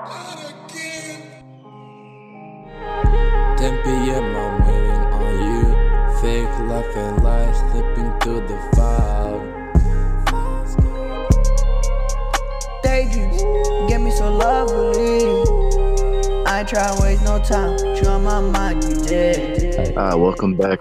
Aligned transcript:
10 0.00 0.08
p.m. 3.84 4.24
I'm 4.34 4.54
waiting 4.66 5.04
on 5.12 5.32
you. 5.44 5.64
Fake 6.22 6.54
life 6.68 6.96
and 6.96 7.22
lies 7.22 7.58
slipping 7.70 8.10
through 8.20 8.40
the 8.48 8.56
fog. 8.74 9.40
Daydreams 12.82 13.42
get 13.90 14.00
me 14.00 14.10
so 14.10 14.32
lovely. 14.32 15.20
I 16.46 16.64
try 16.64 16.96
to 16.96 17.02
waste 17.02 17.24
no 17.24 17.38
time. 17.44 17.76
You 17.96 18.08
on 18.08 18.24
my 18.24 18.40
mind, 18.40 18.82
you 18.84 18.96
did. 19.04 19.94
Ah, 19.98 20.16
welcome 20.16 20.56
back. 20.56 20.80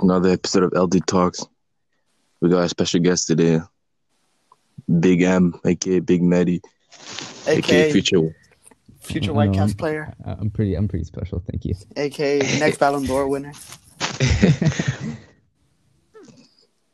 Another 0.00 0.30
episode 0.30 0.64
of 0.64 0.72
LD 0.72 1.06
Talks. 1.06 1.46
We 2.40 2.48
got 2.48 2.64
a 2.64 2.68
special 2.68 2.98
guest 2.98 3.28
today, 3.28 3.60
Big 4.98 5.22
M, 5.22 5.54
aka 5.64 6.00
Big 6.00 6.20
Medi, 6.20 6.60
aka 7.46 7.58
AKA 7.58 7.92
Future. 7.92 8.36
future 9.00 9.30
I 9.32 9.34
White 9.34 9.46
know, 9.50 9.58
Cats 9.58 9.72
I'm- 9.72 9.76
player, 9.78 10.14
I- 10.24 10.32
I'm 10.32 10.50
pretty. 10.50 10.74
I'm 10.76 10.88
pretty 10.88 11.04
special. 11.04 11.42
Thank 11.50 11.64
you. 11.64 11.74
AKA 11.96 12.38
next 12.58 12.78
Ballon 12.78 13.04
d'Or 13.04 13.28
winner. 13.34 13.52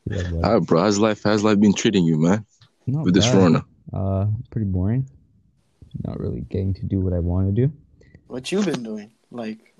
Yeah, 0.09 0.23
but 0.31 0.43
Ah, 0.43 0.59
bro, 0.59 0.81
how's 0.81 0.97
life? 0.99 1.21
How's 1.23 1.43
life 1.43 1.59
been 1.59 1.73
treating 1.73 2.03
you, 2.03 2.17
man? 2.17 2.45
not 2.87 3.05
With 3.05 3.13
this 3.13 3.27
bad. 3.27 3.37
Rona. 3.37 3.65
Uh, 3.93 4.25
pretty 4.49 4.65
boring. 4.65 5.07
Not 6.03 6.19
really 6.19 6.41
getting 6.41 6.73
to 6.75 6.85
do 6.85 6.99
what 6.99 7.13
I 7.13 7.19
want 7.19 7.47
to 7.47 7.67
do. 7.67 7.71
What 8.27 8.51
you 8.51 8.63
been 8.63 8.83
doing? 8.83 9.11
Like, 9.31 9.73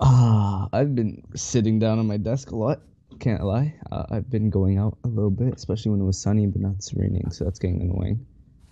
Ah, 0.00 0.68
I've 0.72 0.94
been 0.94 1.22
sitting 1.34 1.78
down 1.78 1.98
on 1.98 2.06
my 2.06 2.16
desk 2.16 2.50
a 2.50 2.56
lot. 2.56 2.80
Can't 3.20 3.42
lie. 3.44 3.74
Uh, 3.90 4.04
I've 4.10 4.28
been 4.30 4.50
going 4.50 4.78
out 4.78 4.98
a 5.04 5.08
little 5.08 5.30
bit, 5.30 5.54
especially 5.54 5.92
when 5.92 6.00
it 6.00 6.04
was 6.04 6.18
sunny, 6.18 6.46
but 6.46 6.60
now 6.60 6.72
it's 6.76 6.92
raining, 6.94 7.30
so 7.30 7.44
that's 7.44 7.58
getting 7.58 7.80
annoying. 7.82 8.24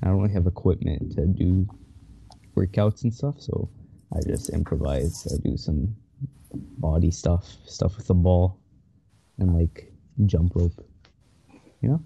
I 0.02 0.08
don't 0.08 0.20
really 0.20 0.32
have 0.34 0.46
equipment 0.46 1.12
to 1.16 1.26
do 1.26 1.68
workouts 2.56 3.04
and 3.04 3.12
stuff, 3.14 3.36
so 3.40 3.68
I 4.14 4.20
just 4.26 4.48
improvise. 4.50 5.26
I 5.32 5.36
do 5.48 5.56
some 5.56 5.94
body 6.78 7.10
stuff, 7.10 7.46
stuff 7.66 7.96
with 7.96 8.06
the 8.06 8.14
ball, 8.14 8.58
and 9.38 9.54
like 9.54 9.92
jump 10.26 10.52
rope. 10.54 10.84
You 11.82 11.88
know, 11.90 12.02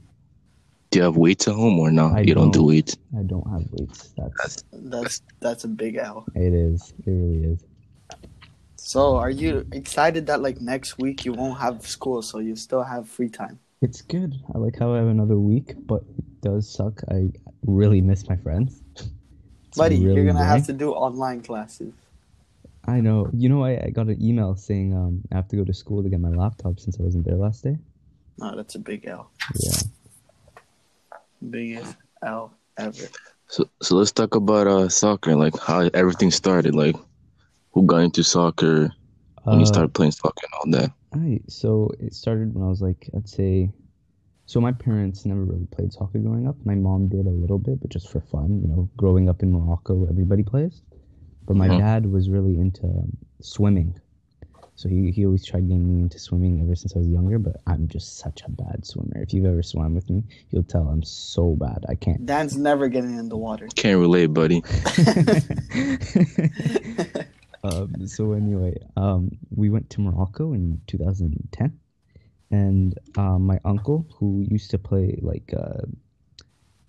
Do 0.90 0.98
you 0.98 1.04
have 1.04 1.16
weights 1.16 1.48
at 1.48 1.54
home 1.54 1.78
or 1.78 1.90
not? 1.90 2.14
I 2.14 2.20
you 2.20 2.34
don't, 2.34 2.50
do 2.50 2.58
don't. 2.60 2.66
weights. 2.68 2.96
I 3.18 3.22
don't 3.22 3.48
have 3.50 3.64
weights. 3.72 4.12
That's 4.16 4.64
that's 4.72 5.22
that's 5.40 5.64
a 5.64 5.68
big 5.68 5.96
L. 5.96 6.26
it 6.34 6.52
is. 6.52 6.94
It 7.06 7.10
really 7.10 7.44
is. 7.54 7.64
So, 8.76 9.16
are 9.16 9.30
you 9.30 9.66
excited 9.72 10.26
that 10.26 10.42
like 10.42 10.60
next 10.60 10.98
week 10.98 11.24
you 11.24 11.32
won't 11.32 11.58
have 11.58 11.86
school, 11.86 12.22
so 12.22 12.38
you 12.38 12.54
still 12.54 12.82
have 12.82 13.08
free 13.08 13.30
time? 13.30 13.58
It's 13.80 14.02
good. 14.02 14.34
I 14.54 14.58
like 14.58 14.78
how 14.78 14.92
I 14.94 14.98
have 14.98 15.08
another 15.08 15.38
week, 15.38 15.74
but 15.86 16.02
it 16.02 16.33
does 16.44 16.68
suck. 16.78 17.00
I 17.10 17.32
really 17.66 18.00
miss 18.10 18.28
my 18.28 18.36
friends. 18.36 18.82
It's 18.94 19.78
Buddy, 19.80 19.96
really 19.96 20.14
you're 20.14 20.26
gonna 20.30 20.44
have 20.44 20.66
to 20.66 20.76
do 20.84 20.92
online 20.92 21.40
classes. 21.40 21.92
I 22.86 23.00
know. 23.00 23.30
You 23.32 23.48
know, 23.48 23.64
I, 23.64 23.72
I 23.86 23.90
got 23.90 24.06
an 24.12 24.20
email 24.22 24.54
saying 24.54 24.94
um 24.94 25.22
I 25.32 25.36
have 25.40 25.48
to 25.48 25.56
go 25.56 25.64
to 25.64 25.74
school 25.82 26.02
to 26.04 26.08
get 26.12 26.20
my 26.20 26.34
laptop 26.42 26.78
since 26.78 27.00
I 27.00 27.02
wasn't 27.02 27.24
there 27.24 27.40
last 27.46 27.64
day. 27.64 27.76
No, 28.38 28.54
that's 28.54 28.74
a 28.74 28.82
big 28.90 29.06
L. 29.06 29.30
Yeah. 29.56 29.80
Biggest 31.50 31.96
L 32.22 32.52
ever. 32.76 33.08
So, 33.48 33.68
so 33.80 33.96
let's 33.96 34.12
talk 34.12 34.34
about 34.34 34.66
uh 34.66 34.88
soccer, 34.88 35.34
like 35.34 35.58
how 35.58 35.88
everything 35.94 36.30
started, 36.30 36.74
like 36.74 36.96
who 37.72 37.86
got 37.86 38.02
into 38.08 38.22
soccer 38.22 38.92
when 39.44 39.58
you 39.60 39.68
Uh, 39.68 39.72
started 39.74 39.94
playing 39.94 40.12
soccer 40.12 40.44
and 40.46 40.54
all 40.58 40.68
that. 40.78 40.90
I 41.14 41.40
so 41.48 41.90
it 42.00 42.12
started 42.12 42.54
when 42.54 42.62
I 42.64 42.68
was 42.68 42.82
like 42.82 43.08
I'd 43.16 43.28
say 43.28 43.72
so 44.46 44.60
my 44.60 44.72
parents 44.72 45.24
never 45.24 45.44
really 45.44 45.66
played 45.66 45.92
soccer 45.92 46.18
growing 46.18 46.46
up. 46.46 46.56
My 46.64 46.74
mom 46.74 47.08
did 47.08 47.26
a 47.26 47.30
little 47.30 47.58
bit, 47.58 47.80
but 47.80 47.90
just 47.90 48.10
for 48.10 48.20
fun, 48.20 48.60
you 48.62 48.68
know, 48.68 48.88
growing 48.96 49.28
up 49.28 49.42
in 49.42 49.52
Morocco, 49.52 50.06
everybody 50.08 50.42
plays. 50.42 50.82
But 51.46 51.56
my 51.56 51.68
Mhm. 51.68 51.78
dad 51.78 52.06
was 52.06 52.30
really 52.30 52.58
into 52.58 52.84
um, 52.86 53.16
swimming. 53.40 53.98
So 54.76 54.88
he, 54.88 55.12
he 55.12 55.24
always 55.24 55.44
tried 55.46 55.68
getting 55.68 55.86
me 55.88 56.00
into 56.02 56.18
swimming 56.18 56.60
ever 56.60 56.74
since 56.74 56.96
I 56.96 56.98
was 56.98 57.08
younger, 57.08 57.38
but 57.38 57.56
I'm 57.66 57.86
just 57.86 58.18
such 58.18 58.42
a 58.44 58.50
bad 58.50 58.84
swimmer. 58.84 59.22
If 59.22 59.32
you've 59.32 59.44
ever 59.44 59.62
swam 59.62 59.94
with 59.94 60.10
me, 60.10 60.24
you'll 60.50 60.64
tell 60.64 60.88
I'm 60.88 61.04
so 61.04 61.54
bad. 61.54 61.84
I 61.88 61.94
can't. 61.94 62.26
Dan's 62.26 62.56
never 62.56 62.88
getting 62.88 63.16
in 63.16 63.28
the 63.28 63.36
water. 63.36 63.68
Can't 63.76 64.00
relate, 64.00 64.26
buddy. 64.34 64.62
um, 67.62 68.04
so 68.06 68.32
anyway, 68.32 68.76
um, 68.96 69.30
we 69.54 69.70
went 69.70 69.90
to 69.90 70.00
Morocco 70.00 70.52
in 70.54 70.80
2010, 70.88 71.78
and 72.50 72.98
uh, 73.16 73.38
my 73.38 73.58
uncle, 73.64 74.06
who 74.18 74.44
used 74.48 74.70
to 74.70 74.78
play 74.78 75.18
like, 75.22 75.52
uh, 75.56 75.82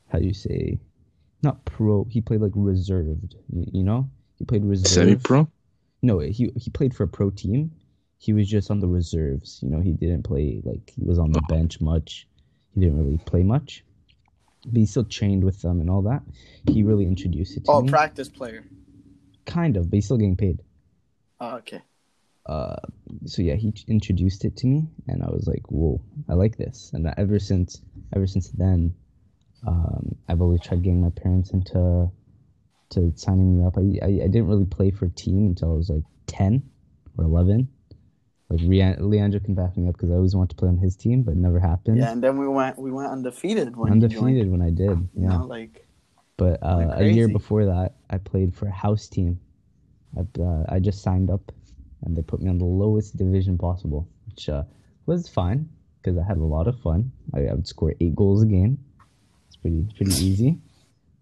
how 0.09 0.19
do 0.19 0.25
you 0.25 0.33
say, 0.33 0.79
not 1.41 1.63
pro, 1.65 2.05
he 2.09 2.21
played 2.21 2.41
like 2.41 2.51
reserved. 2.55 3.35
You, 3.49 3.65
you 3.73 3.83
know, 3.83 4.09
he 4.37 4.45
played 4.45 4.63
reserve. 4.65 4.91
Semi-pro. 4.91 5.47
No, 6.01 6.19
he 6.19 6.51
he 6.55 6.69
played 6.69 6.93
for 6.93 7.03
a 7.03 7.07
pro 7.07 7.29
team. 7.29 7.71
He 8.17 8.33
was 8.33 8.47
just 8.47 8.71
on 8.71 8.79
the 8.79 8.87
reserves. 8.87 9.59
You 9.61 9.69
know, 9.69 9.81
he 9.81 9.93
didn't 9.93 10.23
play 10.23 10.61
like 10.63 10.91
he 10.95 11.03
was 11.03 11.19
on 11.19 11.31
the 11.31 11.41
bench 11.49 11.81
much. 11.81 12.27
He 12.73 12.81
didn't 12.81 12.97
really 12.97 13.17
play 13.25 13.43
much, 13.43 13.83
but 14.65 14.77
he 14.77 14.85
still 14.85 15.03
trained 15.05 15.43
with 15.43 15.61
them 15.61 15.79
and 15.79 15.89
all 15.89 16.01
that. 16.03 16.21
He 16.67 16.83
really 16.83 17.05
introduced 17.05 17.57
it 17.57 17.65
to 17.65 17.71
Oh, 17.71 17.81
me. 17.81 17.89
practice 17.89 18.29
player. 18.29 18.63
kind 19.45 19.77
of, 19.77 19.89
but 19.89 19.95
he's 19.97 20.05
still 20.05 20.17
getting 20.17 20.35
paid. 20.35 20.61
Oh, 21.39 21.55
okay. 21.57 21.81
Uh, 22.45 22.75
so 23.25 23.41
yeah, 23.41 23.55
he 23.55 23.73
introduced 23.87 24.45
it 24.45 24.55
to 24.57 24.67
me, 24.67 24.87
and 25.07 25.23
I 25.23 25.27
was 25.29 25.47
like, 25.47 25.63
"Whoa, 25.71 26.01
I 26.29 26.33
like 26.33 26.57
this." 26.57 26.91
And 26.93 27.07
ever 27.17 27.39
since, 27.39 27.81
ever 28.15 28.27
since 28.27 28.49
then, 28.49 28.93
um, 29.67 30.15
I've 30.29 30.41
always 30.41 30.61
tried 30.61 30.83
getting 30.83 31.01
my 31.01 31.09
parents 31.11 31.51
into 31.51 32.09
to 32.91 33.11
signing 33.15 33.57
me 33.57 33.65
up. 33.65 33.77
I, 33.77 33.81
I, 34.05 34.09
I 34.25 34.27
didn't 34.27 34.47
really 34.47 34.65
play 34.65 34.91
for 34.91 35.05
a 35.05 35.09
team 35.09 35.47
until 35.47 35.71
I 35.73 35.75
was 35.75 35.89
like 35.89 36.03
ten 36.27 36.63
or 37.17 37.25
eleven. 37.25 37.67
Like 38.49 38.61
Rea- 38.63 38.97
Leandro 38.99 39.39
can 39.39 39.55
back 39.55 39.75
me 39.75 39.87
up 39.87 39.95
because 39.95 40.11
I 40.11 40.15
always 40.15 40.35
wanted 40.35 40.51
to 40.51 40.55
play 40.57 40.69
on 40.69 40.77
his 40.77 40.95
team, 40.95 41.23
but 41.23 41.31
it 41.31 41.37
never 41.37 41.59
happened. 41.59 41.97
Yeah, 41.97 42.11
and 42.11 42.23
then 42.23 42.37
we 42.37 42.47
went 42.47 42.77
we 42.77 42.91
went 42.91 43.11
undefeated 43.11 43.75
when 43.75 43.91
Undefeated 43.93 44.51
when 44.51 44.61
I 44.61 44.69
did, 44.69 45.07
You 45.15 45.23
yeah. 45.23 45.29
know, 45.29 45.45
like 45.45 45.87
But 46.37 46.61
uh, 46.61 46.93
a 46.97 47.03
year 47.05 47.27
before 47.27 47.65
that, 47.65 47.95
I 48.09 48.17
played 48.17 48.53
for 48.53 48.67
a 48.67 48.71
house 48.71 49.07
team. 49.07 49.39
I, 50.17 50.41
uh, 50.41 50.65
I 50.69 50.79
just 50.79 51.01
signed 51.01 51.29
up, 51.29 51.51
and 52.05 52.15
they 52.15 52.21
put 52.21 52.41
me 52.41 52.49
on 52.49 52.57
the 52.57 52.65
lowest 52.65 53.17
division 53.17 53.57
possible, 53.57 54.07
which 54.27 54.47
uh, 54.49 54.63
was 55.05 55.27
fine 55.27 55.69
because 56.01 56.17
I 56.17 56.23
had 56.23 56.37
a 56.37 56.43
lot 56.43 56.67
of 56.67 56.79
fun. 56.79 57.11
I, 57.33 57.47
I 57.47 57.53
would 57.53 57.67
score 57.67 57.93
eight 57.99 58.15
goals 58.15 58.43
a 58.43 58.45
game. 58.45 58.77
It's 59.47 59.57
pretty 59.57 59.87
pretty 59.95 60.23
easy. 60.23 60.57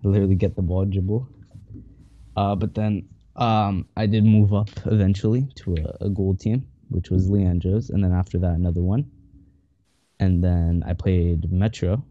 I 0.04 0.08
literally 0.08 0.36
get 0.36 0.56
the 0.56 0.62
ball 0.62 0.86
dribble. 0.86 1.28
Uh, 2.36 2.56
but 2.56 2.76
then 2.76 3.08
um, 3.36 3.88
I 3.96 4.06
did 4.06 4.24
move 4.24 4.54
up 4.54 4.70
eventually 4.86 5.48
to 5.56 5.76
a, 5.76 6.06
a 6.06 6.10
gold 6.10 6.40
team, 6.40 6.68
which 6.90 7.10
was 7.10 7.30
Leandro's, 7.30 7.90
and 7.90 8.04
then 8.04 8.12
after 8.12 8.38
that 8.40 8.54
another 8.54 8.82
one. 8.82 9.10
And 10.20 10.44
then 10.44 10.84
I 10.86 10.94
played 10.94 11.52
Metro, 11.52 12.04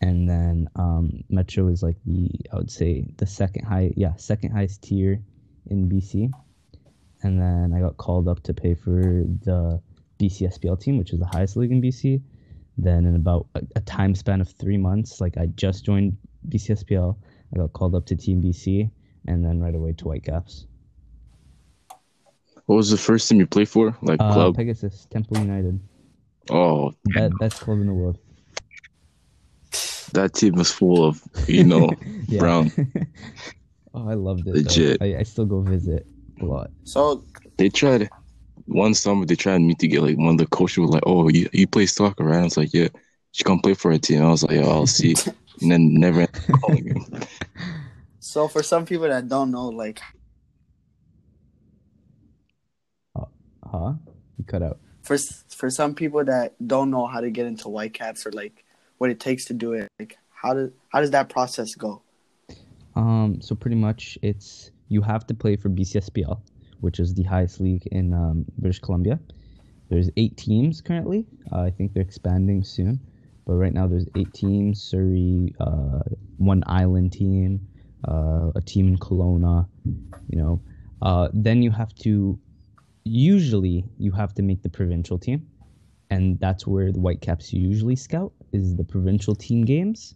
and 0.00 0.28
then 0.28 0.68
um, 0.76 1.24
Metro 1.28 1.68
is 1.68 1.82
like 1.82 1.96
the 2.04 2.30
I 2.52 2.56
would 2.56 2.70
say 2.70 3.06
the 3.16 3.26
second 3.26 3.64
high 3.64 3.92
yeah 3.96 4.14
second 4.16 4.52
highest 4.52 4.82
tier 4.82 5.20
in 5.66 5.88
BC, 5.88 6.30
and 7.24 7.40
then 7.40 7.72
I 7.74 7.80
got 7.80 7.96
called 7.96 8.28
up 8.28 8.42
to 8.44 8.54
play 8.54 8.74
for 8.74 9.24
the 9.42 9.80
BC 10.20 10.42
SPL 10.58 10.78
team, 10.80 10.98
which 10.98 11.12
is 11.12 11.18
the 11.18 11.26
highest 11.26 11.56
league 11.56 11.72
in 11.72 11.82
BC. 11.82 12.20
Then 12.76 13.06
in 13.06 13.14
about 13.16 13.46
a, 13.54 13.62
a 13.76 13.80
time 13.80 14.14
span 14.14 14.40
of 14.40 14.48
three 14.48 14.76
months, 14.76 15.20
like 15.20 15.36
I 15.38 15.46
just 15.46 15.84
joined 15.84 16.16
BC 16.48 16.84
SPL, 16.84 17.16
I 17.54 17.58
got 17.58 17.72
called 17.72 17.94
up 17.94 18.04
to 18.06 18.16
Team 18.16 18.42
BC, 18.42 18.90
and 19.26 19.44
then 19.44 19.60
right 19.60 19.74
away 19.74 19.92
to 19.94 20.04
Whitecaps. 20.04 20.66
What 22.66 22.76
was 22.76 22.90
the 22.90 22.96
first 22.98 23.28
team 23.28 23.40
you 23.40 23.46
played 23.46 23.68
for? 23.68 23.96
Like 24.02 24.20
Uh, 24.20 24.32
club? 24.32 24.56
Pegasus, 24.56 25.06
Temple 25.10 25.38
United, 25.38 25.80
Oh, 26.50 26.92
Be- 27.04 27.30
best 27.40 27.60
club 27.60 27.80
in 27.80 27.86
the 27.86 27.94
world. 27.94 28.18
that 30.12 30.34
team 30.34 30.54
was 30.54 30.70
full 30.70 31.04
of, 31.04 31.22
you 31.48 31.64
know, 31.64 31.90
brown. 32.38 32.70
oh, 33.94 34.08
I 34.08 34.14
loved 34.14 34.46
it. 34.48 34.54
Legit. 34.54 35.00
I, 35.02 35.16
I 35.18 35.22
still 35.22 35.46
go 35.46 35.60
visit 35.60 36.06
a 36.40 36.44
lot. 36.44 36.70
so 36.84 37.24
They 37.56 37.68
tried 37.68 38.08
one 38.66 38.94
summer. 38.94 39.24
They 39.26 39.36
tried 39.36 39.58
me 39.58 39.74
to 39.76 39.88
get 39.88 40.02
like 40.02 40.16
one 40.16 40.34
of 40.34 40.38
the 40.38 40.46
coaches 40.46 40.78
was 40.78 40.90
like, 40.90 41.02
"Oh, 41.06 41.28
you 41.28 41.48
you 41.52 41.66
play 41.66 41.86
soccer, 41.86 42.24
right?" 42.24 42.40
I 42.40 42.44
was 42.44 42.56
like, 42.56 42.72
"Yeah." 42.74 42.88
She 43.32 43.42
come 43.42 43.58
play 43.60 43.74
for 43.74 43.90
a 43.90 43.98
team. 43.98 44.22
I 44.22 44.28
was 44.30 44.42
like, 44.44 44.56
"Yeah, 44.56 44.66
I'll 44.68 44.86
see." 44.86 45.14
and 45.60 45.70
then 45.70 45.94
never 45.94 46.26
calling 46.26 46.84
me. 46.84 47.18
so 48.20 48.48
for 48.48 48.62
some 48.62 48.86
people 48.86 49.08
that 49.08 49.28
don't 49.28 49.50
know, 49.50 49.68
like 49.68 50.00
uh, 53.16 53.24
huh? 53.70 53.92
You 54.38 54.44
cut 54.46 54.62
out. 54.62 54.78
for 55.02 55.16
for 55.48 55.70
some 55.70 55.94
people 55.94 56.24
that 56.24 56.54
don't 56.66 56.90
know 56.90 57.06
how 57.06 57.20
to 57.20 57.30
get 57.30 57.46
into 57.46 57.68
Whitecaps 57.68 58.26
or 58.26 58.32
like 58.32 58.64
what 58.98 59.10
it 59.10 59.20
takes 59.20 59.44
to 59.46 59.54
do 59.54 59.72
it, 59.74 59.88
like 59.98 60.16
how 60.30 60.54
does 60.54 60.70
how 60.88 61.00
does 61.00 61.10
that 61.10 61.28
process 61.28 61.74
go? 61.74 62.02
Um, 62.96 63.40
so 63.40 63.54
pretty 63.54 63.76
much 63.76 64.16
it's 64.22 64.70
you 64.88 65.02
have 65.02 65.26
to 65.26 65.34
play 65.34 65.56
for 65.56 65.68
BCSPL, 65.68 66.40
which 66.80 67.00
is 67.00 67.14
the 67.14 67.22
highest 67.22 67.60
league 67.60 67.86
in 67.92 68.12
um, 68.12 68.44
British 68.58 68.80
Columbia. 68.80 69.18
There's 69.88 70.10
eight 70.16 70.36
teams 70.36 70.80
currently. 70.80 71.26
Uh, 71.52 71.60
I 71.60 71.70
think 71.70 71.92
they're 71.92 72.02
expanding 72.02 72.64
soon, 72.64 73.00
but 73.46 73.54
right 73.54 73.72
now 73.72 73.86
there's 73.86 74.06
eight 74.16 74.32
teams. 74.32 74.82
Surrey, 74.82 75.54
uh, 75.60 76.00
one 76.38 76.62
island 76.66 77.12
team, 77.12 77.60
uh, 78.08 78.50
a 78.54 78.60
team 78.60 78.88
in 78.88 78.98
Kelowna, 78.98 79.66
you 80.28 80.38
know. 80.38 80.60
Uh, 81.02 81.28
then 81.32 81.62
you 81.62 81.70
have 81.70 81.94
to, 81.96 82.38
usually, 83.04 83.84
you 83.98 84.10
have 84.12 84.34
to 84.34 84.42
make 84.42 84.62
the 84.62 84.70
provincial 84.70 85.18
team, 85.18 85.46
and 86.10 86.38
that's 86.40 86.66
where 86.66 86.92
the 86.92 87.00
Whitecaps 87.00 87.52
usually 87.52 87.96
scout 87.96 88.32
is 88.52 88.76
the 88.76 88.84
provincial 88.84 89.34
team 89.34 89.64
games. 89.64 90.14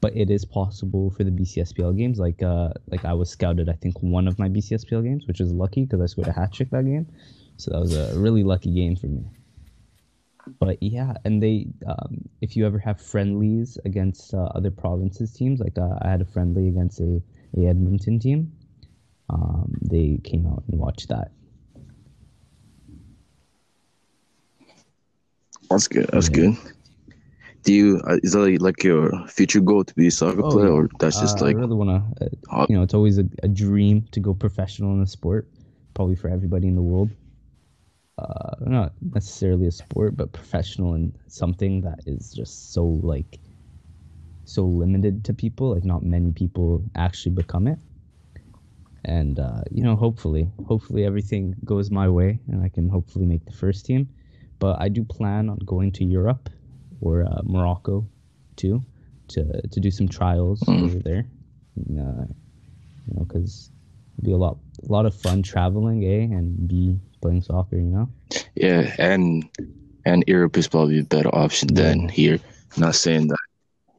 But 0.00 0.16
it 0.16 0.30
is 0.30 0.44
possible 0.44 1.10
for 1.10 1.24
the 1.24 1.30
BCSPL 1.30 1.96
games, 1.96 2.18
like 2.18 2.42
uh, 2.42 2.70
like 2.90 3.04
I 3.04 3.14
was 3.14 3.30
scouted, 3.30 3.68
I 3.68 3.72
think 3.72 4.00
one 4.00 4.28
of 4.28 4.38
my 4.38 4.48
BCSPL 4.48 5.02
games, 5.02 5.26
which 5.26 5.40
is 5.40 5.52
lucky 5.52 5.84
because 5.84 6.00
I 6.00 6.06
scored 6.06 6.28
a 6.28 6.32
hat 6.32 6.52
trick 6.52 6.70
that 6.70 6.84
game, 6.84 7.06
so 7.56 7.72
that 7.72 7.80
was 7.80 7.92
a 7.92 8.12
really 8.16 8.44
lucky 8.44 8.72
game 8.72 8.96
for 8.96 9.06
me 9.08 9.24
but 10.58 10.82
yeah, 10.82 11.14
and 11.24 11.42
they, 11.42 11.66
um, 11.86 12.28
if 12.40 12.56
you 12.56 12.66
ever 12.66 12.78
have 12.78 13.00
friendlies 13.00 13.78
against 13.84 14.34
uh, 14.34 14.48
other 14.54 14.70
provinces 14.70 15.32
teams, 15.32 15.60
like 15.60 15.76
uh, 15.78 15.98
I 16.02 16.08
had 16.10 16.20
a 16.20 16.24
friendly 16.24 16.68
against 16.68 17.00
a, 17.00 17.22
a 17.56 17.66
Edmonton 17.66 18.18
team, 18.18 18.52
um, 19.30 19.74
they 19.82 20.20
came 20.24 20.46
out 20.46 20.64
and 20.70 20.78
watched 20.80 21.08
that. 21.08 21.32
That's 25.70 25.88
good. 25.88 26.08
That's 26.12 26.28
Yeah. 26.28 26.34
good. 26.34 26.56
Do 27.68 27.74
you 27.74 28.00
uh, 28.08 28.16
is 28.22 28.32
that 28.32 28.62
like, 28.62 28.82
your 28.82 29.12
future 29.28 29.60
goal 29.60 29.84
to 29.84 29.94
be 29.94 30.06
a 30.06 30.10
soccer 30.10 30.40
Oh, 30.42 30.50
player, 30.50 30.68
yeah. 30.68 30.72
or 30.72 30.88
that's 31.00 31.20
just 31.20 31.42
Uh, 31.42 31.44
like 31.44 31.56
I 31.56 31.60
really 31.60 31.76
want 31.76 31.90
to, 31.90 32.00
uh, 32.50 32.64
you 32.66 32.76
know, 32.76 32.82
it's 32.82 32.94
always 32.94 33.18
a, 33.18 33.26
a 33.42 33.48
dream 33.48 34.06
to 34.12 34.20
go 34.20 34.32
professional 34.32 34.94
in 34.94 35.02
a 35.02 35.06
sport, 35.06 35.46
probably 35.92 36.16
for 36.16 36.30
everybody 36.30 36.66
in 36.66 36.76
the 36.76 36.80
world. 36.80 37.10
Uh, 38.16 38.54
not 38.60 38.94
necessarily 39.12 39.66
a 39.66 39.70
sport, 39.70 40.16
but 40.16 40.32
professional 40.32 40.94
in 40.94 41.12
something 41.26 41.82
that 41.82 42.00
is 42.06 42.32
just 42.32 42.72
so 42.72 42.86
like 42.86 43.38
so 44.44 44.64
limited 44.64 45.22
to 45.24 45.34
people. 45.34 45.74
Like 45.74 45.84
not 45.84 46.02
many 46.02 46.32
people 46.32 46.82
actually 46.96 47.34
become 47.34 47.66
it. 47.68 47.78
And 49.04 49.38
uh, 49.38 49.60
you 49.70 49.82
know, 49.82 49.94
hopefully, 49.94 50.48
hopefully 50.66 51.04
everything 51.04 51.54
goes 51.66 51.90
my 51.90 52.08
way, 52.08 52.40
and 52.48 52.62
I 52.64 52.70
can 52.70 52.88
hopefully 52.88 53.26
make 53.26 53.44
the 53.44 53.52
first 53.52 53.84
team. 53.84 54.08
But 54.58 54.80
I 54.80 54.88
do 54.88 55.04
plan 55.04 55.50
on 55.50 55.58
going 55.66 55.92
to 55.92 56.04
Europe 56.04 56.48
or 57.00 57.24
uh, 57.24 57.40
Morocco 57.44 58.06
too 58.56 58.82
to 59.28 59.44
to 59.68 59.80
do 59.80 59.90
some 59.90 60.08
trials 60.08 60.60
Mm. 60.60 60.82
over 60.84 60.98
there. 60.98 61.26
And, 61.76 61.98
uh, 62.00 62.24
you 63.06 63.14
know, 63.14 63.24
because 63.24 63.70
be 64.22 64.32
a 64.32 64.36
lot 64.36 64.58
a 64.88 64.92
lot 64.92 65.06
of 65.06 65.14
fun 65.14 65.42
traveling, 65.42 66.02
a 66.04 66.22
and 66.36 66.66
b 66.68 66.98
playing 67.20 67.42
soccer. 67.42 67.76
You 67.76 67.82
know. 67.96 68.08
yeah, 68.54 68.94
and 68.98 69.44
and 70.04 70.24
Europe 70.26 70.56
is 70.56 70.66
probably 70.68 70.98
a 71.00 71.04
better 71.04 71.32
option 71.34 71.74
than 71.74 72.02
Yeah. 72.02 72.10
here. 72.10 72.38
Not 72.76 72.94
saying 72.94 73.28
that. 73.28 73.38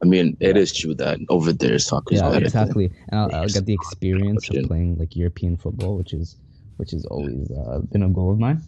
I 0.01 0.05
mean, 0.05 0.37
it 0.39 0.55
is 0.57 0.71
true 0.73 0.95
that 0.95 1.19
over 1.29 1.51
there 1.51 1.77
soccer 1.79 2.13
is 2.15 2.21
yeah, 2.21 2.27
better. 2.29 2.39
than- 2.39 2.45
exactly. 2.45 2.85
And 3.09 3.19
I'll, 3.19 3.35
I'll 3.35 3.47
get 3.47 3.65
the 3.65 3.73
experience 3.73 4.49
of 4.49 4.65
playing 4.67 4.97
like 4.97 5.15
European 5.15 5.57
football, 5.57 5.97
which 5.97 6.13
is 6.13 6.37
which 6.77 6.91
has 6.91 7.05
always 7.05 7.51
uh, 7.51 7.79
been 7.91 8.03
a 8.03 8.09
goal 8.09 8.31
of 8.31 8.39
mine. 8.39 8.61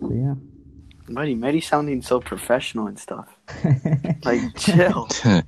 So 0.00 0.12
yeah. 0.12 0.34
Buddy, 1.08 1.34
Medi 1.34 1.60
sounding 1.60 2.02
so 2.02 2.20
professional 2.20 2.86
and 2.86 2.98
stuff. 2.98 3.28
Like, 4.24 4.56
chill. 4.56 5.08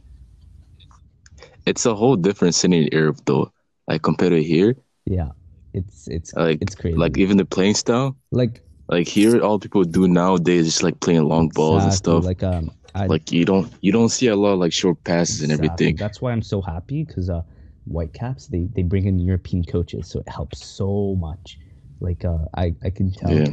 it's 1.67 1.85
a 1.85 1.95
whole 1.95 2.17
different 2.17 2.55
city 2.55 2.83
in 2.83 2.89
Europe 2.93 3.19
though. 3.25 3.53
Like 3.89 4.03
compared 4.03 4.33
to 4.33 4.43
here, 4.43 4.77
yeah, 5.07 5.31
it's 5.75 6.07
it's 6.09 6.35
like 6.35 6.63
it's 6.63 6.75
crazy. 6.75 6.97
like 6.97 7.19
even 7.19 7.37
the 7.39 7.45
playing 7.45 7.75
style. 7.75 8.17
like 8.31 8.63
Like 8.89 9.09
here, 9.09 9.41
all 9.43 9.59
people 9.59 9.85
do 9.85 10.07
nowadays 10.07 10.67
is 10.67 10.75
just 10.75 10.83
like 10.83 11.01
playing 11.01 11.25
long 11.25 11.49
balls 11.49 11.83
and 11.85 11.93
stuff. 11.93 12.25
Like, 12.25 12.43
Like 12.43 12.55
um, 12.55 12.71
I, 12.95 13.07
you 13.31 13.45
don't 13.45 13.73
you 13.81 13.93
don't 13.93 14.11
see 14.11 14.29
a 14.29 14.37
lot 14.37 14.53
of 14.53 14.59
like 14.61 14.73
short 14.73 15.03
passes 15.05 15.43
and 15.43 15.53
everything. 15.53 15.97
That's 15.97 16.21
why 16.23 16.33
I'm 16.33 16.43
so 16.43 16.61
happy 16.61 17.05
because 17.05 17.31
uh, 17.31 17.43
Whitecaps 17.87 18.47
they 18.47 18.69
they 18.75 18.83
bring 18.83 19.07
in 19.07 19.19
European 19.19 19.65
coaches, 19.65 20.09
so 20.09 20.21
it 20.21 20.29
helps 20.29 20.65
so 20.65 21.17
much. 21.19 21.59
Like 22.01 22.25
uh, 22.25 22.45
I 22.55 22.75
I 22.85 22.91
can 22.91 23.11
tell 23.13 23.33
Yeah. 23.33 23.51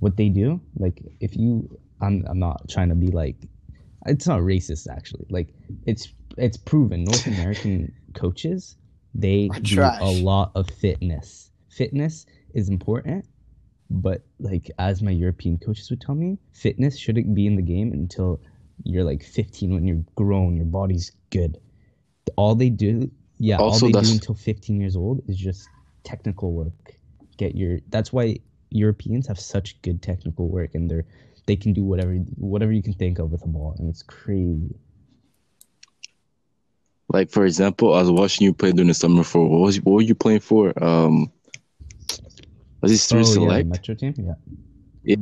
What 0.00 0.16
they 0.16 0.28
do, 0.28 0.60
like 0.78 1.02
if 1.20 1.36
you, 1.36 1.68
I'm 2.00 2.24
I'm 2.28 2.38
not 2.38 2.68
trying 2.68 2.88
to 2.90 2.94
be 2.94 3.08
like, 3.08 3.36
it's 4.06 4.26
not 4.26 4.40
racist 4.40 4.86
actually. 4.90 5.26
Like 5.30 5.54
it's 5.86 6.12
it's 6.36 6.56
proven 6.56 7.04
North 7.04 7.26
American 7.36 7.92
coaches 8.14 8.76
they 9.14 9.48
do 9.62 9.76
trash. 9.76 10.00
a 10.00 10.10
lot 10.10 10.52
of 10.54 10.68
fitness. 10.68 11.50
Fitness 11.70 12.26
is 12.54 12.68
important, 12.68 13.26
but 13.90 14.24
like 14.38 14.70
as 14.78 15.02
my 15.02 15.10
European 15.10 15.58
coaches 15.58 15.88
would 15.90 16.00
tell 16.00 16.14
me, 16.14 16.38
fitness 16.52 16.98
shouldn't 16.98 17.34
be 17.34 17.46
in 17.46 17.56
the 17.56 17.62
game 17.62 17.92
until 17.92 18.40
you're 18.84 19.04
like 19.04 19.22
15 19.22 19.72
when 19.72 19.86
you're 19.86 20.04
grown, 20.16 20.56
your 20.56 20.66
body's 20.66 21.12
good. 21.30 21.58
All 22.36 22.54
they 22.54 22.68
do, 22.70 23.10
yeah, 23.38 23.56
Also, 23.56 23.86
all 23.86 23.92
they 23.92 24.00
do 24.00 24.12
until 24.12 24.34
15 24.34 24.80
years 24.80 24.96
old 24.96 25.22
is 25.28 25.36
just 25.36 25.68
technical 26.04 26.52
work. 26.52 26.94
Get 27.38 27.54
your 27.54 27.78
that's 27.88 28.12
why 28.12 28.38
Europeans 28.70 29.26
have 29.26 29.38
such 29.38 29.80
good 29.82 30.02
technical 30.02 30.48
work 30.48 30.74
and 30.74 30.90
they're 30.90 31.04
they 31.46 31.56
can 31.56 31.72
do 31.72 31.84
whatever 31.84 32.14
whatever 32.36 32.72
you 32.72 32.82
can 32.82 32.92
think 32.92 33.18
of 33.18 33.30
with 33.30 33.44
a 33.44 33.46
ball 33.46 33.74
and 33.78 33.88
it's 33.88 34.02
crazy. 34.02 34.74
Like 37.08 37.30
for 37.30 37.46
example, 37.46 37.94
I 37.94 38.00
was 38.00 38.10
watching 38.10 38.44
you 38.44 38.52
play 38.52 38.72
during 38.72 38.88
the 38.88 38.94
summer 38.94 39.22
for 39.22 39.48
what 39.48 39.60
was 39.60 39.80
what 39.82 39.92
were 39.92 40.02
you 40.02 40.14
playing 40.14 40.40
for? 40.40 40.72
Um, 40.82 41.30
was 42.82 43.10
it 43.10 43.16
oh, 43.16 43.52
yeah. 43.52 43.62
Metro 43.62 43.94
team, 43.94 44.14
yeah. 44.18 45.16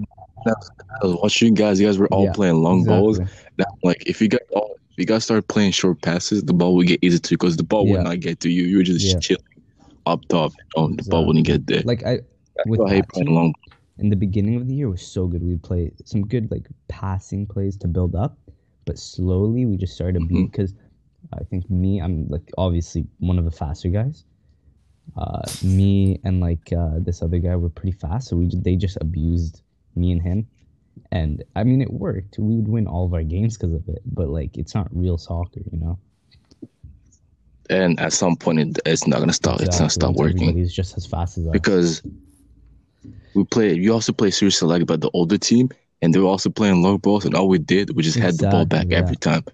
I 0.46 1.06
was 1.06 1.17
watching 1.23 1.49
you 1.49 1.55
guys. 1.55 1.81
You 1.81 1.87
guys 1.87 1.99
were 1.99 2.08
all 2.08 2.25
Yeah, 2.25 2.32
playing 2.32 2.56
long 2.56 2.85
balls. 2.85 3.19
Now, 3.58 3.67
like 3.82 4.02
if 4.06 4.20
you 4.20 4.29
guys 4.29 4.41
all 4.52 4.76
if 4.91 4.99
you 4.99 5.06
guys 5.06 5.25
start 5.25 5.49
playing 5.49 5.73
short 5.73 6.00
passes, 6.02 6.43
the 6.44 6.55
ball 6.55 6.75
would 6.76 6.87
get 6.87 7.00
easy 7.02 7.19
to 7.19 7.31
you 7.32 7.37
because 7.37 7.56
the 7.56 7.64
ball 7.64 7.87
Yeah. 7.87 7.93
would 7.93 8.05
not 8.05 8.20
get 8.20 8.41
to 8.41 8.50
you. 8.50 8.64
You 8.64 8.79
were 8.79 8.82
just 8.85 9.06
Yeah. 9.06 9.19
chilling 9.19 9.43
up 10.06 10.25
top. 10.29 10.52
You 10.76 10.82
know, 10.82 10.88
the 10.96 11.02
ball 11.11 11.26
wouldn't 11.26 11.46
get 11.46 11.67
there. 11.67 11.82
Like 11.82 12.05
I 12.05 12.20
with 12.67 12.81
I 12.81 13.01
that 13.01 13.12
team, 13.12 13.27
long. 13.35 13.55
in 13.99 14.09
the 14.11 14.17
beginning 14.17 14.56
of 14.56 14.67
the 14.67 14.75
year 14.75 14.89
was 14.89 15.03
so 15.06 15.27
good. 15.27 15.43
We'd 15.43 15.62
play 15.62 15.93
some 16.05 16.27
good 16.27 16.51
like 16.51 16.67
passing 16.89 17.47
plays 17.47 17.77
to 17.79 17.89
build 17.89 18.15
up, 18.15 18.39
but 18.85 18.99
slowly 18.99 19.67
we 19.67 19.77
just 19.77 19.95
started 19.95 20.21
to 20.21 20.27
beat 20.27 20.51
because 20.51 20.75
I 21.33 21.45
think 21.45 21.69
me, 21.71 22.01
I'm 22.01 22.29
like 22.29 22.51
obviously 22.59 23.06
one 23.19 23.39
of 23.39 23.45
the 23.45 23.51
faster 23.51 23.89
guys. 23.89 24.25
Uh, 25.17 25.43
me 25.62 26.19
and 26.25 26.41
like 26.41 26.73
uh, 26.73 26.99
this 26.99 27.23
other 27.23 27.39
guy 27.39 27.55
were 27.56 27.69
pretty 27.69 27.96
fast, 27.96 28.29
so 28.29 28.37
we 28.37 28.49
they 28.55 28.75
just 28.75 28.96
abused 29.01 29.63
me 29.96 30.13
and 30.13 30.23
him, 30.23 30.46
and 31.13 31.44
I 31.55 31.65
mean 31.65 31.82
it 31.82 31.93
worked. 31.93 32.39
We 32.39 32.56
would 32.56 32.69
win 32.69 32.87
all 32.87 33.05
of 33.05 33.13
our 33.13 33.23
games 33.23 33.56
because 33.56 33.75
of 33.75 33.87
it, 33.89 34.01
but 34.06 34.29
like 34.29 34.56
it's 34.56 34.75
not 34.75 34.89
real 34.91 35.19
soccer, 35.19 35.61
you 35.70 35.79
know. 35.79 35.99
And 37.70 37.99
at 38.01 38.13
some 38.13 38.37
point, 38.37 38.61
it, 38.61 38.79
it's 38.87 39.06
not 39.06 39.20
gonna 39.20 39.32
stop. 39.32 39.61
It's 39.61 39.79
not 39.79 39.87
Exactly, 39.87 39.89
stop 39.91 40.15
working 40.17 40.37
Everybody's 40.43 40.75
just 40.75 40.96
as 40.96 41.06
fast 41.06 41.39
as 41.39 41.46
us. 41.46 41.53
because 41.53 42.03
we 43.34 43.44
play. 43.44 43.74
You 43.74 43.93
also 43.93 44.12
play 44.12 44.31
Street 44.31 44.50
Select, 44.50 44.86
but 44.86 45.00
the 45.00 45.10
older 45.12 45.38
team, 45.38 45.70
and 46.03 46.14
they 46.14 46.19
were 46.19 46.29
also 46.29 46.50
playing 46.50 46.82
long 46.82 46.98
balls. 46.98 47.24
And 47.24 47.34
all 47.34 47.48
we 47.48 47.58
did, 47.58 47.94
we 47.96 48.03
just 48.03 48.19
had 48.19 48.38
the 48.38 48.48
ball 48.48 48.64
back 48.64 48.86
yeah. 48.88 48.98
every 48.98 49.17
time. 49.17 49.44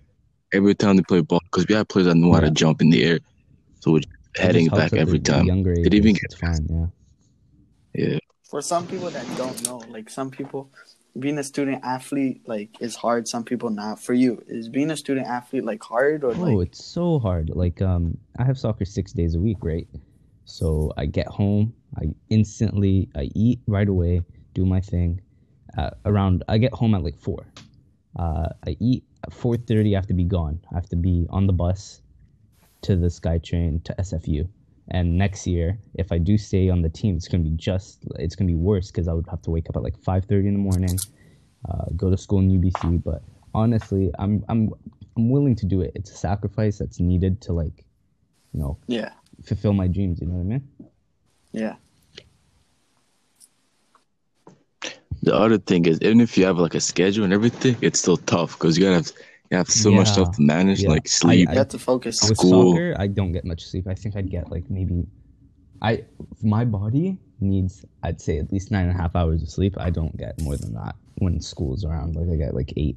Every 0.52 0.75
time 0.75 0.96
they 0.96 1.02
play 1.02 1.20
ball, 1.20 1.40
because 1.44 1.66
we 1.68 1.75
had 1.75 1.88
players 1.88 2.06
that 2.06 2.16
knew 2.16 2.32
how 2.32 2.40
to 2.40 2.50
jump 2.50 2.82
in 2.82 2.90
the 2.90 3.04
air, 3.04 3.20
so 3.80 3.92
we're 3.92 4.00
just 4.00 4.14
heading 4.37 4.68
just 4.68 4.76
back 4.76 4.92
every 4.92 5.18
the- 5.18 5.25
the 5.25 5.32
time. 5.32 5.46
Younger 5.46 5.75
Did 5.76 5.94
even 5.94 6.10
ages, 6.10 6.20
get 6.28 6.38
fine, 6.40 6.66
yeah. 7.94 8.06
Yeah. 8.12 8.18
For 8.49 8.60
some 8.60 8.87
people 8.87 9.10
that 9.10 9.26
don't 9.37 9.64
know, 9.64 9.78
like 9.90 10.10
some 10.10 10.30
people, 10.30 10.70
being 11.18 11.38
a 11.38 11.44
student 11.44 11.84
athlete 11.84 12.42
like 12.46 12.70
is 12.80 12.96
hard. 12.96 13.26
Some 13.28 13.44
people 13.44 13.70
not. 13.70 14.00
For 14.00 14.12
you, 14.12 14.42
is 14.49 14.68
being 14.68 14.90
a 14.90 14.96
student 14.96 15.26
athlete 15.26 15.64
like 15.64 15.82
hard 15.82 16.25
or 16.25 16.32
Oh, 16.34 16.40
like? 16.40 16.68
it's 16.68 16.84
so 16.84 17.18
hard. 17.20 17.50
Like, 17.50 17.80
um, 17.80 18.16
I 18.38 18.44
have 18.44 18.58
soccer 18.58 18.84
six 18.84 19.12
days 19.12 19.34
a 19.34 19.38
week, 19.40 19.58
right? 19.62 19.87
So 20.44 20.92
I 20.96 21.06
get 21.06 21.26
home, 21.28 21.72
I 21.97 22.14
instantly, 22.28 23.09
I 23.16 23.30
eat 23.35 23.61
right 23.66 23.88
away, 23.88 24.23
do 24.54 24.64
my 24.64 24.80
thing. 24.80 25.20
Uh, 25.76 25.90
around, 26.04 26.44
I 26.49 26.59
get 26.59 26.73
home 26.73 26.94
at 26.94 27.02
like 27.02 27.18
four. 27.18 27.47
Uh, 28.18 28.49
I 28.66 28.76
eat 28.80 29.04
at 29.25 29.32
four 29.32 29.56
thirty. 29.56 29.94
I 29.94 29.99
have 29.99 30.06
to 30.09 30.14
be 30.14 30.25
gone. 30.25 30.61
I 30.73 30.75
have 30.75 30.88
to 30.88 30.97
be 30.97 31.26
on 31.30 31.47
the 31.47 31.52
bus 31.52 32.02
to 32.82 32.97
the 32.97 33.06
SkyTrain 33.06 33.85
to 33.85 33.94
SFU. 33.99 34.49
And 34.88 35.16
next 35.16 35.47
year, 35.47 35.78
if 35.94 36.11
I 36.11 36.18
do 36.18 36.37
stay 36.37 36.68
on 36.68 36.82
the 36.82 36.88
team, 36.88 37.14
it's 37.16 37.28
gonna 37.28 37.44
be 37.44 37.50
just, 37.50 38.02
it's 38.18 38.35
gonna 38.35 38.49
be 38.49 38.56
worse 38.56 38.90
because 38.90 39.06
I 39.06 39.12
would 39.12 39.28
have 39.28 39.42
to 39.42 39.50
wake 39.50 39.68
up 39.68 39.76
at 39.76 39.82
like 39.82 39.97
five 39.99 40.25
thirty 40.25 40.49
in 40.49 40.54
the 40.54 40.61
morning, 40.61 40.99
uh, 41.68 41.85
go 41.97 42.11
to 42.11 42.16
school 42.16 42.40
in 42.40 42.50
UBC. 42.50 43.02
But 43.04 43.23
honestly, 43.54 44.11
I'm, 44.18 44.44
I'm, 44.49 44.73
I'm 45.16 45.30
willing 45.30 45.54
to 45.56 45.66
do 45.66 45.80
it. 45.82 45.92
It's 45.94 46.11
a 46.11 46.16
sacrifice 46.16 46.78
that's 46.78 46.99
needed 46.99 47.40
to 47.42 47.52
like, 47.52 47.85
you 48.52 48.61
know, 48.61 48.78
Yeah, 48.88 49.12
fulfill 49.44 49.73
my 49.75 49.87
dreams. 49.87 50.20
You 50.20 50.26
know 50.26 50.35
what 50.35 50.40
I 50.40 50.44
mean? 50.44 50.68
Yeah. 51.52 51.76
The 55.23 55.35
other 55.35 55.59
thing 55.59 55.85
is, 55.85 55.99
even 56.00 56.21
if 56.21 56.38
you 56.38 56.47
have 56.47 56.59
like 56.59 56.75
a 56.75 56.80
schedule 56.80 57.25
and 57.25 57.33
everything, 57.33 57.76
it's 57.83 57.99
still 57.99 58.16
tough 58.16 58.52
because 58.59 58.78
you 58.78 58.85
gotta 58.85 58.97
have 58.97 59.12
you 59.50 59.57
have 59.57 59.69
so 59.69 59.90
much 59.90 60.09
stuff 60.09 60.37
to 60.37 60.42
manage, 60.42 60.83
Yeah. 60.83 60.90
like 60.90 61.09
sleep. 61.09 61.49
You 61.50 61.57
have 61.57 61.69
to 61.69 61.78
focus. 61.78 62.26
With 62.26 62.38
School. 62.38 62.73
soccer, 62.73 62.95
I 62.99 63.07
don't 63.09 63.33
get 63.33 63.45
much 63.45 63.64
sleep. 63.66 63.87
I 63.88 63.95
think 63.95 64.16
I'd 64.16 64.30
get 64.30 64.50
like 64.50 64.71
maybe, 64.71 65.07
I 65.83 66.04
my 66.42 66.64
body 66.64 67.19
needs 67.40 67.85
I'd 68.02 68.21
say 68.21 68.38
at 68.38 68.52
least 68.52 68.71
nine 68.71 68.87
and 68.88 68.99
a 68.99 69.02
half 69.02 69.14
hours 69.16 69.42
of 69.42 69.50
sleep. 69.50 69.75
I 69.78 69.90
don't 69.90 70.16
get 70.16 70.40
more 70.40 70.57
than 70.57 70.73
that 70.75 70.95
when 71.19 71.40
school's 71.40 71.85
around. 71.85 72.16
Like 72.16 72.28
I 72.33 72.37
get 72.37 72.54
like 72.54 72.73
eight. 72.76 72.97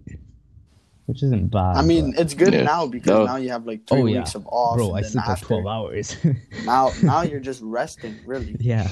Which 1.06 1.22
isn't 1.24 1.52
bad. 1.52 1.76
I 1.78 1.82
mean, 1.82 2.12
but- 2.12 2.22
it's 2.22 2.34
good 2.34 2.54
Yeah. 2.54 2.64
now 2.64 2.88
because 2.88 3.08
No. 3.10 3.26
now 3.26 3.36
you 3.38 3.50
have 3.50 3.66
like 3.66 3.86
three 3.88 4.02
oh 4.02 4.06
yeah, 4.06 4.20
weeks 4.20 4.36
of 4.36 4.46
off. 4.48 4.78
bro, 4.78 4.94
I 4.94 5.02
then 5.02 5.12
sleep 5.12 5.22
like 5.28 5.30
after- 5.32 5.46
twelve 5.46 5.68
hours. 5.68 6.16
Now, 6.66 6.92
now 7.02 7.22
you're 7.30 7.40
just 7.42 7.62
resting, 7.62 8.16
really. 8.26 8.56
yeah, 8.60 8.90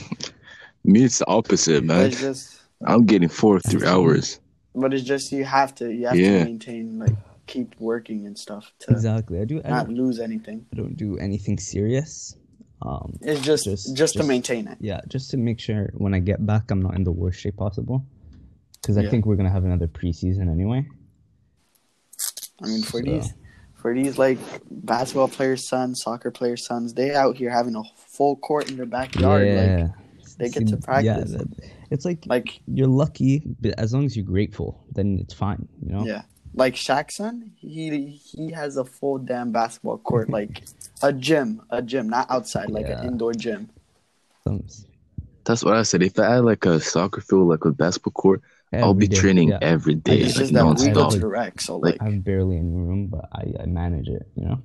Me, 0.84 1.04
it's 1.04 1.20
the 1.20 1.28
opposite, 1.28 1.84
man. 1.84 2.08
it's 2.08 2.20
just, 2.20 2.60
I'm 2.86 3.06
getting 3.06 3.30
four 3.30 3.56
or 3.58 3.60
three 3.62 3.86
hours. 3.88 4.40
but 4.76 4.94
it's 4.94 5.04
just 5.04 5.32
you 5.32 5.44
have 5.46 5.74
to, 5.76 5.92
you 5.92 6.08
have 6.08 6.18
Yeah. 6.20 6.40
to 6.40 6.46
maintain, 6.46 7.00
like, 7.00 7.16
keep 7.48 7.76
working 7.80 8.26
and 8.28 8.38
stuff 8.38 8.72
to 8.80 8.92
exactly. 8.92 9.40
I 9.40 9.46
do. 9.46 9.62
I 9.66 9.70
not 9.70 9.88
don't, 9.88 9.96
lose 9.96 10.20
anything. 10.20 10.66
I 10.74 10.78
don't 10.78 10.96
do 10.96 11.18
anything 11.18 11.58
serious. 11.60 12.36
Um, 12.82 13.18
It's 13.22 13.42
just, 13.42 13.66
just, 13.66 13.96
Just- 13.96 14.16
to 14.16 14.24
maintain 14.24 14.68
it. 14.68 14.78
yeah, 14.82 15.02
just 15.08 15.30
to 15.32 15.38
make 15.38 15.60
sure 15.60 15.92
when 15.96 16.14
I 16.14 16.20
get 16.20 16.46
back, 16.46 16.72
I'm 16.72 16.82
not 16.82 16.96
in 16.96 17.04
the 17.04 17.12
worst 17.12 17.40
shape 17.40 17.58
possible. 17.58 18.04
Because 18.82 18.98
I 18.98 19.02
Yeah. 19.02 19.10
think 19.12 19.26
we're 19.28 19.36
gonna 19.36 19.52
have 19.52 19.66
another 19.66 19.88
preseason 19.88 20.50
anyway. 20.50 20.84
I 22.64 22.68
mean, 22.68 22.82
for 22.84 23.00
So- 23.00 23.04
these, 23.04 23.34
for 23.76 23.94
these 23.96 24.18
like 24.18 24.38
basketball 24.70 25.28
players' 25.28 25.68
sons, 25.68 26.02
soccer 26.04 26.30
players' 26.32 26.66
sons, 26.66 26.94
they 26.94 27.14
out 27.16 27.36
here 27.38 27.50
having 27.50 27.76
a 27.76 27.84
full 27.96 28.36
court 28.36 28.70
in 28.70 28.78
their 28.78 28.86
backyard. 28.86 29.48
yeah, 29.48 29.88
Like, 30.20 30.38
they 30.38 30.50
get 30.50 30.68
to 30.68 30.78
practice. 30.78 31.32
Yeah, 31.32 31.38
that, 31.40 31.48
it's 31.90 32.06
like 32.06 32.24
like 32.28 32.62
you're 32.68 32.88
lucky, 32.88 33.42
but 33.60 33.74
as 33.80 33.94
long 33.94 34.06
as 34.06 34.16
you're 34.16 34.26
grateful, 34.26 34.84
then 34.92 35.18
it's 35.20 35.34
fine. 35.34 35.68
You 35.82 35.94
know. 35.94 36.06
Yeah. 36.06 36.22
Like 36.54 36.76
Shaq's 36.76 37.16
son, 37.16 37.52
he 37.56 38.08
he 38.08 38.52
has 38.52 38.78
a 38.78 38.86
full 38.86 39.18
damn 39.18 39.52
basketball 39.52 39.98
court, 40.00 40.30
like 40.40 40.64
a 41.02 41.12
gym, 41.14 41.62
a 41.70 41.82
gym, 41.82 42.08
not 42.10 42.30
outside, 42.30 42.70
like 42.70 42.88
Yeah. 42.88 43.02
an 43.02 43.08
indoor 43.08 43.34
gym. 43.34 43.70
That's 45.44 45.64
what 45.64 45.76
I 45.76 45.84
said. 45.84 46.04
If 46.04 46.20
I 46.20 46.36
had 46.36 46.46
like 46.46 46.66
a 46.66 46.80
soccer 46.80 47.22
field, 47.22 47.48
like 47.48 47.66
a 47.66 47.72
basketball 47.72 48.12
court, 48.14 48.42
I'll 48.74 48.94
be 48.94 49.08
day, 49.08 49.18
training 49.18 49.50
yeah. 49.50 49.58
every 49.62 49.96
day, 49.96 50.20
It's 50.20 50.36
like 50.38 50.44
just 50.44 50.54
that 50.54 50.80
we 50.80 50.90
go 50.92 51.10
to 51.10 51.20
the 51.20 51.28
rec, 51.28 51.60
so 51.60 51.78
like 51.78 51.98
I 52.02 52.06
have 52.06 52.24
barely 52.24 52.58
any 52.58 52.72
room, 52.72 53.08
but 53.08 53.28
I, 53.34 53.54
I 53.62 53.66
manage 53.66 54.08
it. 54.08 54.28
You 54.36 54.46
know. 54.46 54.62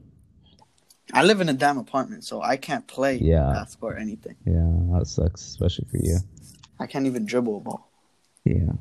I 1.12 1.24
live 1.24 1.40
in 1.40 1.48
a 1.48 1.52
damn 1.52 1.78
apartment, 1.78 2.24
so 2.24 2.40
I 2.42 2.56
can't 2.56 2.86
play 2.86 3.18
Yeah. 3.18 3.50
basketball 3.52 3.90
or 3.90 3.96
anything. 3.96 4.36
Yeah, 4.44 4.98
that 4.98 5.06
sucks, 5.06 5.42
especially 5.44 5.86
for 5.90 5.98
you. 5.98 6.18
I 6.78 6.86
can't 6.86 7.06
even 7.06 7.26
dribble 7.26 7.56
a 7.56 7.60
ball. 7.60 7.90
Yeah. 8.44 8.72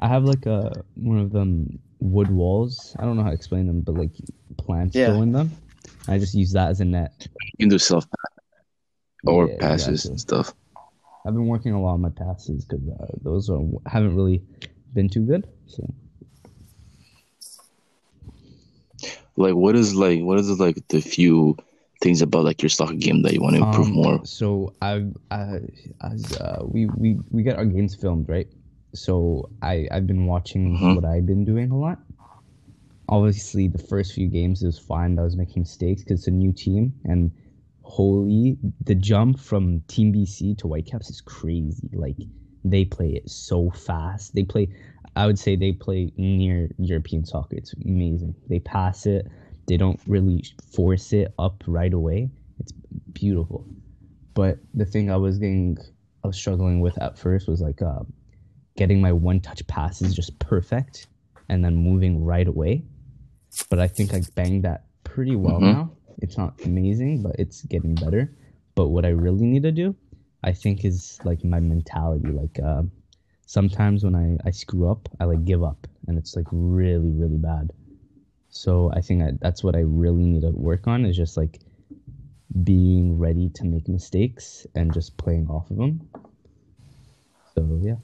I 0.00 0.08
have 0.08 0.24
like 0.24 0.44
a 0.46 0.82
one 0.96 1.18
of 1.18 1.30
them 1.32 1.78
wood 2.00 2.30
walls. 2.30 2.94
I 2.98 3.04
don't 3.04 3.16
know 3.16 3.22
how 3.22 3.28
to 3.28 3.34
explain 3.34 3.66
them, 3.66 3.80
but 3.80 3.94
like 3.94 4.10
plants 4.58 4.94
Yeah. 4.96 5.08
go 5.08 5.22
in 5.22 5.32
them. 5.32 5.50
I 6.08 6.18
just 6.18 6.34
use 6.34 6.52
that 6.52 6.68
as 6.70 6.80
a 6.80 6.84
net. 6.84 7.26
You 7.40 7.52
can 7.60 7.68
do 7.68 7.78
self 7.78 8.06
or 9.24 9.48
Yeah, 9.48 9.56
passes 9.60 9.88
exactly. 9.88 10.10
and 10.10 10.20
stuff. 10.20 10.54
I've 11.24 11.34
been 11.34 11.46
working 11.46 11.72
a 11.72 11.80
lot 11.80 11.94
on 11.94 12.00
my 12.00 12.10
passes 12.10 12.64
because 12.64 12.86
uh, 12.88 13.06
those 13.22 13.48
are, 13.48 13.60
haven't 13.86 14.16
really 14.16 14.42
been 14.94 15.08
too 15.08 15.24
good. 15.24 15.46
So 15.66 15.86
Like, 19.36 19.54
what 19.54 19.76
is 19.76 19.94
like, 19.94 20.20
what 20.20 20.38
is 20.38 20.50
like 20.60 20.76
the 20.88 21.00
few 21.00 21.56
things 22.00 22.22
about 22.22 22.44
like 22.44 22.62
your 22.62 22.68
soccer 22.68 22.94
game 22.94 23.22
that 23.22 23.32
you 23.32 23.40
want 23.40 23.54
to 23.54 23.62
improve 23.62 23.88
Um, 23.88 23.94
more? 23.94 24.20
So 24.24 24.74
I've 24.82 25.16
I, 25.30 25.60
as 26.02 26.32
uh, 26.32 26.62
we 26.64 26.86
we 26.86 27.18
we 27.30 27.42
got 27.42 27.56
our 27.56 27.64
games 27.64 27.94
filmed, 27.94 28.28
right? 28.28 28.48
So 28.94 29.48
I 29.62 29.88
I've 29.90 30.06
been 30.06 30.26
watching 30.26 30.76
Mhm. 30.78 30.96
what 30.96 31.04
I've 31.04 31.26
been 31.26 31.44
doing 31.44 31.70
a 31.70 31.78
lot. 31.78 31.98
Obviously, 33.08 33.68
the 33.68 33.78
first 33.78 34.12
few 34.14 34.28
games 34.28 34.62
is 34.62 34.78
fine. 34.78 35.18
I 35.18 35.22
was 35.22 35.36
making 35.36 35.62
mistakes 35.62 36.02
because 36.02 36.20
it's 36.20 36.28
a 36.28 36.30
new 36.30 36.52
team, 36.52 36.92
and 37.04 37.30
holy, 37.92 38.56
the 38.84 38.94
jump 38.94 39.38
from 39.38 39.82
Team 39.86 40.14
BC 40.14 40.56
to 40.58 40.66
Whitecaps 40.66 41.10
is 41.10 41.20
crazy. 41.20 41.90
Like 41.92 42.16
they 42.64 42.86
play 42.86 43.10
it 43.10 43.28
so 43.28 43.70
fast. 43.70 44.34
They 44.34 44.44
play. 44.44 44.68
I 45.14 45.26
would 45.26 45.38
say 45.38 45.56
they 45.56 45.72
play 45.72 46.10
near 46.16 46.70
European 46.78 47.26
soccer. 47.26 47.54
It's 47.56 47.74
amazing. 47.84 48.34
They 48.48 48.60
pass 48.60 49.04
it. 49.04 49.26
They 49.68 49.76
don't 49.76 50.00
really 50.06 50.42
force 50.74 51.12
it 51.12 51.34
up 51.38 51.62
right 51.66 51.92
away. 51.92 52.30
It's 52.60 52.72
beautiful. 53.12 53.66
But 54.32 54.56
the 54.72 54.86
thing 54.86 55.10
I 55.10 55.18
was 55.18 55.36
getting, 55.38 55.76
I 56.24 56.28
was 56.28 56.36
struggling 56.36 56.80
with 56.80 56.96
at 57.02 57.18
first 57.18 57.46
was 57.46 57.60
like 57.60 57.82
uh, 57.82 58.04
getting 58.74 59.02
my 59.02 59.12
one 59.12 59.38
touch 59.40 59.66
passes 59.66 60.14
just 60.14 60.38
perfect 60.38 61.08
and 61.50 61.62
then 61.62 61.76
moving 61.76 62.24
right 62.24 62.48
away. 62.48 62.84
But 63.68 63.80
I 63.80 63.86
think 63.86 64.14
I 64.14 64.22
banged 64.34 64.62
that 64.62 64.86
pretty 65.04 65.36
well 65.36 65.60
Mhm. 65.60 65.72
now. 65.74 65.92
It's 66.22 66.38
not 66.38 66.54
amazing, 66.64 67.22
but 67.22 67.36
it's 67.38 67.62
getting 67.62 67.94
better. 67.94 68.32
But 68.74 68.88
what 68.88 69.04
I 69.04 69.08
really 69.08 69.44
need 69.44 69.64
to 69.64 69.72
do, 69.72 69.94
I 70.42 70.52
think, 70.52 70.84
is 70.84 71.18
like 71.24 71.44
my 71.44 71.60
mentality. 71.60 72.28
Like 72.28 72.58
uh, 72.64 72.84
sometimes 73.46 74.04
when 74.04 74.14
I, 74.14 74.38
I 74.46 74.52
screw 74.52 74.90
up, 74.90 75.08
I 75.20 75.24
like 75.24 75.44
give 75.44 75.62
up 75.62 75.86
and 76.06 76.16
it's 76.16 76.36
like 76.36 76.46
really, 76.52 77.10
really 77.10 77.36
bad. 77.36 77.70
So 78.48 78.90
I 78.94 79.00
think 79.00 79.22
I, 79.22 79.32
that's 79.40 79.64
what 79.64 79.74
I 79.74 79.80
really 79.80 80.24
need 80.24 80.42
to 80.42 80.50
work 80.50 80.86
on 80.86 81.04
is 81.04 81.16
just 81.16 81.36
like 81.36 81.60
being 82.62 83.18
ready 83.18 83.48
to 83.50 83.64
make 83.64 83.88
mistakes 83.88 84.66
and 84.74 84.92
just 84.92 85.16
playing 85.16 85.48
off 85.48 85.70
of 85.70 85.76
them. 85.76 86.08
So 87.54 87.80
yeah. 87.82 87.96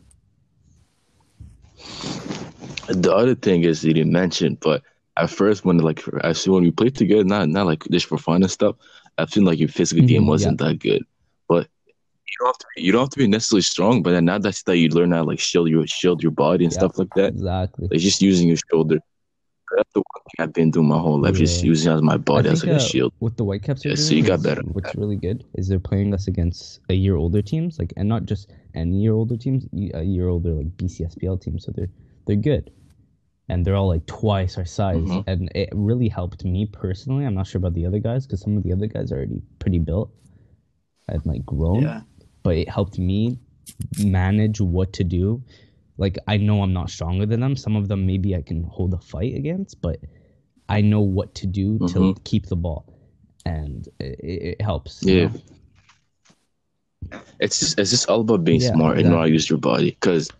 The 2.89 3.15
other 3.15 3.35
thing 3.35 3.63
is 3.63 3.85
you 3.85 3.95
didn't 3.95 4.13
mention, 4.13 4.59
but 4.61 4.83
at 5.19 5.31
first 5.31 5.65
when 5.65 5.79
like 5.79 6.03
I 6.25 6.33
see 6.33 6.51
when 6.51 6.63
we 6.63 6.71
played 6.71 6.95
together, 6.97 7.25
not 7.25 7.49
not 7.49 7.67
like 7.67 7.85
just 7.91 8.07
for 8.07 8.19
fun 8.19 8.43
and 8.43 8.51
stuff, 8.51 8.77
I 9.19 9.27
feel 9.27 9.45
like 9.45 9.59
your 9.59 9.69
physical 9.69 10.05
game 10.07 10.23
Mhm, 10.23 10.29
wasn't 10.29 10.59
that 10.59 10.79
good. 10.79 11.05
But 11.49 11.69
you 12.27 12.35
don't 12.41 12.49
have 12.49 12.59
to 12.59 12.67
be, 12.77 12.83
you 12.83 12.93
don't 12.93 13.03
have 13.03 13.11
to 13.11 13.19
be 13.19 13.27
necessarily 13.27 13.63
strong, 13.63 14.03
but 14.03 14.13
then 14.13 14.25
now 14.27 14.39
that's 14.39 14.63
that 14.65 14.77
you 14.79 14.89
learn 14.91 15.13
how 15.13 15.23
to 15.23 15.25
like 15.25 15.41
shield 15.41 15.69
your 15.69 15.87
shield 15.87 16.23
your 16.23 16.33
body 16.33 16.65
and 16.65 16.73
Yeah. 16.73 16.79
stuff 16.81 16.99
like 16.99 17.13
that. 17.17 17.33
Exactly. 17.33 17.89
Like 17.91 18.01
just 18.01 18.23
using 18.23 18.49
your 18.49 18.59
shoulder. 18.71 18.99
That's 19.77 19.91
the 19.95 20.01
one 20.01 20.23
thing 20.25 20.45
I've 20.45 20.53
been 20.55 20.71
doing 20.71 20.89
my 20.89 20.99
whole 20.99 21.21
life, 21.21 21.37
just 21.37 21.63
using 21.63 21.93
as 21.93 22.01
my 22.01 22.17
body 22.17 22.49
I 22.49 22.53
as 22.53 22.61
think, 22.61 22.73
like 22.73 22.81
a 22.81 22.85
uh, 22.85 22.89
shield. 22.89 23.13
What 23.19 23.37
the 23.37 23.45
Whitecaps 23.45 23.85
Yeah, 23.85 23.97
so 23.97 24.15
you 24.15 24.23
got 24.23 24.43
better. 24.43 24.63
What's 24.63 24.95
really 24.95 25.17
good 25.17 25.45
is 25.57 25.69
they're 25.69 25.79
playing 25.79 26.15
us 26.15 26.27
against 26.27 26.81
a 26.89 26.95
year 26.95 27.17
older 27.17 27.43
teams, 27.43 27.79
like 27.79 27.93
and 27.99 28.09
not 28.09 28.25
just 28.25 28.51
any 28.75 29.03
year 29.03 29.13
older 29.13 29.37
teams, 29.37 29.67
a 29.95 30.03
year 30.03 30.29
older 30.29 30.55
like 30.55 30.75
BCSPL 30.79 31.39
teams. 31.41 31.65
So 31.65 31.73
they're 31.77 31.91
they're 32.27 32.37
good, 32.37 32.71
and 33.49 33.65
they're 33.65 33.75
all 33.77 33.89
like 33.89 34.05
twice 34.07 34.59
our 34.59 34.65
size, 34.65 35.03
Mhm. 35.09 35.25
and 35.27 35.51
it 35.55 35.69
really 35.73 36.09
helped 36.09 36.45
me 36.45 36.67
personally. 36.67 37.25
I'm 37.25 37.35
not 37.35 37.47
sure 37.47 37.59
about 37.59 37.75
the 37.75 37.87
other 37.87 37.99
guys 37.99 38.27
because 38.27 38.41
some 38.41 38.57
of 38.57 38.63
the 38.63 38.73
other 38.73 38.87
guys 38.87 39.11
are 39.13 39.17
already 39.17 39.43
pretty 39.59 39.79
built 39.79 40.11
and 41.09 41.25
like 41.27 41.45
grown, 41.47 41.83
Yeah. 41.83 42.03
but 42.43 42.57
it 42.57 42.69
helped 42.69 42.99
me 42.99 43.39
manage 44.03 44.61
what 44.61 44.93
to 44.95 45.05
do. 45.05 45.43
Like 45.97 46.19
I 46.29 46.37
know 46.37 46.63
I'm 46.63 46.73
not 46.73 46.91
stronger 46.91 47.27
than 47.27 47.41
them. 47.41 47.57
Some 47.57 47.75
of 47.77 47.89
them 47.89 48.07
maybe 48.07 48.37
I 48.37 48.43
can 48.43 48.63
hold 48.65 48.93
a 48.95 48.99
fight 48.99 49.35
against, 49.35 49.81
but 49.81 49.99
I 50.69 50.81
know 50.83 51.01
what 51.01 51.35
to 51.37 51.47
do 51.47 51.79
to 51.79 51.99
Mhm. 51.99 52.25
keep 52.25 52.47
the 52.47 52.57
ball, 52.57 52.85
and 53.47 53.89
it, 53.99 54.21
it 54.21 54.61
helps. 54.61 55.03
you 55.03 55.15
Yeah. 55.15 55.29
know? 55.29 57.21
It's 57.41 57.59
just 57.61 57.79
it's 57.79 57.91
just 57.91 58.09
all 58.11 58.21
about 58.21 58.45
being 58.45 58.61
Yeah, 58.61 58.73
smart 58.75 58.99
and 58.99 59.09
know 59.09 59.19
how 59.19 59.25
to 59.25 59.31
use 59.31 59.49
your 59.49 59.59
body. 59.59 59.91
Because 59.93 60.31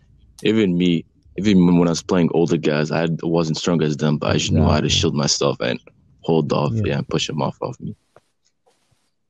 even 0.43 0.77
me, 0.77 1.05
even 1.47 1.77
when 1.77 1.87
I 1.87 1.91
was 1.91 2.03
playing 2.03 2.29
older 2.33 2.57
guys, 2.57 2.91
I 2.91 3.07
wasn't 3.23 3.57
strong 3.57 3.81
as 3.83 3.97
them, 3.97 4.17
but 4.17 4.31
I 4.31 4.33
just 4.37 4.51
knew 4.51 4.63
how 4.63 4.79
to 4.81 4.89
shield 4.89 5.15
myself 5.15 5.57
and 5.59 5.79
hold 6.21 6.51
off, 6.53 6.71
Yeah. 6.73 6.81
yeah, 6.85 6.97
and 6.97 7.07
push 7.07 7.27
them 7.27 7.41
off 7.41 7.57
of 7.61 7.79
me. 7.79 7.95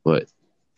But 0.03 0.27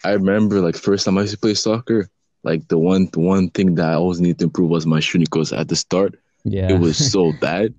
I 0.03 0.11
remember 0.11 0.61
like 0.61 0.75
first 0.75 1.05
time 1.05 1.17
I 1.17 1.21
used 1.21 1.33
to 1.33 1.39
play 1.39 1.53
soccer, 1.53 2.09
like 2.43 2.67
the 2.67 2.77
one 2.77 3.07
the 3.11 3.19
one 3.19 3.50
thing 3.50 3.75
that 3.75 3.89
I 3.89 3.93
always 3.93 4.19
needed 4.19 4.39
to 4.39 4.45
improve 4.45 4.69
was 4.69 4.85
my 4.85 5.00
shooting. 5.00 5.25
Because 5.25 5.53
at 5.53 5.67
the 5.67 5.75
start, 5.75 6.15
Yeah. 6.43 6.71
it 6.71 6.79
was 6.79 6.97
so 7.11 7.31
bad. 7.41 7.73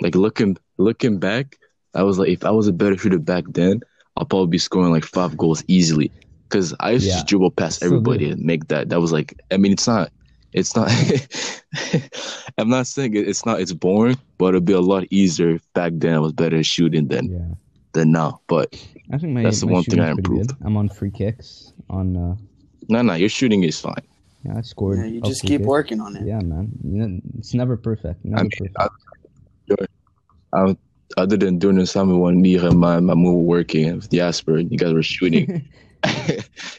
Like 0.00 0.14
looking 0.14 0.56
looking 0.78 1.18
back, 1.18 1.58
I 1.94 2.02
was 2.04 2.18
like, 2.18 2.28
if 2.28 2.44
I 2.44 2.50
was 2.50 2.68
a 2.68 2.72
better 2.72 2.96
shooter 2.96 3.18
back 3.18 3.44
then, 3.48 3.80
I'll 4.16 4.24
probably 4.26 4.48
be 4.48 4.58
scoring 4.58 4.92
like 4.92 5.04
five 5.04 5.36
goals 5.36 5.64
easily. 5.66 6.12
Because 6.48 6.74
I 6.80 6.92
used 6.92 7.04
to 7.04 7.08
Yeah. 7.10 7.14
just 7.16 7.26
dribble 7.28 7.50
past 7.52 7.82
everybody 7.82 8.30
and 8.30 8.42
make 8.44 8.68
that. 8.68 8.88
That 8.88 9.00
was 9.00 9.12
like, 9.12 9.38
I 9.52 9.56
mean, 9.56 9.72
it's 9.72 9.86
not, 9.86 10.10
it's 10.52 10.74
not. 10.74 10.90
I'm 12.58 12.68
not 12.68 12.86
saying 12.86 13.14
it, 13.14 13.28
it's 13.28 13.46
not. 13.46 13.60
It's 13.60 13.72
boring, 13.72 14.18
but 14.38 14.50
it'd 14.50 14.64
be 14.64 14.72
a 14.72 14.80
lot 14.80 15.04
easier 15.10 15.58
back 15.74 15.92
then. 15.96 16.14
I 16.14 16.18
was 16.18 16.32
better 16.32 16.58
at 16.58 16.66
shooting 16.66 17.08
than 17.08 17.30
yeah. 17.30 17.54
than 17.92 18.12
now. 18.12 18.40
But 18.46 18.74
I 19.12 19.18
think 19.18 19.32
my 19.32 19.42
That's 19.42 19.60
the 19.60 19.66
my 19.66 19.72
one 19.72 19.84
thing 19.84 20.00
i 20.00 20.10
improved 20.10 20.48
good. 20.48 20.56
i'm 20.64 20.76
on 20.76 20.88
free 20.88 21.10
kicks. 21.10 21.72
On 21.88 22.16
uh, 22.16 22.36
no, 22.88 23.02
no, 23.02 23.14
your 23.14 23.28
shooting 23.28 23.62
is 23.62 23.80
fine. 23.80 23.94
yeah, 24.44 24.58
I 24.58 24.60
scored. 24.62 24.98
Yeah, 24.98 25.04
you 25.04 25.20
just 25.22 25.42
keep 25.42 25.60
kick. 25.60 25.66
working 25.66 26.00
on 26.00 26.16
it. 26.16 26.26
Yeah, 26.26 26.40
man. 26.40 27.22
It's 27.38 27.54
never 27.54 27.76
perfect. 27.76 28.24
Never 28.24 28.40
I 28.40 28.42
mean, 28.42 28.50
perfect. 28.58 28.76
I, 30.52 30.60
I, 30.60 30.76
other 31.16 31.36
than 31.36 31.58
during 31.58 31.76
the 31.76 31.86
summer 31.86 32.16
when 32.16 32.40
me 32.40 32.56
and 32.56 32.78
my 32.78 32.98
my 33.00 33.14
move 33.14 33.36
were 33.36 33.42
working 33.42 33.94
with 33.96 34.10
Jasper, 34.10 34.58
you 34.58 34.76
guys 34.76 34.92
were 34.92 35.02
shooting. 35.02 35.68
I 36.04 36.38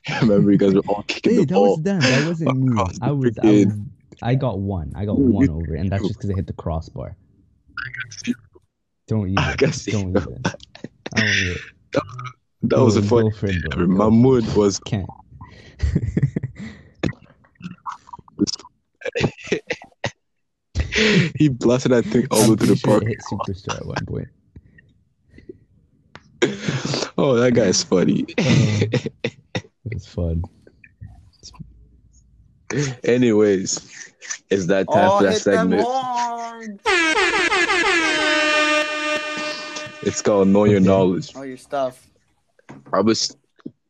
remember 0.22 0.52
you 0.52 0.58
guys 0.58 0.74
were 0.74 0.82
all 0.88 1.04
kicking 1.08 1.32
hey, 1.34 1.38
the 1.40 1.46
that 1.46 1.54
ball. 1.54 1.76
was 1.76 1.84
them. 1.84 2.00
That 2.00 2.28
wasn't 2.28 2.58
me. 2.58 2.82
I 3.02 3.12
was, 3.12 3.38
I 3.42 3.52
was. 3.52 3.68
I 4.22 4.36
got 4.36 4.60
one. 4.60 4.92
I 4.96 5.06
got 5.06 5.18
You- 5.18 5.26
one 5.26 5.50
over, 5.50 5.76
and 5.76 5.90
that's 5.90 6.04
just 6.04 6.16
because 6.20 6.30
I 6.32 6.36
hit 6.36 6.48
the 6.48 6.54
crossbar. 6.54 7.16
Don't 9.08 9.30
use 9.30 9.38
I 9.40 9.54
it. 9.54 9.60
Don't 9.92 10.14
that. 10.14 10.28
use 10.28 10.28
it. 10.28 10.56
I 11.16 11.20
don't 11.20 11.28
use 11.30 11.56
it. 11.56 11.62
That 12.64 12.80
was 12.80 12.96
a 12.96 13.02
Go- 13.02 13.08
funny. 13.08 13.30
go 13.32 13.36
for 13.36 13.48
it, 13.48 13.60
bro. 13.72 13.88
Go. 13.88 13.88
Mahmoud 13.88 14.56
was 14.56 14.78
Can't. 14.80 15.10
he 21.36 21.50
blasted 21.50 21.92
that 21.92 22.06
thing 22.06 22.28
all 22.32 22.42
I'm 22.42 22.44
the 22.44 22.50
way 22.52 22.56
to 22.56 22.58
pretty 22.58 22.74
the 22.74 22.78
sure 22.78 23.00
park. 23.00 23.04
it 23.04 23.08
hit 23.08 23.22
superstar 23.22 23.78
at 23.78 23.86
one 23.86 24.06
point. 24.06 24.28
Oh, 27.24 27.36
that 27.36 27.54
guy's 27.54 27.84
funny. 27.84 28.26
it's 29.86 30.08
fun. 30.08 30.44
Anyways, 33.04 34.12
it's 34.50 34.66
that 34.66 34.88
time 34.92 35.10
Oh, 35.12 35.18
for 35.20 35.24
that 35.26 35.38
segment. 35.38 35.86
It's 40.02 40.20
called 40.24 40.48
Know 40.48 40.64
Your 40.64 40.80
Knowledge. 40.80 41.34
Oh, 41.36 41.44
your 41.44 41.58
stuff. 41.58 42.10
I 42.92 43.02
was, 43.02 43.38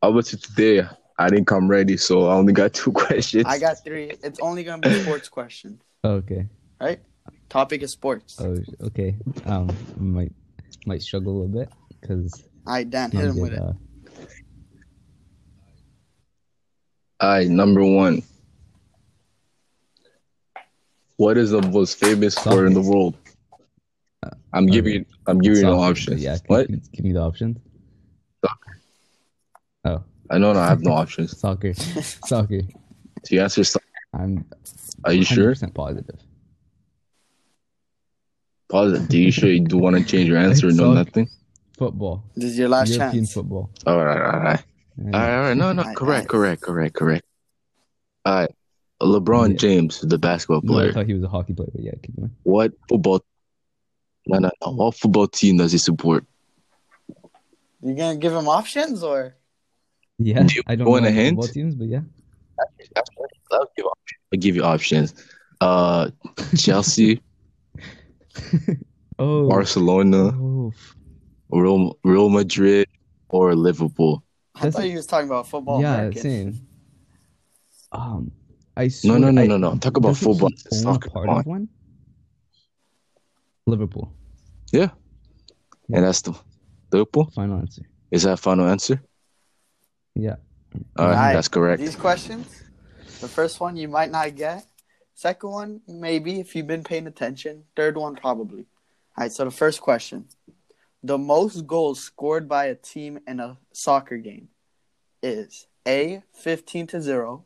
I 0.02 0.10
was 0.10 0.28
today. 0.28 0.86
I 1.18 1.30
didn't 1.30 1.46
come 1.46 1.70
ready, 1.70 1.96
so 1.96 2.28
I 2.28 2.34
only 2.34 2.52
got 2.52 2.74
two 2.74 2.92
questions. 3.04 3.46
I 3.48 3.60
got 3.60 3.82
three. 3.82 4.12
It's 4.24 4.42
only 4.42 4.66
gonna 4.66 4.82
be 4.82 4.92
sports 5.04 5.30
questions, 5.30 5.82
Okay. 6.04 6.48
right? 6.82 7.00
Topic 7.48 7.82
is 7.82 7.94
sports. 7.94 8.42
Oh, 8.42 8.58
okay. 8.88 9.16
Um, 9.46 9.70
might 9.98 10.34
might 10.86 11.02
struggle 11.02 11.32
a 11.32 11.36
little 11.44 11.60
bit 11.62 11.70
because 12.02 12.44
right, 12.66 12.90
Dan, 12.90 13.12
hit 13.12 13.26
him 13.26 13.40
with 13.40 13.54
it. 13.54 13.60
All 13.60 13.76
right, 17.22 17.48
number 17.48 17.84
one. 17.84 18.24
What 21.18 21.38
is 21.38 21.52
the 21.52 21.62
most 21.62 22.00
famous 22.00 22.36
sport 22.36 22.66
in 22.66 22.74
the 22.74 22.82
world? 22.82 23.16
I'm 24.54 24.66
giving 24.66 24.94
you. 24.94 25.06
I'm 25.28 25.40
giving 25.40 25.60
you 25.60 25.66
no 25.66 25.80
options. 25.80 26.22
Yeah. 26.22 26.38
Can 26.38 26.44
What? 26.48 26.70
you 26.70 26.82
give 26.94 27.06
me 27.06 27.12
the 27.12 27.22
options? 27.22 27.58
Soccer. 28.44 28.80
Oh, 29.86 30.04
I 30.32 30.38
know. 30.40 30.54
No, 30.54 30.60
I 30.60 30.68
have 30.68 30.82
no 30.82 30.92
options. 31.04 31.38
soccer. 31.38 31.74
soccer. 32.26 32.62
So 33.24 33.36
you 33.36 33.42
answer. 33.42 33.64
soccer. 33.64 33.86
I'm. 34.14 34.46
Are 35.06 35.14
you 35.14 35.24
sure? 35.24 35.54
100% 35.54 35.74
positive. 35.74 36.20
Positive. 38.70 39.08
Do 39.08 39.18
you 39.20 39.32
sure 39.32 39.50
you 39.50 39.62
do 39.62 39.78
want 39.78 39.96
to 39.98 40.04
change 40.04 40.28
your 40.28 40.38
answer? 40.38 40.68
or 40.68 40.72
No, 40.72 40.94
Soccer. 40.96 40.96
nothing. 40.96 41.30
Football. 41.86 42.24
This 42.36 42.52
is 42.52 42.60
your 42.60 42.70
last 42.70 42.90
European 42.94 43.24
chance. 43.24 43.34
football. 43.34 43.72
All 43.88 44.06
right, 44.06 44.22
all 44.22 44.40
right, 44.40 44.64
all 45.04 45.10
right, 45.10 45.16
all 45.16 45.42
right. 45.42 45.58
No, 45.58 45.74
no, 45.74 45.82
I- 45.82 45.96
correct, 45.96 46.26
I- 46.26 46.30
correct, 46.30 46.62
correct, 46.62 46.94
correct. 46.94 47.26
All 48.24 48.36
right. 48.36 48.52
LeBron 49.02 49.54
Yeah. 49.54 49.58
James, 49.58 50.00
the 50.02 50.20
basketball 50.20 50.62
No, 50.62 50.78
I 50.78 50.92
thought 50.92 51.08
he 51.08 51.16
was 51.16 51.24
a 51.24 51.28
hockey 51.28 51.54
player, 51.54 51.70
but 51.74 51.82
yeah, 51.82 51.94
keep 52.04 52.16
going. 52.18 52.30
What 52.44 52.74
football? 52.88 53.26
No, 54.28 54.38
no, 54.38 54.52
no. 54.64 54.72
What 54.74 54.94
football 54.94 55.26
team 55.28 55.58
does 55.58 55.72
he 55.72 55.80
support? 55.80 56.24
You 57.82 57.96
gonna 57.96 58.18
give 58.18 58.32
him 58.32 58.48
options 58.48 59.02
or? 59.02 59.34
Yeah, 60.20 60.44
Do 60.44 60.54
you 60.54 60.62
I 60.68 60.76
don't 60.76 60.88
want 60.88 61.02
know 61.06 61.08
a 61.10 61.12
any 61.14 61.20
hint? 61.24 61.38
football 61.38 61.52
teams, 61.52 61.74
but 61.74 61.88
yeah. 61.88 62.02
I'll 63.52 63.72
give, 63.76 63.86
options. 63.88 64.20
I'll 64.32 64.40
give 64.40 64.56
you 64.56 64.64
options. 64.64 65.16
Uh, 65.60 66.12
Chelsea, 66.56 67.22
Oh, 69.18 69.50
Barcelona, 69.50 70.30
oh, 70.40 70.72
f- 70.76 70.96
Real, 71.52 71.98
Real 72.04 72.30
Madrid, 72.30 72.88
or 73.30 73.56
Liverpool. 73.56 74.24
I 74.56 74.64
That's 74.64 74.76
thought 74.76 74.86
a- 74.86 74.88
he 74.90 74.96
was 74.96 75.06
talking 75.08 75.28
about 75.28 75.48
football. 75.48 75.82
yeah, 75.82 75.96
American. 75.96 76.22
same. 76.22 76.68
Um, 77.92 78.32
I 78.78 78.84
No, 78.84 78.90
swear, 78.90 79.20
no, 79.20 79.32
no, 79.32 79.42
I- 79.42 79.48
no, 79.48 79.58
no. 79.58 79.76
Talk 79.78 79.98
about 79.98 80.16
football. 80.18 80.50
he 80.50 80.56
own 80.78 80.82
Soccer. 80.82 81.10
part 81.10 81.30
on. 81.30 81.40
of 81.40 81.46
one? 81.46 81.70
Liverpool. 83.68 84.14
Yeah. 84.72 84.90
And 85.94 86.04
that's 86.06 86.22
the 86.22 86.34
Liverpool. 86.92 87.30
Final 87.36 87.60
answer. 87.60 87.84
Is 88.12 88.24
that 88.24 88.40
final 88.40 88.68
answer? 88.68 89.02
Yeah. 90.16 90.36
All 90.98 91.06
right, 91.08 91.16
Alright, 91.16 91.36
that's 91.36 91.48
correct. 91.50 91.82
These 91.82 91.96
questions, 91.98 92.64
the 93.20 93.28
first 93.28 93.60
one 93.60 93.76
you 93.76 93.88
might 93.90 94.10
not 94.10 94.36
get. 94.36 94.66
Second 95.14 95.50
one, 95.52 95.82
maybe 95.88 96.40
if 96.40 96.56
you've 96.56 96.68
been 96.68 96.84
paying 96.84 97.08
attention. 97.08 97.64
Third 97.76 97.98
one, 97.98 98.16
probably. 98.16 98.62
All 99.18 99.24
right, 99.26 99.32
so 99.32 99.44
the 99.46 99.52
first 99.52 99.82
question 99.82 100.26
The 101.04 101.18
most 101.18 101.66
goals 101.66 102.00
scored 102.00 102.48
by 102.48 102.66
a 102.66 102.76
team 102.76 103.20
in 103.28 103.40
a 103.40 103.58
soccer 103.74 104.18
game 104.18 104.50
is 105.24 105.66
A, 105.88 106.22
15 106.34 106.86
to 106.88 107.02
0, 107.02 107.44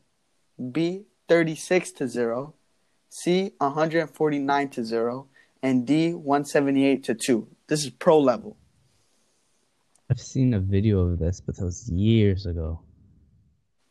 B, 0.72 1.04
36 1.26 1.92
to 1.92 2.06
0, 2.08 2.54
C, 3.08 3.52
149 3.56 4.68
to 4.68 4.84
0, 4.84 5.28
and 5.62 5.86
D, 5.86 6.12
178 6.12 7.04
to 7.04 7.14
2. 7.14 7.48
This 7.66 7.84
is 7.84 7.90
pro 7.90 8.20
level. 8.20 8.58
I've 10.10 10.20
seen 10.20 10.52
a 10.52 10.60
video 10.60 11.00
of 11.00 11.18
this, 11.18 11.40
but 11.40 11.56
that 11.56 11.64
was 11.64 11.88
years 11.88 12.44
ago. 12.44 12.80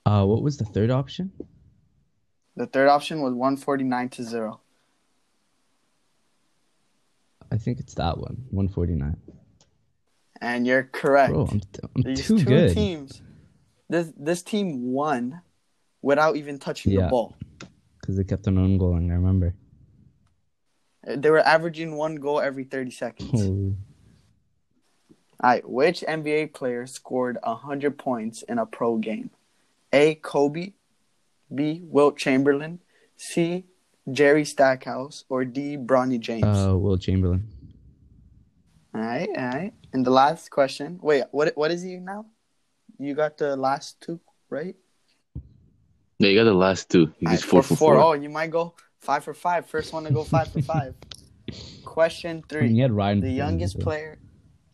Uh, 0.05 0.25
what 0.25 0.43
was 0.43 0.57
the 0.57 0.65
third 0.65 0.91
option? 0.91 1.31
The 2.55 2.67
third 2.67 2.87
option 2.87 3.21
was 3.21 3.33
149 3.33 4.09
to 4.09 4.23
0. 4.23 4.59
I 7.51 7.57
think 7.57 7.79
it's 7.79 7.95
that 7.95 8.19
one, 8.19 8.45
149. 8.51 9.17
And 10.45 10.67
you're 10.67 10.83
correct. 10.83 11.33
Bro, 11.33 11.47
I'm, 11.51 11.61
I'm 11.95 12.03
These 12.03 12.27
too 12.27 12.37
two 12.37 12.45
good. 12.45 12.73
teams, 12.75 13.19
this 13.89 14.11
this 14.15 14.43
team 14.43 14.93
won 14.93 15.41
without 16.03 16.35
even 16.35 16.59
touching 16.59 16.91
Yeah. 16.91 17.05
the 17.05 17.09
ball. 17.09 17.35
Because 17.99 18.15
they 18.15 18.23
kept 18.23 18.45
on 18.47 18.59
own 18.59 18.77
goaling, 18.77 19.09
I 19.09 19.15
remember. 19.15 19.55
They 21.07 21.31
were 21.31 21.39
averaging 21.39 21.95
one 21.95 22.15
goal 22.17 22.39
every 22.39 22.63
30 22.63 22.91
seconds. 22.91 23.31
Holy. 23.31 23.75
All 25.41 25.49
right, 25.49 25.67
which 25.67 26.01
NBA 26.07 26.53
player 26.53 26.85
scored 26.85 27.37
100 27.43 27.97
points 27.97 28.43
in 28.43 28.59
a 28.59 28.65
pro 28.67 28.97
game? 28.97 29.31
A. 29.93 30.13
Kobe, 30.15 30.73
B. 31.53 31.81
Wilt 31.85 32.17
Chamberlain, 32.17 32.79
C. 33.17 33.65
Jerry 34.11 34.45
Stackhouse, 34.45 35.25
or 35.29 35.43
D. 35.43 35.75
Bronny 35.77 36.19
James? 36.19 36.45
Uh, 36.45 36.77
Wilt 36.77 37.01
Chamberlain. 37.01 37.47
all 38.93 39.01
right, 39.01 39.29
all 39.35 39.47
right. 39.49 39.73
And 39.95 40.05
the 40.05 40.11
last 40.11 40.51
question. 40.51 40.99
Wait, 41.01 41.23
what 41.31 41.55
what 41.55 41.71
is 41.71 41.81
he 41.81 41.95
now? 41.95 42.25
You 42.99 43.15
got 43.15 43.37
the 43.37 43.55
last 43.55 44.01
two, 44.01 44.19
right? 44.49 44.75
Yeah, 46.19 46.27
you 46.29 46.35
got 46.37 46.43
the 46.43 46.53
last 46.53 46.89
two. 46.91 47.13
You 47.19 47.29
right, 47.29 47.39
four 47.39 47.63
for 47.63 47.75
four. 47.77 47.97
Oh, 47.97 48.11
you 48.11 48.27
might 48.29 48.51
go 48.51 48.75
five 48.99 49.23
for 49.23 49.33
five. 49.33 49.67
First 49.67 49.93
one 49.93 50.03
to 50.03 50.11
go 50.11 50.25
five 50.25 50.51
for 50.51 50.61
five. 50.61 50.95
Question 51.85 52.43
three. 52.49 52.67
he 52.73 52.79
had 52.79 52.91
Ryan. 52.91 53.21
The 53.21 53.31
youngest 53.31 53.79
player. 53.79 54.17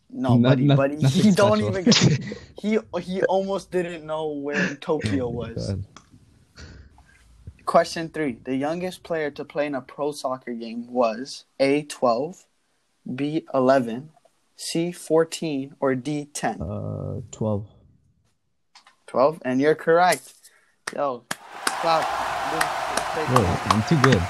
No, 0.10 0.38
Not- 0.38 0.50
buddy, 0.58 0.66
not- 0.66 0.78
buddy. 0.78 0.96
nothing 0.96 1.22
He 1.22 1.30
don't 1.32 1.60
special. 1.60 1.78
even. 1.78 1.84
Get, 2.18 2.38
he 2.64 2.80
he 3.02 3.22
almost 3.26 3.70
didn't 3.70 4.04
know 4.04 4.26
where 4.34 4.74
Tokyo 4.90 5.26
Oh 5.28 5.30
was. 5.30 5.70
God. 5.70 5.86
Question 7.66 8.10
three. 8.10 8.40
The 8.44 8.56
youngest 8.56 9.04
player 9.04 9.30
to 9.38 9.46
play 9.46 9.68
in 9.68 9.76
a 9.76 9.82
pro 9.82 10.12
soccer 10.14 10.54
game 10.54 10.92
was 10.92 11.46
A 11.60 11.84
twelve, 11.84 12.44
B 13.06 13.46
eleven, 13.54 14.10
C 14.64 14.92
fourteen, 14.92 15.74
or 15.80 15.96
D 15.96 16.26
ten. 16.26 16.62
Uh, 16.62 17.22
12. 17.32 17.68
Twelve, 19.08 19.42
and 19.44 19.60
you're 19.60 19.74
correct. 19.74 20.34
Yo, 20.96 21.24
clap. 21.66 22.06
Bro, 23.34 23.44
I'm 23.44 23.84
too 23.90 24.00
good. 24.04 24.22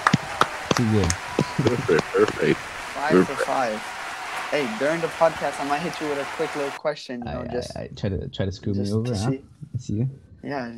Too 0.77 0.89
good. 0.93 1.09
Perfect, 1.09 2.01
perfect. 2.13 2.57
Five 2.57 3.27
for 3.27 3.35
five. 3.43 3.77
Hey, 4.51 4.73
during 4.79 5.01
the 5.01 5.07
podcast, 5.07 5.59
I 5.59 5.65
might 5.67 5.79
hit 5.79 5.99
you 5.99 6.07
with 6.07 6.19
a 6.19 6.25
quick 6.37 6.55
little 6.55 6.71
question. 6.71 7.23
You 7.25 7.31
I, 7.31 7.47
just 7.47 7.75
I, 7.75 7.81
I 7.81 7.87
try 7.97 8.09
to 8.09 8.29
try 8.29 8.45
to 8.45 8.53
screw 8.53 8.73
me 8.73 8.89
over, 8.89 9.07
to 9.07 9.17
huh? 9.17 9.31
see. 9.31 9.43
I 9.75 9.77
see 9.79 9.93
you. 9.95 10.09
Yeah, 10.45 10.73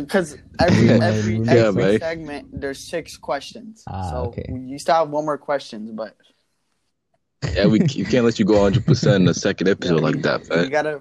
because 0.00 0.38
every 0.60 0.90
every 0.90 1.38
man. 1.40 1.48
every 1.48 1.60
Yeah, 1.60 1.70
man. 1.72 1.98
segment 1.98 2.60
there's 2.60 2.78
six 2.78 3.16
questions. 3.16 3.82
Ah, 3.88 4.10
so 4.10 4.16
okay. 4.26 4.46
you 4.48 4.78
still 4.78 4.94
have 4.94 5.10
one 5.10 5.24
more 5.24 5.38
questions, 5.38 5.90
but 5.90 6.16
Yeah, 7.54 7.66
we 7.66 7.80
you 7.90 8.04
can't 8.04 8.24
let 8.24 8.38
you 8.38 8.44
go 8.44 8.54
100 8.62 8.86
percent 8.86 9.16
in 9.16 9.24
the 9.26 9.34
second 9.34 9.68
episode 9.68 9.96
Yeah, 9.96 10.00
like 10.00 10.22
that, 10.22 10.48
man. 10.48 10.64
you 10.64 10.70
gotta 10.70 11.00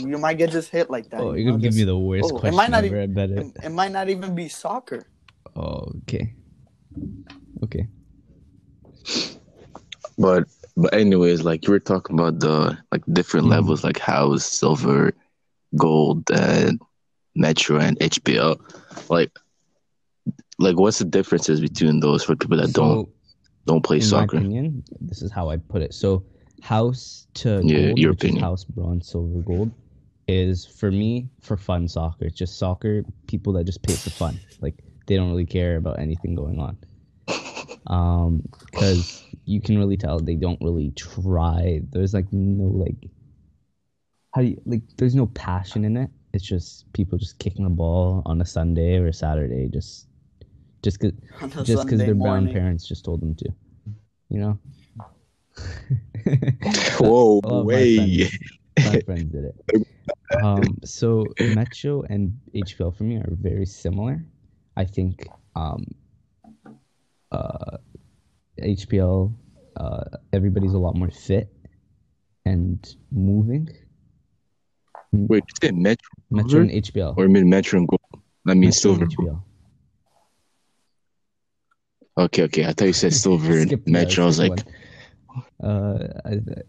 you 0.00 0.18
might 0.18 0.34
get 0.38 0.50
just 0.50 0.70
hit 0.70 0.90
like 0.90 1.10
that. 1.10 1.20
Oh, 1.20 1.32
you 1.34 1.44
you're 1.44 1.52
gonna 1.52 1.62
give 1.62 1.70
just- 1.70 1.78
me 1.78 1.84
the 1.84 1.96
worst 1.98 2.30
oh, 2.32 2.38
it 2.38 2.54
might 2.54 2.70
not 2.70 2.84
ever. 2.84 3.00
I 3.02 3.06
bet 3.06 3.30
it, 3.30 3.38
it. 3.38 3.52
it 3.64 3.68
might 3.70 3.92
not 3.92 4.08
even 4.08 4.34
be 4.34 4.48
soccer. 4.48 5.06
Oh, 5.56 5.92
okay. 6.02 6.34
Okay. 7.62 7.86
But 10.18 10.44
but 10.76 10.92
anyways, 10.94 11.42
like 11.44 11.66
you 11.66 11.72
were 11.72 11.80
talking 11.80 12.18
about 12.18 12.40
the 12.40 12.76
like 12.90 13.02
different 13.12 13.46
Mhm. 13.46 13.50
levels, 13.50 13.84
like 13.84 13.98
house, 13.98 14.44
silver, 14.44 15.12
gold, 15.76 16.28
and 16.32 16.80
metro 17.36 17.78
and 17.78 17.96
HPL. 18.00 18.58
Like 19.08 19.30
like 20.58 20.76
what's 20.78 20.98
the 20.98 21.04
differences 21.04 21.60
between 21.60 22.00
those 22.00 22.22
for 22.24 22.34
people 22.36 22.56
that 22.58 22.68
So, 22.70 22.72
don't 22.82 23.08
play 23.66 24.00
soccer. 24.00 24.02
in 24.02 24.02
soccer? 24.02 24.36
my 24.36 24.40
opinion, 24.40 24.84
this 25.00 25.22
is 25.22 25.32
how 25.32 25.48
I 25.50 25.56
put 25.56 25.82
it. 25.82 25.94
So, 25.94 26.24
house 26.62 27.26
to 27.34 27.62
Yeah, 27.62 27.88
gold, 27.88 27.98
your 27.98 28.12
opinion. 28.12 28.42
house, 28.42 28.64
bronze, 28.64 29.08
silver, 29.08 29.40
gold, 29.40 29.72
is 30.28 30.64
for 30.66 30.90
me 30.90 31.28
for 31.40 31.56
fun 31.56 31.88
soccer. 31.88 32.24
It's 32.26 32.38
just 32.38 32.58
soccer. 32.58 33.02
People 33.26 33.52
that 33.54 33.64
just 33.64 33.82
pay 33.82 33.96
for 33.96 34.10
fun. 34.10 34.40
Like 34.60 34.74
they 35.06 35.16
don't 35.16 35.30
really 35.30 35.46
care 35.46 35.76
about 35.76 35.98
anything 35.98 36.34
going 36.34 36.58
on. 36.60 36.76
Um, 37.86 38.42
because 38.70 39.24
you 39.44 39.60
can 39.60 39.76
really 39.78 39.96
tell 39.98 40.18
they 40.18 40.36
don't 40.36 40.60
really 40.62 40.90
try. 40.92 41.80
There's 41.90 42.14
like 42.14 42.32
no 42.32 42.64
like, 42.64 43.10
how 44.34 44.40
do 44.40 44.48
you 44.48 44.62
like? 44.64 44.82
There's 44.96 45.14
no 45.14 45.26
passion 45.26 45.84
in 45.84 45.96
it. 45.98 46.10
It's 46.32 46.44
just 46.44 46.90
people 46.94 47.18
just 47.18 47.38
kicking 47.38 47.64
the 47.64 47.70
ball 47.70 48.22
on 48.24 48.40
a 48.40 48.44
Sunday 48.46 48.96
or 48.96 49.08
a 49.08 49.12
Saturday, 49.12 49.68
just 49.68 50.08
just 50.84 51.00
because 51.00 51.18
just 51.66 51.84
because 51.86 51.98
their 51.98 52.14
brown 52.14 52.52
parents 52.52 52.86
just 52.86 53.04
told 53.04 53.20
them 53.22 53.34
to. 53.36 53.48
You 54.28 54.38
know. 54.40 54.58
Whoa, 56.98 57.40
All 57.44 57.60
of 57.60 57.66
my 57.66 57.72
way. 57.72 57.96
friends- 57.96 58.38
my 58.84 59.00
friends 59.06 59.32
did 59.32 59.44
it. 59.44 59.86
Um, 60.42 60.78
so 60.84 61.26
Metro 61.54 62.02
and 62.02 62.36
HPL 62.54 62.96
for 62.96 63.04
me 63.04 63.16
are 63.16 63.28
very 63.30 63.66
similar. 63.66 64.24
I 64.76 64.84
think 64.84 65.28
um, 65.54 65.84
uh, 67.30 67.76
HPL, 68.60 69.32
uh, 69.76 70.04
everybody's 70.32 70.74
a 70.74 70.78
lot 70.78 70.96
more 70.96 71.10
fit 71.10 71.48
and 72.44 72.84
moving. 73.12 73.68
Wait, 75.12 75.44
you 75.46 75.54
said 75.62 75.76
Metro 75.76 76.08
Metro 76.30 76.60
and 76.62 76.70
Silver? 76.70 77.12
HPL. 77.12 77.16
or 77.16 77.28
mid 77.28 77.46
Metro 77.46 77.78
and 77.78 77.86
Gold? 77.86 78.00
I 78.12 78.18
Metro 78.44 78.54
mean 78.58 78.64
and 78.64 78.74
Silver. 78.74 79.06
HPL. 79.06 79.43
Okay, 82.16 82.42
okay. 82.44 82.64
I 82.64 82.72
thought 82.72 82.86
you 82.86 82.92
said 82.92 83.12
Silver 83.12 83.52
and 83.58 83.68
Skip 83.68 83.84
the 83.84 83.90
Metro. 83.92 84.24
I 84.24 84.26
was 84.26 84.38
like. 84.38 84.60
Uh, 85.60 85.98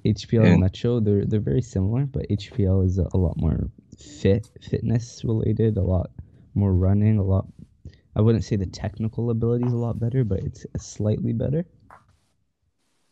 HPL 0.06 0.44
Yeah. 0.44 0.52
and 0.54 0.62
Metro, 0.62 1.00
they're 1.00 1.26
they're 1.26 1.40
very 1.40 1.62
similar, 1.62 2.06
but 2.06 2.28
HPL 2.30 2.84
is 2.86 2.98
a, 2.98 3.08
a 3.14 3.18
lot 3.18 3.38
more 3.38 3.70
fit, 4.00 4.50
fitness 4.62 5.24
related, 5.24 5.78
a 5.78 5.84
lot 5.84 6.10
more 6.56 6.74
running, 6.74 7.20
a 7.20 7.24
lot. 7.24 7.46
I 8.16 8.22
wouldn't 8.22 8.44
say 8.44 8.56
the 8.56 8.66
technical 8.66 9.30
ability 9.30 9.66
is 9.66 9.74
a 9.74 9.78
lot 9.78 10.00
better, 10.00 10.24
but 10.24 10.40
it's 10.40 10.66
slightly 10.78 11.34
better. 11.34 11.66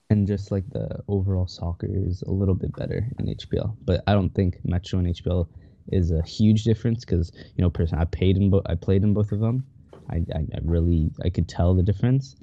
And 0.09 0.25
just 0.25 0.51
like 0.51 0.67
the 0.69 1.03
overall 1.07 1.47
soccer 1.47 1.87
is 1.91 2.23
a 2.23 2.31
little 2.31 2.55
bit 2.55 2.75
better 2.75 3.07
in 3.19 3.27
HPL, 3.27 3.75
but 3.85 4.01
I 4.07 4.13
don't 4.13 4.33
think 4.33 4.57
Metro 4.63 4.99
and 4.99 5.07
HPL 5.07 5.47
is 5.91 6.11
a 6.11 6.21
huge 6.23 6.63
difference 6.63 7.03
because 7.05 7.31
you 7.55 7.61
know, 7.61 7.69
person 7.69 7.99
I 7.99 8.05
paid 8.05 8.37
in 8.37 8.49
both, 8.49 8.63
I 8.65 8.75
played 8.75 9.03
in 9.03 9.13
both 9.13 9.31
of 9.31 9.39
them. 9.39 9.65
I, 10.13 10.37
I, 10.37 10.39
I 10.39 10.59
really 10.63 11.11
I 11.23 11.29
could 11.29 11.49
tell 11.49 11.73
the 11.73 11.83
difference 11.83 12.35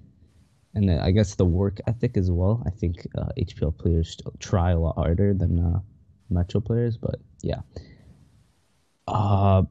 and 0.74 0.88
then 0.88 1.00
I 1.00 1.11
guess 1.11 1.35
the 1.35 1.44
work 1.44 1.80
ethic 1.87 2.16
as 2.16 2.30
well. 2.30 2.62
I 2.66 2.70
think 2.70 3.06
uh, 3.18 3.28
HPL 3.38 3.76
players 3.76 4.11
still 4.11 4.33
try 4.38 4.70
a 4.70 4.78
lot 4.78 4.96
harder 4.96 5.35
than 5.35 5.59
uh, 5.59 5.80
Metro 6.28 6.61
players, 6.61 6.96
but 6.96 7.16
yeah. 7.42 7.61
Uh, 9.09 9.62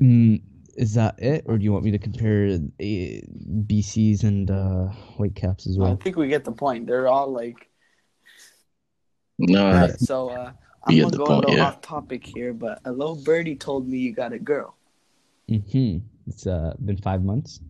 mm, 0.00 0.40
is 0.76 0.94
that 0.94 1.20
it, 1.22 1.44
or 1.46 1.58
do 1.58 1.64
you 1.64 1.72
want 1.72 1.84
me 1.84 1.90
to 1.90 1.98
compare 1.98 2.46
uh, 2.46 2.58
BCs 2.80 4.24
and 4.24 4.50
uh, 4.50 4.86
Whitecaps 5.18 5.66
as 5.66 5.76
well? 5.78 5.92
I 5.92 5.96
think 5.96 6.16
we 6.16 6.28
get 6.28 6.44
the 6.44 6.52
point. 6.52 6.86
They're 6.86 7.08
all 7.08 7.30
like. 7.30 7.68
no, 9.38 9.66
Alright, 9.66 10.00
so 10.00 10.30
uh, 10.30 10.52
I'm 10.84 10.96
gonna 10.96 11.10
get 11.10 11.12
the 11.12 11.18
go 11.18 11.24
a 11.24 11.26
point, 11.26 11.40
little 11.40 11.56
yeah. 11.56 11.66
off 11.66 11.82
topic 11.82 12.24
here, 12.24 12.54
but 12.54 12.80
a 12.86 12.92
little 12.92 13.16
birdie 13.16 13.56
told 13.56 13.86
me 13.86 13.98
you 13.98 14.14
got 14.14 14.32
a 14.32 14.38
girl. 14.38 14.76
Mm-hmm. 15.50 15.98
It's 16.26 16.46
uh, 16.46 16.74
been 16.84 16.96
five 16.98 17.22
months. 17.22 17.60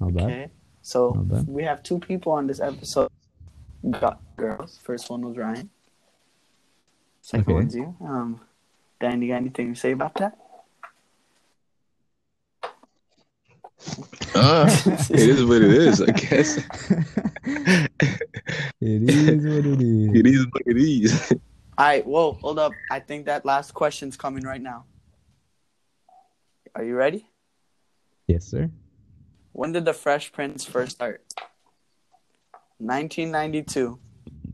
Not 0.00 0.14
bad. 0.14 0.24
Okay, 0.24 0.48
so 0.82 1.10
Not 1.16 1.28
bad. 1.28 1.48
we 1.48 1.62
have 1.64 1.82
two 1.82 1.98
people 1.98 2.32
on 2.32 2.46
this 2.46 2.60
episode. 2.60 3.08
Got 3.90 4.20
girls. 4.36 4.78
First 4.82 5.10
one 5.10 5.22
was 5.26 5.36
Ryan. 5.36 5.70
Second 7.22 7.44
Okay. 7.44 7.52
one's 7.54 7.74
you. 7.74 7.94
Um, 8.00 8.40
Dan, 9.00 9.20
you 9.22 9.28
got 9.28 9.36
anything 9.36 9.74
to 9.74 9.80
say 9.80 9.92
about 9.92 10.14
that? 10.16 10.38
uh, 14.34 14.66
it 15.10 15.28
is 15.28 15.44
what 15.44 15.62
it 15.62 15.70
is. 15.70 16.00
I 16.02 16.10
guess 16.12 16.56
It 18.80 19.02
is 19.02 19.44
what 19.44 19.66
it 19.66 19.80
is. 19.82 20.14
it 20.14 20.26
is 20.26 20.46
what 20.46 20.62
it 20.66 20.76
is. 20.76 21.32
All 21.78 21.84
right. 21.86 22.06
Whoa, 22.06 22.32
hold 22.32 22.58
up. 22.58 22.72
I 22.90 23.00
think 23.00 23.26
that 23.26 23.44
last 23.44 23.74
question's 23.74 24.16
coming 24.16 24.44
right 24.44 24.60
now. 24.62 24.84
Are 26.74 26.84
you 26.84 26.94
ready? 26.96 27.28
Yes, 28.26 28.44
sir. 28.44 28.70
When 29.52 29.72
did 29.72 29.84
the 29.84 29.92
Fresh 29.92 30.32
Prince 30.32 30.64
first 30.64 30.92
start? 30.96 31.22
1992, 32.78 33.98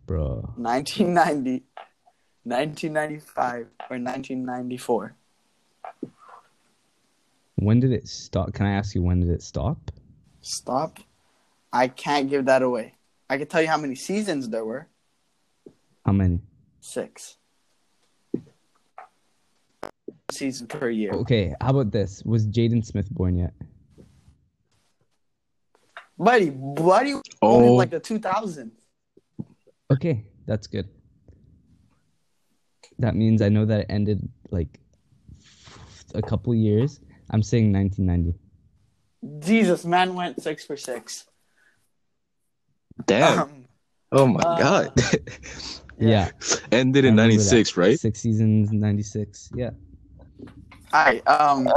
Bro. 0.07 0.53
1990, 0.57 1.65
1995, 2.45 3.57
or 3.91 3.99
1994? 3.99 5.17
When 7.57 7.81
did 7.81 7.93
it 7.93 8.09
stop? 8.09 8.53
Can 8.53 8.67
I 8.67 8.73
ask 8.73 8.95
you 8.95 9.03
when 9.03 9.21
did 9.21 9.31
it 9.31 9.43
stop? 9.43 9.91
Stop. 10.41 10.99
I 11.73 11.89
can't 11.89 12.29
give 12.29 12.45
that 12.47 12.63
away. 12.63 12.95
I 13.31 13.39
can 13.39 13.47
tell 13.47 13.63
you 13.63 13.69
how 13.69 13.79
many 13.79 13.95
seasons 13.95 14.49
there 14.49 14.65
were. 14.65 14.89
How 16.05 16.13
many? 16.13 16.41
Six. 16.81 17.39
Season 20.33 20.67
per 20.67 20.89
year. 20.91 21.13
Okay, 21.13 21.55
how 21.61 21.71
about 21.71 21.91
this? 21.93 22.23
Was 22.25 22.47
Jaden 22.47 22.85
Smith 22.85 23.11
born 23.11 23.37
yet? 23.37 23.53
Buddy, 26.19 26.51
buddy, 26.51 27.15
only 27.41 27.69
Oh. 27.69 27.75
like 27.75 27.91
the 27.91 28.01
2000s. 28.01 28.73
Okay, 29.91 30.25
that's 30.47 30.67
good. 30.67 30.89
That 32.99 33.17
means 33.17 33.43
I 33.43 33.49
know 33.49 33.65
that 33.65 33.81
it 33.81 33.87
ended 33.89 34.29
like 34.51 34.79
a 36.15 36.23
couple 36.23 36.55
years. 36.55 37.01
I'm 37.31 37.43
saying 37.43 37.73
1990. 37.73 38.39
Jesus, 39.45 39.85
man 39.85 40.15
went 40.15 40.41
six 40.43 40.65
for 40.65 40.77
six. 40.77 41.27
Damn. 43.07 43.39
Um, 43.41 43.59
Oh 44.15 44.27
my 44.27 44.41
uh, 44.41 44.59
god. 44.59 44.93
Yeah, 45.99 46.31
Ended 46.73 47.05
in 47.05 47.15
'96, 47.15 47.71
that. 47.75 47.81
right? 47.81 47.99
Six 48.01 48.21
seasons, 48.21 48.73
96. 48.73 49.51
Yeah. 49.55 49.71
I 50.93 51.19
um, 51.21 51.69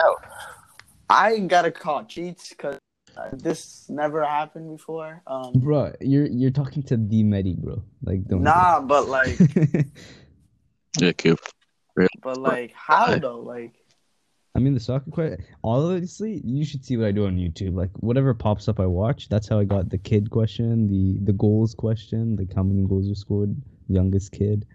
I 1.09 1.39
gotta 1.39 1.71
call 1.71 2.03
cheats 2.05 2.49
because 2.49 2.77
uh, 3.17 3.29
this 3.33 3.89
never 3.89 4.23
happened 4.25 4.75
before. 4.75 5.21
Um, 5.27 5.53
Bro, 5.53 5.93
you're 6.01 6.27
you're 6.27 6.51
talking 6.51 6.83
to 6.83 6.97
the 6.97 7.23
Medi, 7.23 7.55
bro. 7.55 7.81
Like 8.03 8.25
don't 8.25 8.43
nah, 8.43 8.81
but 8.81 9.07
like, 9.07 9.39
Yeah, 10.99 11.09
okay. 11.09 11.35
but 12.21 12.37
like, 12.37 12.73
how 12.73 13.17
though? 13.17 13.39
Like, 13.39 13.73
I 14.55 14.59
mean 14.59 14.73
the 14.73 14.79
soccer 14.79 15.11
question 15.11 15.45
honestly, 15.63 16.41
you 16.43 16.65
should 16.65 16.85
see 16.85 16.97
what 16.97 17.07
I 17.07 17.11
do 17.11 17.25
on 17.25 17.37
YouTube. 17.37 17.75
Like 17.75 17.91
whatever 17.99 18.33
pops 18.33 18.67
up 18.67 18.79
I 18.79 18.85
watch. 18.85 19.29
That's 19.29 19.47
how 19.47 19.59
I 19.59 19.63
got 19.65 19.89
the 19.89 19.97
kid 19.97 20.29
question, 20.29 20.87
the 20.87 21.19
the 21.25 21.33
goals 21.33 21.73
question, 21.73 22.35
like 22.35 22.53
how 22.53 22.63
many 22.63 22.87
goals 22.87 23.07
were 23.07 23.15
scored, 23.15 23.55
youngest 23.87 24.31
kid. 24.31 24.65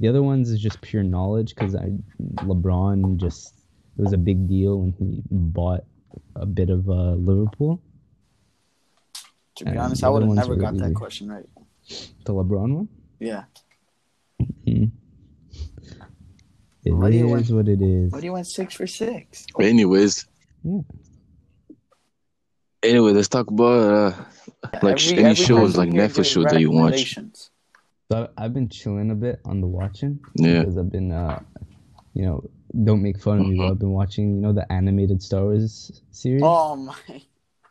The 0.00 0.08
other 0.08 0.22
ones 0.22 0.50
is 0.50 0.60
just 0.60 0.80
pure 0.80 1.04
knowledge 1.04 1.54
because 1.54 1.76
I 1.76 1.92
LeBron 2.20 3.16
just 3.18 3.61
it 3.98 4.02
was 4.02 4.12
a 4.12 4.18
big 4.18 4.48
deal 4.48 4.80
when 4.80 4.92
he 4.98 5.22
bought 5.30 5.84
a 6.36 6.46
bit 6.46 6.70
of 6.70 6.88
uh, 6.88 7.12
Liverpool. 7.14 7.80
to 9.56 9.64
be 9.64 9.70
And 9.70 9.78
honest, 9.80 10.02
I 10.04 10.08
would 10.08 10.22
have 10.22 10.32
never 10.32 10.50
were 10.54 10.56
got 10.60 10.76
that 10.78 10.94
question 10.94 11.28
right. 11.30 11.44
The 12.24 12.32
LeBron 12.32 12.74
one. 12.74 12.88
Yeah. 13.20 13.44
Mm. 14.66 14.90
It 16.84 16.92
Why 16.92 17.10
do 17.10 17.16
you 17.16 17.26
is 17.26 17.50
went- 17.50 17.50
what 17.50 17.68
it 17.68 17.80
is. 17.82 18.12
Why 18.12 18.20
do 18.20 18.26
you 18.26 18.32
went 18.32 18.46
six 18.46 18.74
for 18.74 18.86
six? 18.86 19.46
But 19.56 19.66
anyways. 19.66 20.26
Yeah. 20.64 20.80
Anyway, 22.82 23.12
let's 23.12 23.28
talk 23.28 23.48
about 23.48 23.78
uh 23.80 24.24
like 24.82 24.98
sh- 24.98 25.12
any 25.12 25.34
shows, 25.36 25.76
like 25.76 25.90
Netflix 25.90 26.32
shows 26.32 26.46
that 26.46 26.60
you 26.60 26.70
watch. 26.72 27.16
So 28.10 28.28
I- 28.36 28.44
I've 28.44 28.54
been 28.54 28.68
chilling 28.68 29.10
a 29.10 29.14
bit 29.14 29.40
on 29.44 29.60
the 29.60 29.66
watching. 29.68 30.18
Yeah. 30.34 30.60
Because 30.60 30.76
I've 30.78 30.90
been, 30.90 31.12
uh, 31.12 31.40
you 32.14 32.24
know, 32.24 32.42
don't 32.84 33.02
make 33.02 33.18
fun 33.20 33.40
of 33.40 33.46
me, 33.46 33.56
but 33.56 33.64
Mhm. 33.64 33.70
I've 33.72 33.78
been 33.78 33.92
watching, 33.92 34.34
you 34.36 34.40
know, 34.40 34.52
the 34.52 34.70
animated 34.72 35.22
Star 35.22 35.42
Wars 35.44 36.02
series. 36.10 36.42
Oh 36.44 36.76
my! 36.76 36.94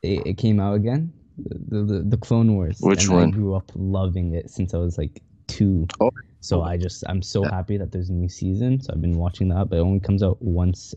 It, 0.03 0.25
it 0.25 0.37
came 0.37 0.59
out 0.59 0.75
again, 0.75 1.11
the, 1.37 1.83
the 1.83 1.99
the 2.03 2.17
Clone 2.17 2.55
Wars. 2.55 2.79
Which 2.81 3.05
and 3.05 3.13
one? 3.13 3.27
I 3.29 3.31
grew 3.31 3.53
up 3.55 3.71
loving 3.75 4.33
it 4.33 4.49
since 4.49 4.73
I 4.73 4.77
was 4.77 4.97
like 4.97 5.21
two. 5.47 5.87
Oh. 5.99 6.11
So 6.39 6.63
I 6.63 6.75
just 6.77 7.03
I'm 7.07 7.21
so 7.21 7.43
happy 7.43 7.77
that 7.77 7.91
there's 7.91 8.09
a 8.09 8.13
new 8.13 8.29
season. 8.29 8.81
So 8.81 8.91
I've 8.93 9.01
been 9.01 9.17
watching 9.17 9.49
that, 9.49 9.69
but 9.69 9.75
it 9.77 9.81
only 9.81 9.99
comes 9.99 10.23
out 10.23 10.41
once. 10.41 10.95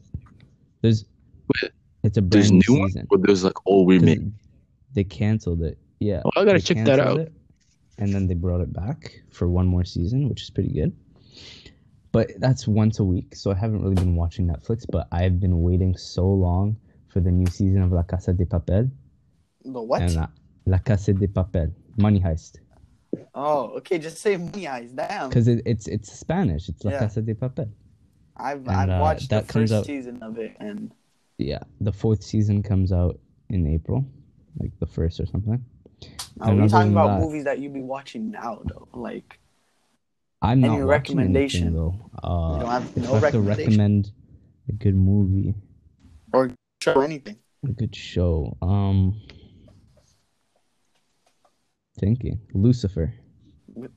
There's 0.81 1.05
Wait, 1.63 1.73
it's 2.03 2.17
a 2.17 2.23
brand 2.23 2.33
There's 2.33 2.53
new 2.53 2.63
new 2.69 2.81
one, 2.81 2.89
season. 2.89 3.07
but 3.11 3.23
there's 3.23 3.45
like 3.45 3.55
old 3.67 3.89
'Cause 3.91 4.01
remake. 4.01 4.21
They 4.95 5.05
canceled 5.05 5.63
it. 5.63 5.77
Yeah. 6.01 6.23
Oh, 6.25 6.31
I 6.37 6.45
gotta 6.45 6.61
check 6.61 6.83
that 6.85 6.99
out. 6.99 7.19
it, 7.19 7.33
and 7.99 8.15
then 8.15 8.27
they 8.27 8.35
brought 8.35 8.61
it 8.63 8.73
back 8.73 9.21
for 9.31 9.49
one 9.49 9.67
more 9.67 9.85
season, 9.85 10.29
which 10.31 10.43
is 10.43 10.51
pretty 10.51 10.73
good. 10.73 10.93
But 12.15 12.31
that's 12.39 12.69
once 12.69 13.01
a 13.01 13.05
week, 13.15 13.35
so 13.35 13.51
I 13.51 13.57
haven't 13.57 13.83
really 13.83 13.97
been 14.05 14.15
watching 14.23 14.47
Netflix. 14.47 14.85
But 14.97 15.09
I've 15.11 15.41
been 15.41 15.57
waiting 15.69 15.97
so 15.97 16.25
long 16.47 16.77
for 17.09 17.19
the 17.21 17.33
new 17.33 17.47
season 17.47 17.83
of 17.83 17.91
La 17.93 18.05
Casa 18.05 18.33
de 18.33 18.45
Papel 18.45 18.89
The 19.65 19.83
what? 19.83 20.01
and 20.03 20.17
uh, 20.19 20.27
La 20.67 20.79
Casa 20.79 21.13
de 21.13 21.27
Papel, 21.27 21.73
Money 21.99 22.21
Heist, 22.21 22.59
oh, 23.35 23.71
okay. 23.79 23.99
Just 23.99 24.19
say 24.19 24.37
me 24.37 24.67
eyes. 24.69 24.91
Damn. 24.93 25.29
because 25.29 25.49
it, 25.49 25.63
it's 25.67 25.87
it's 25.89 26.09
Spanish. 26.25 26.69
It's 26.69 26.85
La 26.85 26.93
Yeah. 26.93 27.01
Casa 27.01 27.21
de 27.23 27.35
Papel. 27.35 27.69
I've 28.37 28.59
and, 28.59 28.71
I've 28.71 28.89
uh, 28.91 28.99
watched 29.01 29.31
that 29.31 29.47
the 29.49 29.53
comes 29.53 29.71
first 29.71 29.81
out- 29.81 29.87
season 29.87 30.23
of 30.23 30.39
it, 30.39 30.57
and 30.61 30.93
Yeah, 31.39 31.63
the 31.81 31.93
fourth 31.93 32.23
season 32.23 32.63
comes 32.63 32.93
out 32.93 33.19
in 33.51 33.67
April, 33.67 34.05
like 34.61 34.71
the 34.79 34.87
first 34.87 35.19
or 35.21 35.27
something. 35.27 35.65
are 36.41 36.49
And 36.49 36.57
we 36.59 36.63
other 36.65 36.71
talking 36.71 36.93
about 36.93 37.19
that- 37.19 37.25
movies 37.27 37.45
that 37.45 37.59
you'd 37.61 37.75
be 37.75 37.83
watching 37.97 38.31
now 38.31 38.63
though? 38.71 38.87
Like, 38.93 39.39
I'm 40.45 40.63
Any 40.63 40.69
not 40.77 40.87
watching 40.87 41.17
recommendation? 41.17 41.63
anything 41.69 41.75
though. 41.75 42.11
Uh, 42.23 42.53
You 42.55 42.61
don't 42.61 42.71
have 42.71 42.97
no 42.97 43.03
I 43.03 43.19
have 43.19 43.33
to 43.33 43.41
recommendation? 43.41 43.65
recommend 43.65 44.11
a 44.69 44.73
good 44.73 44.95
movie. 44.95 45.55
or 46.35 46.51
show 46.83 47.01
anything. 47.01 47.37
A 47.65 47.73
good 47.73 47.97
show. 47.97 48.57
Um, 48.61 49.21
thinking 51.99 52.41
Lucifer. 52.53 53.15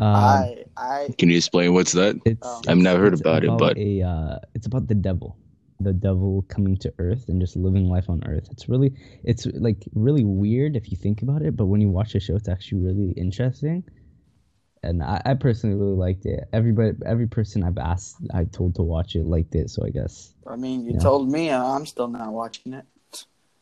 Um, 0.00 0.14
I 0.14 0.64
I 0.76 1.08
Can 1.18 1.28
you 1.28 1.36
explain 1.36 1.74
what's 1.74 1.90
that? 1.92 2.14
it's. 2.24 2.46
I've 2.68 2.78
never 2.78 3.00
heard 3.02 3.14
it's 3.14 3.20
about 3.20 3.42
it, 3.42 3.50
but- 3.58 3.76
a 3.76 4.02
uh, 4.02 4.38
it's 4.54 4.66
about 4.66 4.86
the 4.86 4.94
devil, 4.94 5.36
the 5.80 5.92
devil 5.92 6.44
coming 6.48 6.76
to 6.78 6.92
Earth 6.98 7.28
and 7.28 7.40
just 7.40 7.56
living 7.56 7.88
life 7.88 8.10
on 8.10 8.22
Earth. 8.26 8.48
It's 8.50 8.68
really, 8.68 8.94
it's 9.24 9.46
like 9.46 9.84
really 9.94 10.24
weird 10.24 10.76
if 10.76 10.90
you 10.90 10.96
think 10.96 11.22
about 11.22 11.42
it, 11.42 11.56
but 11.56 11.66
when 11.66 11.80
you 11.80 11.88
watch 11.88 12.12
the 12.12 12.20
show, 12.20 12.36
it's 12.36 12.48
actually 12.48 12.82
really 12.82 13.12
interesting. 13.12 13.84
And 14.82 15.02
I, 15.02 15.20
I 15.24 15.34
personally 15.34 15.76
really 15.76 15.96
liked 15.96 16.26
it. 16.26 16.48
Everybody, 16.52 16.92
every 17.04 17.26
person 17.26 17.64
I've 17.64 17.78
asked, 17.78 18.16
I 18.32 18.44
told 18.44 18.76
to 18.76 18.82
watch 18.82 19.16
it, 19.16 19.24
liked 19.24 19.54
it. 19.54 19.70
So 19.70 19.84
I 19.84 19.90
guess, 19.90 20.34
I 20.46 20.56
mean, 20.56 20.84
you 20.84 20.98
told 20.98 21.30
me, 21.30 21.48
and 21.48 21.62
I'm 21.62 21.86
still 21.86 22.08
not 22.08 22.32
watching 22.32 22.74
it. 22.74 22.84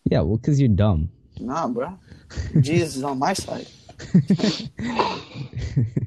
yeah, 0.05 0.21
well, 0.21 0.39
cause 0.39 0.61
you're 0.61 0.69
dumb. 0.69 1.11
Nah, 1.39 1.69
bro. 1.69 1.99
Jesus 2.61 2.97
is 2.97 3.03
on 3.03 3.19
my 3.19 3.33
side. 3.33 3.67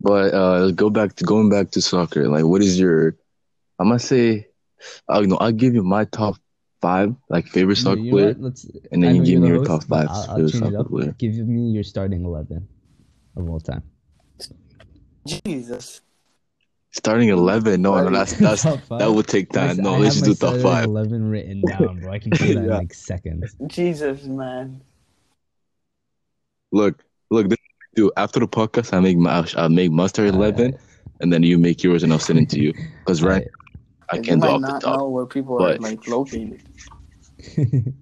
But 0.00 0.32
uh, 0.34 0.70
go 0.70 0.88
back 0.90 1.14
to 1.16 1.24
going 1.24 1.50
back 1.50 1.70
to 1.72 1.82
soccer. 1.82 2.28
Like, 2.28 2.44
what 2.44 2.62
is 2.62 2.78
your? 2.80 3.16
I'm 3.78 3.88
gonna 3.88 3.98
say, 3.98 4.48
I 5.08 5.20
know 5.22 5.36
I'll 5.36 5.52
give 5.52 5.74
you 5.74 5.82
my 5.82 6.04
top 6.06 6.36
five 6.80 7.14
like 7.28 7.46
favorite 7.46 7.76
You- 7.78 7.84
soccer 7.84 8.00
you 8.00 8.10
know 8.12 8.16
player. 8.16 8.34
Let's, 8.38 8.64
and 8.92 9.04
I 9.04 9.08
then 9.08 9.16
you 9.16 9.24
give 9.24 9.42
me 9.42 9.48
your 9.48 9.58
host, 9.58 9.68
top 9.68 9.84
five 9.84 10.08
I'll, 10.08 10.26
I'll 10.30 10.36
favorite 10.36 10.52
soccer 10.52 10.78
up. 10.80 10.88
player. 10.88 11.14
Give 11.18 11.34
me 11.46 11.70
your 11.70 11.82
starting 11.84 12.24
eleven 12.24 12.66
of 13.36 13.48
all 13.48 13.60
time. 13.60 13.82
Jesus. 15.26 16.00
Starting 16.92 17.28
eleven. 17.28 17.82
No, 17.82 18.02
no, 18.02 18.10
that's 18.10 18.32
that's 18.38 18.62
that 18.88 19.12
would 19.12 19.28
take 19.28 19.50
time. 19.52 19.76
No, 19.76 19.94
I 19.94 19.98
let's 19.98 20.14
just 20.20 20.40
do 20.40 20.46
top 20.46 20.56
five. 20.60 20.84
Eleven 20.86 21.28
written 21.28 21.62
down, 21.62 22.00
bro. 22.00 22.10
I 22.12 22.18
can 22.18 22.32
say 22.36 22.54
that 22.54 22.64
in 22.64 22.68
like 22.68 22.94
seconds. 22.94 23.54
Jesus, 23.66 24.24
man. 24.24 24.80
Look, 26.72 27.04
look, 27.30 27.48
this 27.48 27.58
do 27.94 28.10
after 28.16 28.40
the 28.40 28.48
podcast, 28.48 28.92
I 28.92 29.00
make 29.00 29.16
my 29.16 29.46
I 29.56 29.68
make 29.68 29.90
my 29.92 30.06
start 30.06 30.28
eleven, 30.28 30.76
and 31.20 31.32
then 31.32 31.42
you 31.42 31.58
make 31.58 31.82
yours, 31.82 32.02
and 32.02 32.12
I'll 32.12 32.18
send 32.18 32.38
it 32.38 32.48
to 32.50 32.60
you. 32.60 32.72
Because 33.04 33.22
right, 33.22 33.46
I 34.10 34.16
You 34.16 34.22
can't 34.22 34.40
do 34.42 34.48
might 34.48 34.54
off 34.54 34.60
the 34.62 34.72
top. 34.80 34.98
know 34.98 35.08
where 35.08 35.26
people 35.26 35.56
but- 35.58 35.76
are 35.76 35.82
like 35.82 36.06
located. 36.06 36.62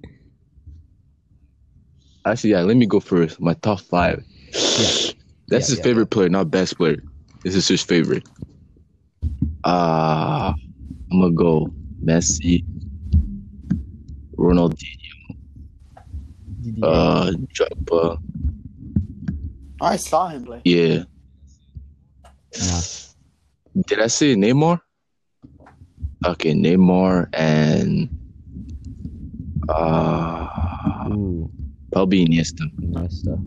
Actually, 2.26 2.50
yeah, 2.50 2.60
let 2.62 2.76
me 2.76 2.86
go 2.86 3.00
first. 3.00 3.40
My 3.40 3.54
top 3.54 3.80
five. 3.80 4.22
That's 4.52 5.14
Yeah, 5.50 5.58
his 5.58 5.78
yeah, 5.78 5.82
favorite 5.82 6.10
player, 6.10 6.28
not 6.28 6.50
best 6.50 6.76
player. 6.76 6.98
This 7.44 7.54
is 7.54 7.66
his 7.68 7.82
favorite. 7.82 8.26
Uh 9.64 10.52
I'm 11.10 11.20
gonna 11.20 11.32
go 11.32 11.72
Messi, 12.04 12.64
Ronaldinho, 14.36 14.76
uh, 16.82 17.30
Drogba. 17.54 18.18
I 19.80 19.96
saw 19.96 20.28
him 20.28 20.44
play. 20.44 20.62
Yeah. 20.64 21.04
Nah. 22.58 22.80
Did 23.86 24.00
I 24.00 24.06
see 24.08 24.34
Neymar? 24.34 24.80
Okay, 26.26 26.52
Neymar 26.52 27.28
and 27.32 28.08
uh 29.68 31.08
Ooh, 31.10 31.50
probably 31.92 32.26
Iniesta. 32.26 32.64
Iniesta. 32.80 33.38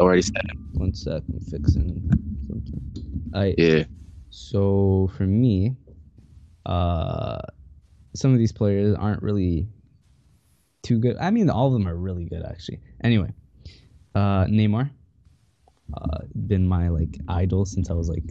Already 0.00 0.22
said 0.22 0.42
it. 0.44 0.56
One 0.74 0.94
sec, 0.94 1.22
I'm 1.32 1.40
fixing 1.40 2.02
something. 2.46 3.30
I 3.34 3.54
Yeah. 3.56 3.84
so 4.30 5.10
for 5.16 5.26
me, 5.26 5.76
uh, 6.66 7.38
some 8.14 8.32
of 8.32 8.38
these 8.38 8.52
players 8.52 8.94
aren't 8.96 9.22
really 9.22 9.68
too 10.82 10.98
good. 10.98 11.16
I 11.18 11.30
mean, 11.30 11.48
all 11.50 11.68
of 11.68 11.72
them 11.72 11.86
are 11.88 11.96
really 11.96 12.24
good 12.24 12.42
actually. 12.44 12.80
Anyway, 13.02 13.32
uh, 14.14 14.44
Neymar, 14.46 14.90
uh, 15.94 16.18
been 16.46 16.66
my 16.66 16.88
like 16.88 17.18
idol 17.28 17.64
since 17.64 17.90
I 17.90 17.94
was 17.94 18.08
like 18.08 18.24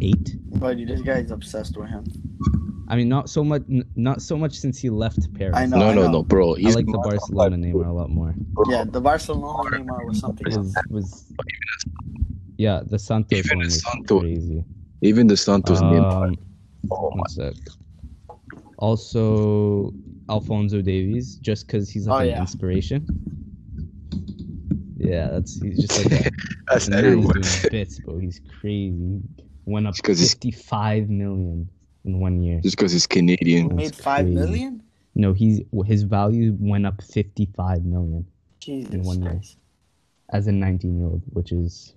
eight. 0.00 0.36
Buddy, 0.60 0.84
this 0.84 1.00
guy's 1.02 1.30
obsessed 1.30 1.76
with 1.76 1.88
him. 1.88 2.04
I 2.90 2.96
mean, 2.96 3.08
not 3.08 3.28
so 3.28 3.44
much, 3.44 3.62
n- 3.70 3.84
not 3.96 4.22
so 4.22 4.38
much 4.38 4.54
since 4.54 4.78
he 4.78 4.88
left 4.88 5.32
Paris. 5.34 5.54
I 5.56 5.66
know. 5.66 5.76
No, 5.78 5.92
no, 5.92 6.02
know. 6.04 6.10
no, 6.12 6.22
bro. 6.22 6.54
I 6.56 6.60
He's 6.60 6.74
like 6.74 6.86
the 6.86 6.98
Barcelona 6.98 7.56
Neymar 7.56 7.86
a 7.86 7.92
lot 7.92 8.08
more. 8.10 8.34
Yeah, 8.70 8.84
the 8.84 9.00
Barcelona 9.00 9.76
Neymar 9.78 10.06
was 10.06 10.20
something. 10.20 10.46
Was 10.46 10.74
was 10.88 11.32
yeah, 12.56 12.80
the 12.86 12.98
Santos 12.98 13.38
Even 13.38 13.58
one 13.58 13.64
the 13.68 13.74
was 13.74 13.82
Santos. 13.82 14.20
crazy. 14.22 14.64
even 15.02 15.26
the 15.26 15.36
Santos 15.36 15.80
Neymar. 15.82 16.28
Um, 16.28 16.36
one 16.88 17.28
sec. 17.28 17.54
Also, 18.78 19.92
Alfonso 20.30 20.80
Davies, 20.80 21.36
just 21.36 21.66
because 21.66 21.90
he's 21.90 22.06
like 22.06 22.16
Oh, 22.16 22.22
an 22.22 22.28
yeah. 22.28 22.40
inspiration. 22.40 23.06
Yeah, 25.08 25.28
that's 25.28 25.60
he's 25.60 25.78
just 25.86 26.04
like 26.04 26.26
a, 26.26 26.30
That's 26.68 26.86
the 26.86 26.90
man 26.92 27.04
is 27.04 27.12
everyone. 27.12 27.40
doing 27.40 27.54
bits, 27.70 28.00
bro. 28.00 28.18
He's 28.18 28.40
crazy. 28.60 29.20
Went 29.64 29.86
up 29.86 29.94
Because 29.96 30.18
he's- 30.18 30.32
fifty-five 30.32 31.08
million 31.08 31.68
in 32.04 32.20
one 32.20 32.42
year. 32.42 32.60
Just 32.60 32.76
because 32.76 32.92
he's 32.92 33.06
Canadian. 33.06 33.70
He 33.70 33.74
made 33.76 33.86
That's 33.90 34.00
five 34.02 34.26
crazy. 34.26 34.34
million? 34.34 34.82
No, 35.14 35.32
he's 35.32 35.62
his 35.86 36.02
value 36.04 36.56
went 36.60 36.86
up 36.86 37.02
fifty-five 37.02 37.84
million 37.84 38.26
Jesus 38.60 38.94
one 39.06 39.22
year. 39.22 39.40
As 40.30 40.46
a 40.46 40.52
nineteen-year-old, 40.52 41.22
which 41.32 41.52
is 41.52 41.94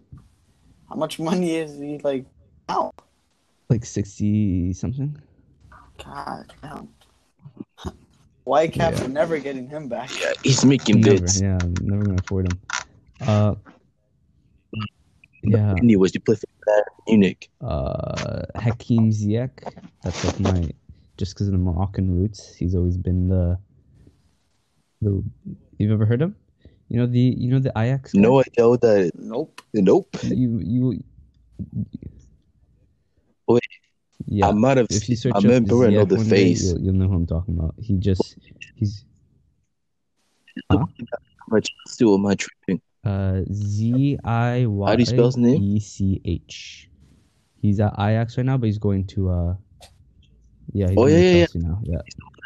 How 0.90 0.96
much 0.96 1.20
money 1.20 1.56
is 1.58 1.78
he 1.80 1.98
like 2.00 2.26
out? 2.70 2.96
like 3.70 3.84
sixty 3.86 4.74
something. 4.74 5.18
God 6.04 6.52
damn. 6.62 6.88
Whitecaps 8.44 9.00
Yeah. 9.00 9.06
are 9.06 9.10
never 9.10 9.38
getting 9.38 9.68
him 9.68 9.88
back. 9.88 10.10
Yeah, 10.20 10.34
he's 10.44 10.66
making 10.66 11.02
Never, 11.02 11.20
bits. 11.20 11.40
yeah, 11.40 11.58
I'm 11.62 11.74
never 11.82 12.04
gonna 12.04 12.18
afford 12.26 12.52
him. 12.52 12.60
Uh, 13.28 13.56
yeah. 15.44 15.74
Anyways, 15.78 16.14
you 16.14 16.20
play 16.22 16.36
for 16.36 16.48
Bayern 16.68 16.84
Munich. 17.08 17.50
uh 17.62 18.44
Hakim 18.56 19.10
Ziyech. 19.12 19.52
That's 20.04 20.24
like 20.26 20.40
my 20.40 20.70
just 21.18 21.34
because 21.34 21.48
of 21.48 21.54
the 21.54 21.60
Moroccan 21.60 22.20
roots. 22.20 22.56
He's 22.56 22.76
always 22.76 22.98
been 22.98 23.28
the 23.28 23.58
the. 25.02 25.24
You've 25.78 25.92
ever 25.92 26.06
heard 26.06 26.22
him? 26.22 26.36
You 26.90 27.00
know 27.00 27.06
the 27.08 27.20
you 27.20 27.50
know 27.52 27.60
the 27.60 27.72
Ajax. 27.78 28.14
guy? 28.14 28.20
No 28.22 28.40
idea 28.40 28.68
what 28.70 28.82
that 28.82 28.98
is. 29.00 29.12
Nope. 29.16 29.62
Nope. 29.74 30.16
You 30.24 30.60
you. 30.60 31.04
Wait, 33.48 33.64
Yeah. 34.26 34.48
I 34.50 34.52
might 34.52 34.78
have. 34.78 34.88
if 34.90 35.10
you 35.10 35.16
search 35.16 35.34
I 35.34 35.38
up 35.38 35.44
remember 35.44 35.86
I 35.86 35.90
know 35.90 36.06
Ziyech 36.06 36.10
the 36.10 36.16
one 36.16 36.30
day, 36.30 36.36
face. 36.36 36.64
you'll, 36.64 36.82
you'll 36.82 36.94
know 36.96 37.08
who 37.08 37.16
I'm 37.16 37.26
talking 37.28 37.58
about. 37.58 37.76
He 37.80 37.96
just 37.98 38.38
he's 38.76 39.06
But 40.70 41.66
still, 41.88 42.16
am 42.16 42.26
I 42.26 42.36
tripping? 42.36 42.82
Uh 43.04 43.42
Z 43.52 44.18
I 44.24 44.66
Y 44.68 44.90
How 44.90 44.96
do 44.96 45.02
you 45.02 45.06
spell 45.06 45.26
his 45.26 45.38
name? 45.38 45.62
E 45.62 45.80
C 45.80 46.22
H. 46.26 46.90
He's 47.62 47.80
at 47.80 47.94
Ajax 47.94 48.38
right 48.38 48.46
now, 48.46 48.58
but 48.58 48.66
he's 48.68 48.78
going 48.78 49.06
to 49.08 49.30
uh. 49.30 49.56
Yeah. 50.74 50.90
He's 50.90 50.98
Oh, 50.98 51.02
going 51.08 51.14
to 51.16 51.20
yeah, 51.20 51.20
yeah, 51.20 51.32
yeah. 51.38 51.46
Chelsea 51.46 51.60
now. 51.60 51.80
Yeah. 51.84 51.98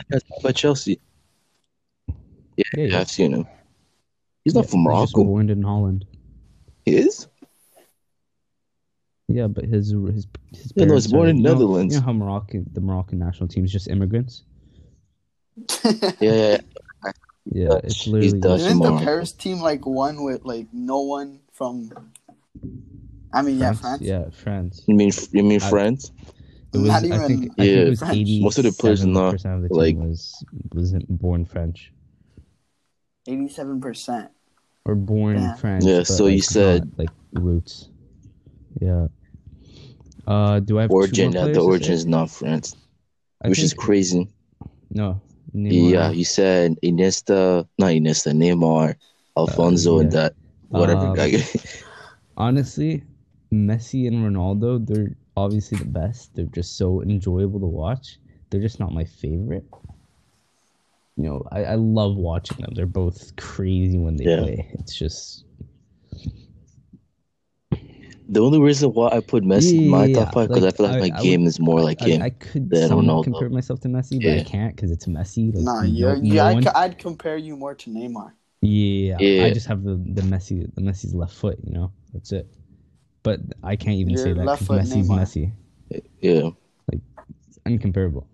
That's 0.10 0.24
by 0.44 0.52
Chelsea. 0.52 1.00
Yeah, 2.08 2.14
Yeah, 2.58 2.64
yeah, 2.78 2.84
yeah. 2.88 3.00
I've 3.00 3.10
seen 3.10 3.34
him. 3.34 3.46
He's 4.44 4.54
not 4.56 4.66
Yeah, 4.66 4.72
from 4.72 4.80
He's 4.82 5.02
just 5.02 5.16
Morocco. 5.18 5.24
born 5.26 5.50
in 5.50 5.62
Holland. 5.62 6.06
He 6.86 6.96
is? 6.98 7.28
Yeah, 9.28 9.48
but 9.48 9.66
his 9.66 9.90
his 9.90 10.28
his 10.54 10.72
Yeah, 10.76 10.86
no, 10.86 10.86
parents 10.86 11.06
he's 11.06 11.12
born 11.14 11.28
are- 11.28 11.30
in 11.32 11.38
you 11.38 11.44
know- 11.44 11.54
Netherlands. 11.54 11.94
You 11.96 12.00
know 12.00 12.06
how 12.06 12.14
Moroccan 12.14 12.70
the 12.74 12.82
Moroccan 12.82 13.20
national 13.20 13.48
team 13.50 13.66
is 13.66 13.72
just 13.72 13.88
immigrants. 13.90 14.44
Yeah, 15.84 16.12
yeah, 16.22 16.58
yeah. 17.46 17.64
Yeah, 17.64 17.68
Dutch. 17.70 17.84
it's 17.86 18.08
literally 18.08 18.40
Dutch. 18.40 18.60
just 18.60 18.66
Isn't 18.68 18.80
the 18.82 18.90
Morocco. 18.92 19.06
Paris 19.06 19.32
team 19.32 19.60
like 19.60 19.86
one 19.86 20.24
with 20.24 20.44
like 20.46 20.68
no 20.74 21.02
one 21.02 21.40
from? 21.54 21.92
I 23.34 23.42
mean, 23.42 23.58
yeah, 23.60 23.74
France. 23.74 23.80
France. 23.80 24.02
Yeah, 24.02 24.30
France. 24.32 24.84
You 24.88 24.96
mean 24.96 25.12
you 25.32 25.44
mean 25.44 25.62
I- 25.62 25.70
France? 25.70 26.12
It 26.74 26.80
was. 26.80 26.88
Not 26.88 27.04
I 27.04 27.06
even- 27.08 27.20
think. 27.20 27.20
I 27.20 27.28
think 27.28 27.58
Yeah. 27.58 27.66
it 27.86 27.90
was 27.90 28.04
eighty. 28.04 28.42
Most 28.44 28.58
of 28.58 28.64
the 28.66 28.72
players 28.72 29.04
are 29.04 29.08
not, 29.08 29.32
percent 29.34 29.56
of 29.56 29.62
the 29.64 29.70
team 29.70 29.78
like- 29.78 29.98
was 29.98 30.44
wasn't 30.74 31.08
born 31.08 31.46
French 31.46 31.92
Eighty-seven 33.28 33.82
percent. 33.82 34.30
or 34.86 34.96
born 34.96 35.38
Yeah. 35.38 35.56
French. 35.56 35.84
Yeah, 35.86 35.98
but, 36.00 36.08
so 36.08 36.28
you 36.28 36.36
like, 36.38 36.44
said- 36.44 36.86
not, 36.90 37.00
like 37.00 37.10
roots. 37.34 37.90
Yeah. 38.82 39.08
Uh, 40.28 40.60
do 40.60 40.78
I 40.80 40.82
have 40.84 40.90
two 40.90 40.96
Origin, 40.96 41.32
more 41.32 41.40
uh, 41.40 41.44
players 41.44 41.58
the 41.58 41.64
origin 41.64 41.94
is 41.94 42.06
not 42.06 42.30
France, 42.30 42.76
I 43.44 43.50
which 43.50 43.60
is 43.60 43.74
crazy. 43.74 44.28
No. 44.92 45.22
Neymar. 45.56 45.92
Yeah, 45.92 46.12
you 46.12 46.26
said 46.26 46.76
Iniesta, 46.84 47.68
not 47.80 47.92
Iniesta, 47.92 48.34
Neymar, 48.34 48.96
Alfonso, 49.38 50.00
and 50.00 50.12
yeah. 50.12 50.20
that 50.20 50.34
whatever 50.70 51.08
Um, 51.08 51.14
guy. 51.14 51.34
honestly, 52.38 53.04
Messi 53.54 54.08
and 54.08 54.18
Ronaldo, 54.26 54.86
they're 54.86 55.16
obviously 55.38 55.78
the 55.78 55.86
best. 55.86 56.36
They're 56.36 56.46
just 56.46 56.78
so 56.78 57.02
enjoyable 57.02 57.60
to 57.62 57.68
watch. 57.68 58.20
They're 58.50 58.62
just 58.62 58.80
not 58.80 58.94
my 58.94 59.06
favorite. 59.06 59.66
You 61.18 61.24
know, 61.24 61.44
I, 61.52 61.64
I 61.66 61.76
love 61.76 62.16
watching 62.18 62.58
them. 62.60 62.74
They're 62.76 62.86
both 62.86 63.36
crazy 63.38 63.98
when 63.98 64.18
they 64.18 64.26
Yeah. 64.26 64.38
play. 64.38 64.70
It's 64.74 64.96
just 64.96 65.45
The 68.28 68.40
only 68.42 68.60
reason 68.60 68.92
why 68.94 69.10
I 69.10 69.20
put 69.20 69.44
Messi 69.44 69.78
in 69.78 69.88
my 69.90 70.06
Yeah, 70.06 70.24
top 70.26 70.34
five 70.34 70.48
because 70.48 70.64
like, 70.64 70.74
I 70.74 70.78
feel 70.78 70.86
like 70.88 70.96
I- 70.96 71.08
my 71.10 71.18
I 71.20 71.22
game 71.22 71.42
would- 71.42 71.48
is 71.48 71.60
more 71.60 71.82
like 71.82 72.02
I, 72.02 72.06
him. 72.10 72.22
I 72.24 72.30
could 72.32 72.70
than 72.70 72.88
somewhat 72.90 73.06
Ronaldo. 73.06 73.24
compare 73.26 73.50
myself 73.50 73.80
to 73.82 73.88
Messi, 73.88 74.22
but 74.22 74.40
I 74.40 74.44
can't 74.44 74.76
because 74.76 74.90
it's 74.92 75.06
Messi. 75.06 75.54
Like, 75.54 75.64
Nah, 75.64 75.82
no- 75.82 75.88
you're, 75.88 76.16
no 76.18 76.44
I'd, 76.46 76.68
I'd 76.70 76.98
compare 76.98 77.38
you 77.38 77.56
more 77.56 77.76
to 77.76 77.90
Neymar. 77.90 78.32
Yeah, 78.62 79.18
Yeah. 79.20 79.44
I 79.46 79.52
just 79.54 79.68
have 79.68 79.84
the 79.84 79.96
the 79.96 80.24
Messi 80.24 80.68
the 80.74 80.82
Messi's 80.82 81.14
left 81.14 81.34
foot. 81.36 81.60
You 81.64 81.74
know, 81.74 81.92
that's 82.14 82.32
it. 82.32 82.48
But 83.22 83.42
I 83.64 83.76
can't 83.76 83.98
even 83.98 84.18
say 84.18 84.30
You're 84.30 84.46
that 84.46 84.60
because 84.60 84.90
Messi's 84.92 85.08
Neymar. 85.08 85.20
Messi. 85.20 85.52
yeah. 86.22 86.50
It's 86.92 87.60
incomparable. 87.66 88.28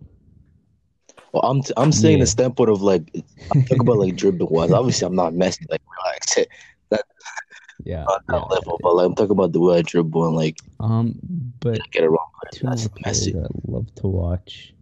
Well, 1.34 1.43
I'm 1.43 1.62
t- 1.63 1.73
I'm 1.77 1.91
saying 1.91 2.17
Yeah. 2.19 2.23
the 2.23 2.27
standpoint 2.27 2.69
of 2.69 2.82
like 2.82 3.10
I'm 3.54 3.62
talking 3.63 3.82
about 3.82 3.97
like 3.99 4.15
dribbling 4.15 4.51
wise. 4.54 4.71
Obviously, 4.80 5.06
I'm 5.06 5.15
not 5.15 5.34
Messi. 5.34 5.65
Like 5.69 5.82
relax, 5.97 6.38
Yeah. 7.84 8.06
that 8.08 8.22
yeah. 8.30 8.44
level. 8.44 8.80
But 8.82 8.96
like 8.96 9.06
I'm 9.08 9.15
talking 9.15 9.32
about 9.32 9.52
the 9.54 9.60
way 9.60 9.78
I 9.80 9.82
dribble 9.82 10.28
and 10.28 10.36
like 10.36 10.58
Um, 10.80 11.15
but 11.60 11.80
get 11.91 12.04
it 12.04 12.10
wrong. 12.10 12.28
That's 12.44 12.63
more 12.63 12.74
players 12.74 13.28
Messi. 13.28 13.34
that 13.34 13.50
I 13.52 13.72
love 13.72 13.94
to 13.96 14.08
watch. 14.08 14.74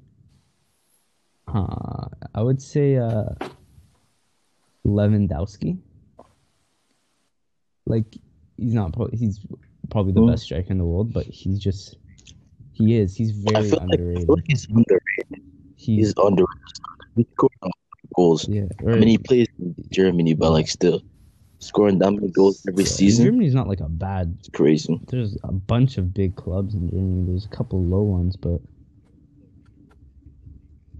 Uh, 1.48 2.06
I 2.36 2.42
would 2.44 2.62
say 2.62 2.98
uh, 2.98 3.26
Lewandowski. 4.86 5.78
Like 7.86 8.06
he's 8.58 8.74
not 8.74 8.94
probably 8.94 9.18
he's 9.18 9.40
probably 9.90 10.14
the 10.14 10.22
Who? 10.22 10.30
best 10.30 10.44
striker 10.44 10.72
in 10.72 10.78
the 10.78 10.86
world, 10.86 11.12
but 11.12 11.26
he's 11.26 11.58
just 11.60 11.98
he 12.74 12.96
is 12.98 13.16
he's 13.16 13.32
I 13.48 13.52
very 13.54 13.70
like, 13.72 13.82
I 13.82 13.84
underrated. 13.84 14.26
feel 14.28 14.36
like 14.36 14.46
he's 14.48 14.68
underrated. 14.70 15.42
he's, 15.76 15.98
He's 16.08 16.14
underrated. 16.18 16.48
He 17.16 17.26
scored 17.34 17.52
a 17.64 17.66
lot 17.66 17.74
of 18.04 18.10
goals. 18.16 18.48
yeah. 18.48 18.66
I 18.82 18.96
mean, 18.96 19.08
he 19.08 19.18
plays 19.18 19.48
in 19.60 19.76
Germany, 19.92 20.34
but 20.36 20.52
like 20.52 20.68
still 20.68 21.02
scoring 21.60 22.00
that 22.00 22.12
many 22.12 22.30
goals 22.30 22.66
every 22.68 22.84
yeah, 22.84 22.90
season. 22.90 23.26
Germany's 23.26 23.54
not 23.54 23.68
like 23.68 23.82
a 23.82 23.90
bad. 23.90 24.36
It's 24.40 24.50
crazy. 24.50 25.00
There's 25.08 25.38
a 25.44 25.52
bunch 25.52 25.98
of 25.98 26.14
big 26.14 26.36
clubs 26.36 26.74
in 26.74 26.90
Germany. 26.90 27.26
There's 27.28 27.46
a 27.46 27.50
couple 27.50 27.84
low 27.84 28.02
ones, 28.02 28.36
but 28.36 28.60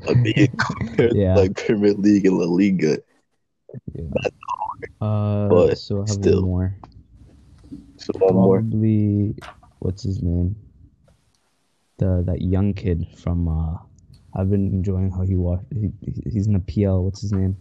I 0.08 0.14
mean, 0.14 0.48
compared 0.58 1.16
Yeah. 1.16 1.36
to 1.36 1.42
like 1.42 1.56
Premier 1.66 1.94
League 1.94 2.26
and 2.26 2.38
La 2.38 2.46
Liga. 2.46 3.00
yeah. 3.94 4.04
Uh, 5.02 5.48
But 5.50 5.78
so 5.78 5.98
I 5.98 6.00
have 6.02 6.10
still. 6.10 6.42
one 6.42 6.50
more. 6.50 6.76
So 7.98 8.12
one 8.20 8.34
more. 8.34 8.62
Probably, 8.62 9.36
what's 9.80 10.04
his 10.04 10.22
name? 10.22 10.56
The 11.98 12.24
that 12.26 12.42
young 12.42 12.74
kid 12.74 13.08
from. 13.18 13.48
uh 13.48 13.78
I've 14.36 14.50
been 14.52 14.72
enjoying 14.72 15.10
how 15.12 15.22
he 15.24 15.36
watch. 15.36 15.62
He, 15.74 15.90
he's 16.32 16.46
in 16.46 16.54
the 16.54 16.60
PL. 16.60 17.04
What's 17.04 17.22
his 17.22 17.34
name? 17.34 17.58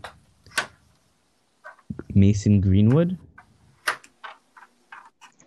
Mason 2.15 2.61
Greenwood, 2.61 3.17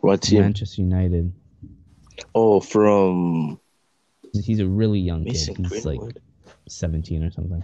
What 0.02 0.22
team? 0.22 0.42
Manchester 0.42 0.82
United. 0.82 1.32
Oh, 2.36 2.60
from 2.60 3.60
He's 4.34 4.60
a 4.60 4.66
really 4.68 5.00
young 5.00 5.24
Mason 5.24 5.56
kid. 5.56 5.66
He's 5.68 5.86
like 5.86 6.00
17 6.70 7.24
or 7.24 7.32
something. 7.32 7.64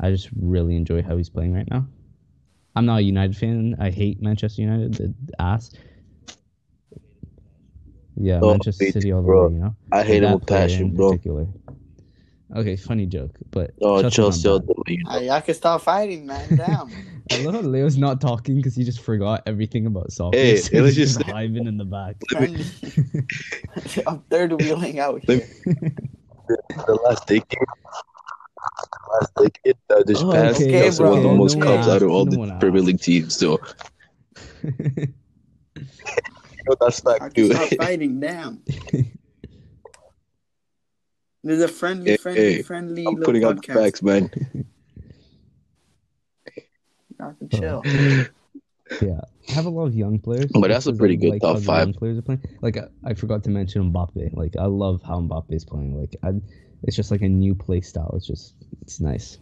I 0.00 0.10
just 0.10 0.28
really 0.38 0.76
enjoy 0.76 1.02
how 1.02 1.16
he's 1.16 1.30
playing 1.30 1.54
right 1.54 1.68
now. 1.70 1.86
I'm 2.76 2.86
not 2.86 2.98
a 2.98 3.02
United 3.02 3.36
fan. 3.36 3.76
I 3.78 3.90
hate 3.90 4.20
Manchester 4.20 4.62
United. 4.62 4.94
The 4.94 5.14
ass. 5.38 5.70
Yeah, 8.16 8.40
Oh, 8.42 8.50
Manchester 8.50 8.86
City 8.86 9.08
too, 9.10 9.16
all 9.16 9.22
the 9.22 9.26
bro. 9.26 9.48
way, 9.48 9.54
you 9.54 9.60
know? 9.60 9.76
I 9.92 10.02
hate 10.02 10.20
That 10.20 10.26
him 10.28 10.34
with 10.40 10.46
passion, 10.46 10.82
in 10.86 10.94
bro. 10.96 11.10
Particular. 11.10 11.46
Okay, 12.54 12.76
funny 12.76 13.06
joke, 13.06 13.36
but 13.50 13.72
Oh, 13.80 14.00
Chelsea's 14.02 14.14
Chelsea, 14.16 14.48
all 14.48 14.58
not 14.58 14.66
the 14.66 14.74
way. 14.76 14.82
You 14.98 15.04
know. 15.04 15.10
I, 15.32 15.36
I 15.36 15.40
can 15.40 15.54
stop 15.54 15.80
fighting, 15.82 16.26
man. 16.26 16.56
Damn. 16.56 16.90
Bad. 17.28 17.40
I 17.40 17.42
love 17.44 17.54
how 17.54 17.60
Leo's 17.62 17.96
not 17.96 18.20
talking 18.20 18.56
because 18.56 18.74
he 18.74 18.84
just 18.84 19.00
forgot 19.00 19.42
everything 19.46 19.86
about 19.86 20.12
soccer. 20.12 20.36
Hey, 20.36 20.56
so 20.56 20.70
hey, 20.72 20.80
let's 20.80 20.96
just- 20.96 21.18
vibing 21.20 21.66
in 21.68 21.76
the 21.76 21.84
back. 21.84 22.16
Friendly. 22.30 22.64
I'm 24.06 24.20
third 24.30 24.52
wheeling 24.60 24.98
out 24.98 25.22
here. 25.24 25.46
the 26.48 27.00
last 27.04 27.26
decade. 27.26 27.58
Last 29.12 29.34
decade 29.36 29.76
uh, 29.90 29.96
that 29.96 30.06
just 30.08 30.24
Oh, 30.24 30.32
passed. 30.32 30.60
okay, 30.60 30.70
Chelsea 30.72 31.02
won 31.02 31.22
the 31.22 31.32
most 31.34 31.56
No 31.58 31.64
cups 31.66 31.86
out 31.88 32.02
of 32.02 32.10
all 32.10 32.22
asked. 32.26 32.30
the 32.38 32.46
No 32.46 32.58
Premier. 32.58 32.82
League 32.82 33.00
teams. 33.00 33.36
So 33.36 33.58
that's 36.80 37.04
I 37.06 37.18
fact 37.18 37.34
can 37.34 37.48
too. 37.48 37.52
stop 37.54 37.68
fighting. 37.78 38.20
Damn. 38.20 38.62
There's 41.44 41.60
a 41.60 41.68
friendly, 41.68 42.12
Hey, 42.12 42.16
friendly, 42.16 42.54
hey, 42.54 42.62
friendly 42.62 43.04
I'm 43.06 43.14
little 43.16 43.26
putting 43.26 43.44
out 43.44 43.64
the 43.64 43.72
facts, 43.74 44.02
man. 44.02 44.30
I 47.20 47.32
can 47.38 47.48
chill. 47.48 47.82
Yeah, 49.00 49.18
I 49.48 49.52
have 49.52 49.64
a 49.64 49.70
lot 49.70 49.86
of 49.86 49.94
young 49.94 50.18
players. 50.18 50.50
But 50.52 50.68
that's 50.68 50.84
a 50.86 50.92
pretty 50.92 51.16
good 51.16 51.30
like 51.30 51.40
top 51.40 51.58
five. 51.60 51.86
Young 51.86 51.94
players 51.94 52.18
are 52.18 52.22
playing. 52.22 52.42
Like 52.60 52.76
I, 52.76 52.88
I 53.02 53.14
forgot 53.14 53.42
to 53.44 53.50
mention 53.50 53.90
Mbappe. 53.90 54.36
Like 54.36 54.56
I 54.58 54.66
love 54.66 55.00
how 55.02 55.18
Mbappe 55.22 55.52
is 55.54 55.64
playing. 55.64 55.98
Like 55.98 56.14
I, 56.22 56.32
it's 56.82 56.94
just 56.94 57.10
like 57.10 57.22
a 57.22 57.28
new 57.28 57.54
play 57.54 57.80
style. 57.80 58.12
It's 58.14 58.26
just 58.26 58.54
it's 58.82 59.00
nice. 59.00 59.38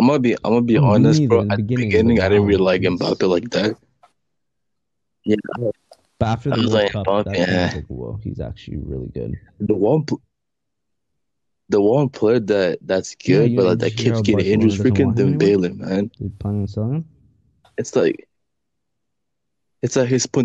I'm 0.00 0.06
gonna 0.06 0.18
be, 0.20 0.32
I'm 0.42 0.52
gonna 0.54 0.62
be 0.62 0.78
Oh, 0.78 0.84
honest, 0.84 1.20
neither. 1.20 1.28
bro. 1.28 1.40
At 1.42 1.48
the 1.50 1.56
beginning, 1.58 1.88
beginning, 1.90 2.20
I 2.20 2.28
didn't 2.30 2.46
really 2.46 2.62
like 2.64 2.80
he's- 2.80 2.92
Mbappe 2.98 3.28
like 3.28 3.50
that. 3.50 3.76
Yeah, 5.24 5.36
But 6.18 6.26
after 6.26 6.50
the 6.50 6.56
I 6.56 6.58
was 6.60 6.72
World 6.72 6.82
like, 6.84 6.92
Cup, 6.92 7.06
Mbappe, 7.06 7.24
that, 7.24 7.48
I 7.48 7.64
was 7.66 7.74
like, 7.74 7.86
whoa, 7.86 8.18
he's 8.24 8.40
actually 8.40 8.78
really 8.78 9.08
good. 9.08 9.34
the 9.60 9.74
one, 9.74 10.04
pl- 10.04 10.20
the 11.68 11.80
one 11.80 12.08
player 12.08 12.40
that 12.40 12.78
that's 12.82 13.14
good, 13.14 13.50
you- 13.52 13.56
but 13.56 13.64
like 13.66 13.78
that 13.78 13.96
keeps 13.96 14.18
how 14.18 14.22
getting 14.22 14.44
injured, 14.46 14.68
Barcelona 14.78 15.12
freaking 15.12 15.14
doesn't 15.16 15.38
Dembele, 15.38 15.76
man. 15.76 16.10
They 16.20 16.28
planning 16.38 16.60
on 16.62 16.68
selling 16.68 16.94
him? 16.94 17.04
It's 17.78 17.96
like, 17.96 18.28
it's 19.82 19.96
like 19.96 20.08
his 20.08 20.26
pot- 20.26 20.44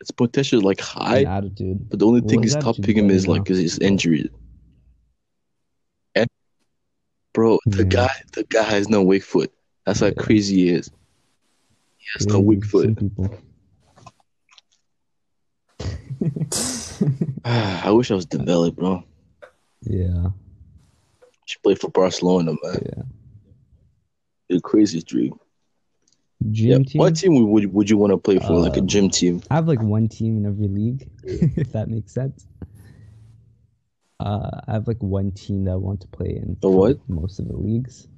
his 0.00 0.10
potential 0.10 0.58
is 0.58 0.64
like 0.64 0.80
high, 0.80 1.20
An 1.20 1.26
attitude. 1.26 1.88
but 1.90 1.98
the 1.98 2.06
only 2.06 2.20
Well, 2.20 2.30
thing 2.30 2.42
his 2.42 2.52
is 2.54 2.60
stopping 2.60 2.96
him 2.96 3.06
better 3.06 3.16
is 3.16 3.26
like 3.28 3.46
now. 3.48 3.52
is 3.52 3.58
his 3.58 3.78
injury. 3.78 4.30
And 6.14 6.28
bro, 7.34 7.58
the 7.66 7.84
Yeah. 7.84 7.88
guy, 7.90 8.10
the 8.34 8.44
guy 8.44 8.62
has 8.64 8.88
no 8.88 9.02
weak 9.02 9.22
foot. 9.22 9.52
That's 9.86 10.00
how 10.00 10.10
crazy 10.10 10.56
he 10.56 10.68
is. 10.70 10.90
He 11.98 12.06
has 12.18 12.26
no 12.26 12.38
Yeah, 12.38 12.44
weak 12.44 12.64
foot. 12.64 12.98
I 17.44 17.90
wish 17.90 18.10
I 18.10 18.14
was 18.14 18.26
Dembele, 18.26 18.74
bro. 18.74 19.04
Yeah, 19.82 20.30
She 21.46 21.58
played 21.62 21.78
for 21.78 21.90
Barcelona, 21.90 22.52
man. 22.62 22.82
yeah. 22.82 23.02
The 24.48 24.60
craziest 24.60 25.06
dream. 25.06 25.38
Gym 26.50 26.84
Yeah. 26.84 26.84
team. 26.84 27.00
What 27.00 27.16
team 27.16 27.34
would 27.34 27.46
would, 27.48 27.72
would 27.74 27.90
you 27.90 27.98
want 27.98 28.12
to 28.12 28.18
play 28.18 28.38
for? 28.38 28.58
like 28.60 28.76
a 28.76 28.80
Um, 28.80 28.86
gym 28.86 29.10
team? 29.10 29.42
I 29.50 29.54
have 29.56 29.68
like 29.68 29.80
one 29.82 30.08
team 30.08 30.36
in 30.36 30.46
every 30.46 30.68
league, 30.68 31.08
if 31.22 31.72
that 31.72 31.88
makes 31.88 32.12
sense. 32.12 32.46
Uh, 34.20 34.60
I 34.66 34.72
have 34.72 34.86
like 34.88 35.02
one 35.02 35.32
team 35.32 35.64
that 35.64 35.72
I 35.72 35.76
want 35.76 36.00
to 36.02 36.08
play 36.08 36.36
in 36.36 36.56
A 36.62 36.68
what? 36.70 36.98
most 37.08 37.38
of 37.40 37.48
the 37.48 37.56
leagues. 37.56 38.08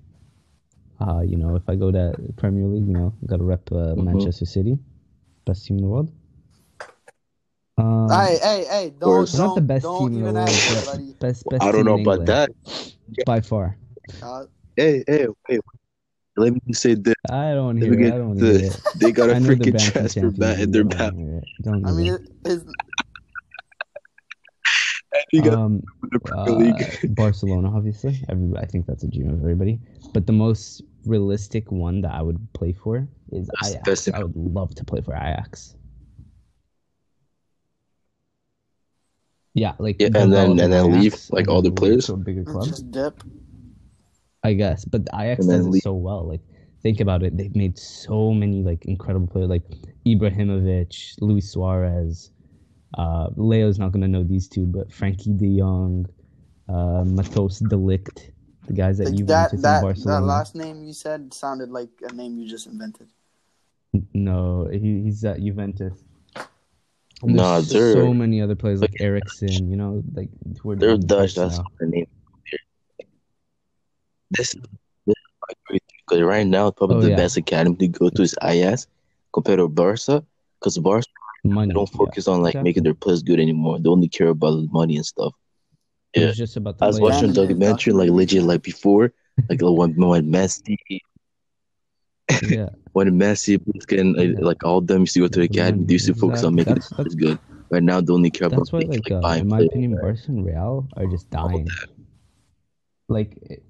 Uh, 1.01 1.20
you 1.20 1.37
know, 1.37 1.57
if 1.57 1.68
I 1.68 1.77
go 1.77 1.90
to 1.90 2.14
Premier 2.37 2.66
League, 2.66 2.87
you 2.88 2.94
know, 2.94 3.14
I 3.23 3.27
got 3.27 3.38
to 3.38 3.44
rep 3.44 3.70
uh, 3.73 3.96
Mhm. 3.96 4.05
Manchester 4.05 4.46
City, 4.46 4.79
best 5.46 5.66
team 5.66 5.79
in 5.79 5.83
the 5.85 5.88
world. 5.88 6.12
Um, 7.81 8.11
hey, 8.11 8.38
hey, 8.43 8.64
hey! 8.69 8.90
Don't, 8.90 9.01
course. 9.03 9.31
it's 9.31 9.38
not 9.38 9.55
the 9.55 9.61
don't, 9.61 9.66
best 9.66 9.83
don't 9.85 9.99
team 9.99 10.07
in 10.09 10.12
the 10.14 10.21
even 10.21 10.35
world, 10.35 10.49
ask 10.49 10.95
it, 10.99 11.19
best 11.21 11.45
best. 11.49 11.62
I 11.62 11.73
don't 11.73 11.85
know 11.85 11.95
about 11.95 12.21
England, 12.21 12.29
that. 12.29 12.95
by 13.27 13.40
far. 13.40 13.77
Uh, 14.23 14.45
Hey, 14.77 15.05
hey, 15.07 15.27
wait. 15.49 15.61
Let 16.37 16.55
me 16.55 16.73
say 16.73 16.95
this. 16.95 17.14
I 17.29 17.53
don't 17.53 17.79
Let 17.81 17.90
hear 17.90 17.99
me 17.99 18.07
it. 18.07 18.14
I 18.14 18.19
don't 18.19 18.37
hear 18.38 18.55
it. 18.66 18.81
they 18.97 19.12
got 19.12 19.29
a 19.31 19.40
know 19.40 19.49
freaking 19.51 19.73
banned 19.73 19.93
from 19.93 19.93
transfer 19.93 20.21
Champions 20.21 20.38
ban 20.38 20.61
in 20.61 20.61
League, 20.61 20.73
their 20.73 20.83
I 20.83 20.85
back. 20.85 21.12
don't 21.12 21.19
hear 21.19 21.37
it. 21.38 21.45
Don't 21.62 21.87
I 21.87 21.90
mean, 21.93 22.12
it, 22.14 22.21
it's, 22.47 22.64
You 25.33 25.43
got 25.43 25.55
Um, 25.55 25.83
the 26.11 26.21
Premier 26.21 26.45
uh, 26.47 26.53
League. 26.55 27.14
Barcelona, 27.14 27.71
obviously. 27.77 28.25
Every, 28.29 28.57
I 28.57 28.64
think 28.64 28.87
that's 28.87 29.03
a 29.03 29.09
dream 29.09 29.29
of 29.31 29.40
everybody. 29.40 29.81
But 30.14 30.27
the 30.27 30.33
most 30.33 30.83
realistic 31.05 31.70
one 31.70 32.01
that 32.03 32.12
I 32.12 32.22
would 32.22 32.39
play 32.55 32.72
for 32.72 33.07
is 33.33 33.49
that's 33.61 33.74
Ajax. 34.09 34.09
I 34.14 34.22
would 34.22 34.37
love 34.37 34.74
to 34.76 34.85
play 34.85 35.01
for 35.03 35.14
Ajax. 35.14 35.76
Yeah, 39.55 39.74
like 39.78 39.96
Yeah, 40.01 40.07
and 40.14 40.32
then- 40.32 40.59
and 40.61 40.72
then 40.72 40.92
leave, 41.01 41.16
like, 41.30 41.48
all 41.48 41.61
the 41.62 41.72
players? 41.72 42.07
to 42.07 42.14
a 42.14 42.16
bigger 42.16 42.44
club. 42.44 42.66
just 42.66 42.90
dip. 42.90 43.22
I 44.42 44.55
guess, 44.55 44.84
but 44.84 45.03
Ajax 45.12 45.40
And 45.42 45.51
then 45.51 45.59
does 45.59 45.66
it 45.66 45.70
leave. 45.70 45.82
so 45.82 45.92
well. 45.92 46.26
Like, 46.26 46.40
think 46.82 47.01
about 47.01 47.22
it. 47.22 47.36
They've 47.36 47.55
made 47.55 47.76
so 47.78 48.32
many 48.32 48.62
like 48.62 48.84
incredible 48.86 49.26
players, 49.26 49.51
like 49.51 49.64
Ibrahimovic, 50.07 51.16
Luis 51.20 51.51
Suarez. 51.51 52.30
Uh, 52.96 53.28
Leo's 53.36 53.78
not 53.78 53.92
gonna 53.92 54.09
know 54.09 54.24
these 54.24 54.48
two, 54.48 54.64
but 54.66 54.88
Frenkie 54.88 55.36
de 55.36 55.59
Jong, 55.59 56.07
uh, 56.68 57.05
Matos 57.07 57.59
Delict, 57.59 58.32
the 58.66 58.72
guys 58.72 58.96
that 58.98 59.11
Like 59.11 59.18
you 59.18 59.26
that, 59.26 59.53
in 59.53 59.61
that, 59.62 59.82
Barcelona. 59.82 60.20
that 60.20 60.26
last 60.26 60.55
name 60.55 60.84
you 60.84 60.92
said 60.94 61.34
sounded 61.34 61.70
like 61.70 61.90
a 62.09 62.12
name 62.14 62.38
you 62.38 62.48
just 62.48 62.66
invented. 62.66 63.09
No, 64.14 64.68
he, 64.72 65.03
he's 65.03 65.24
at 65.24 65.40
Juventus. 65.40 66.03
And 67.23 67.35
Nah, 67.37 67.57
there's 67.57 67.68
they're- 67.71 67.93
so 67.95 68.14
many 68.14 68.41
other 68.41 68.55
players 68.57 68.81
like 68.81 68.97
Eriksen. 69.01 69.68
You 69.71 69.77
know, 69.77 70.03
like 70.14 70.31
who 70.62 70.71
are 70.71 70.77
They're 70.77 70.97
Dutch. 70.97 71.35
That's 71.35 71.59
now. 71.59 71.64
the 71.79 71.87
name. 71.87 72.07
This, 74.31 74.53
this 74.55 74.62
is 75.09 75.14
quite 75.41 75.57
crazy 75.66 75.83
because 76.07 76.23
right 76.23 76.47
now, 76.47 76.71
probably 76.71 76.97
Oh, 76.99 77.01
the 77.03 77.11
yeah. 77.11 77.16
best 77.16 77.37
academy 77.37 77.77
to 77.77 77.89
go 77.89 78.09
to 78.11 78.23
is 78.23 78.37
Ajax 78.43 78.87
compared 79.33 79.59
to 79.59 79.68
Barca. 79.68 80.25
because 80.61 80.79
Barca 80.79 81.07
Money. 81.45 81.73
don't 81.75 81.91
yeah. 81.93 81.97
focus 81.99 82.29
on 82.29 82.43
like 82.43 82.51
exactly. 82.55 82.68
making 82.68 82.83
their 82.85 82.95
players 82.95 83.23
good 83.23 83.41
anymore. 83.41 83.79
They 83.81 83.89
only 83.89 84.09
care 84.09 84.29
about 84.29 84.53
the 84.57 84.68
money 84.71 84.97
and 84.97 85.07
stuff. 85.07 85.33
It 86.14 86.21
Yeah. 86.21 86.27
was 86.29 86.37
just 86.37 86.57
about 86.57 86.79
the 86.79 86.85
I 86.85 86.89
was 86.89 87.01
watching 87.01 87.31
a 87.31 87.33
documentary 87.33 87.93
like 87.93 88.11
legit 88.11 88.43
like 88.45 88.62
before, 88.62 89.12
like 89.49 89.61
when 89.62 89.95
when 89.97 90.31
Messi 90.31 90.77
Yeah. 92.43 92.68
when 92.93 93.09
Messi 93.18 93.61
was 93.72 93.87
getting 93.87 94.14
like, 94.14 94.31
Yeah. 94.31 94.45
like 94.45 94.64
all 94.64 94.78
of 94.78 94.87
them 94.87 95.01
used 95.03 95.14
to 95.14 95.20
go 95.20 95.28
to 95.28 95.39
the 95.41 95.45
academy, 95.47 95.85
they 95.85 95.95
used 95.95 96.07
to 96.07 96.14
focus 96.14 96.43
on 96.45 96.55
making 96.55 96.74
That's- 96.74 96.89
the 96.89 96.95
players 96.97 97.14
good. 97.14 97.39
Right 97.70 97.83
now, 97.85 98.01
they 98.01 98.12
only 98.12 98.31
care 98.31 98.49
about 98.49 98.59
That's 98.61 98.72
why, 98.72 98.81
making, 98.81 99.14
like, 99.14 99.22
like 99.22 99.37
uh, 99.39 99.41
in 99.43 99.49
my 99.49 99.57
players. 99.59 99.68
opinion, 99.70 99.93
Barca 100.01 100.20
and 100.28 100.45
Real 100.45 100.89
are 100.97 101.07
just 101.07 101.31
dying. 101.31 101.68
Like 103.09 103.39
it- 103.43 103.62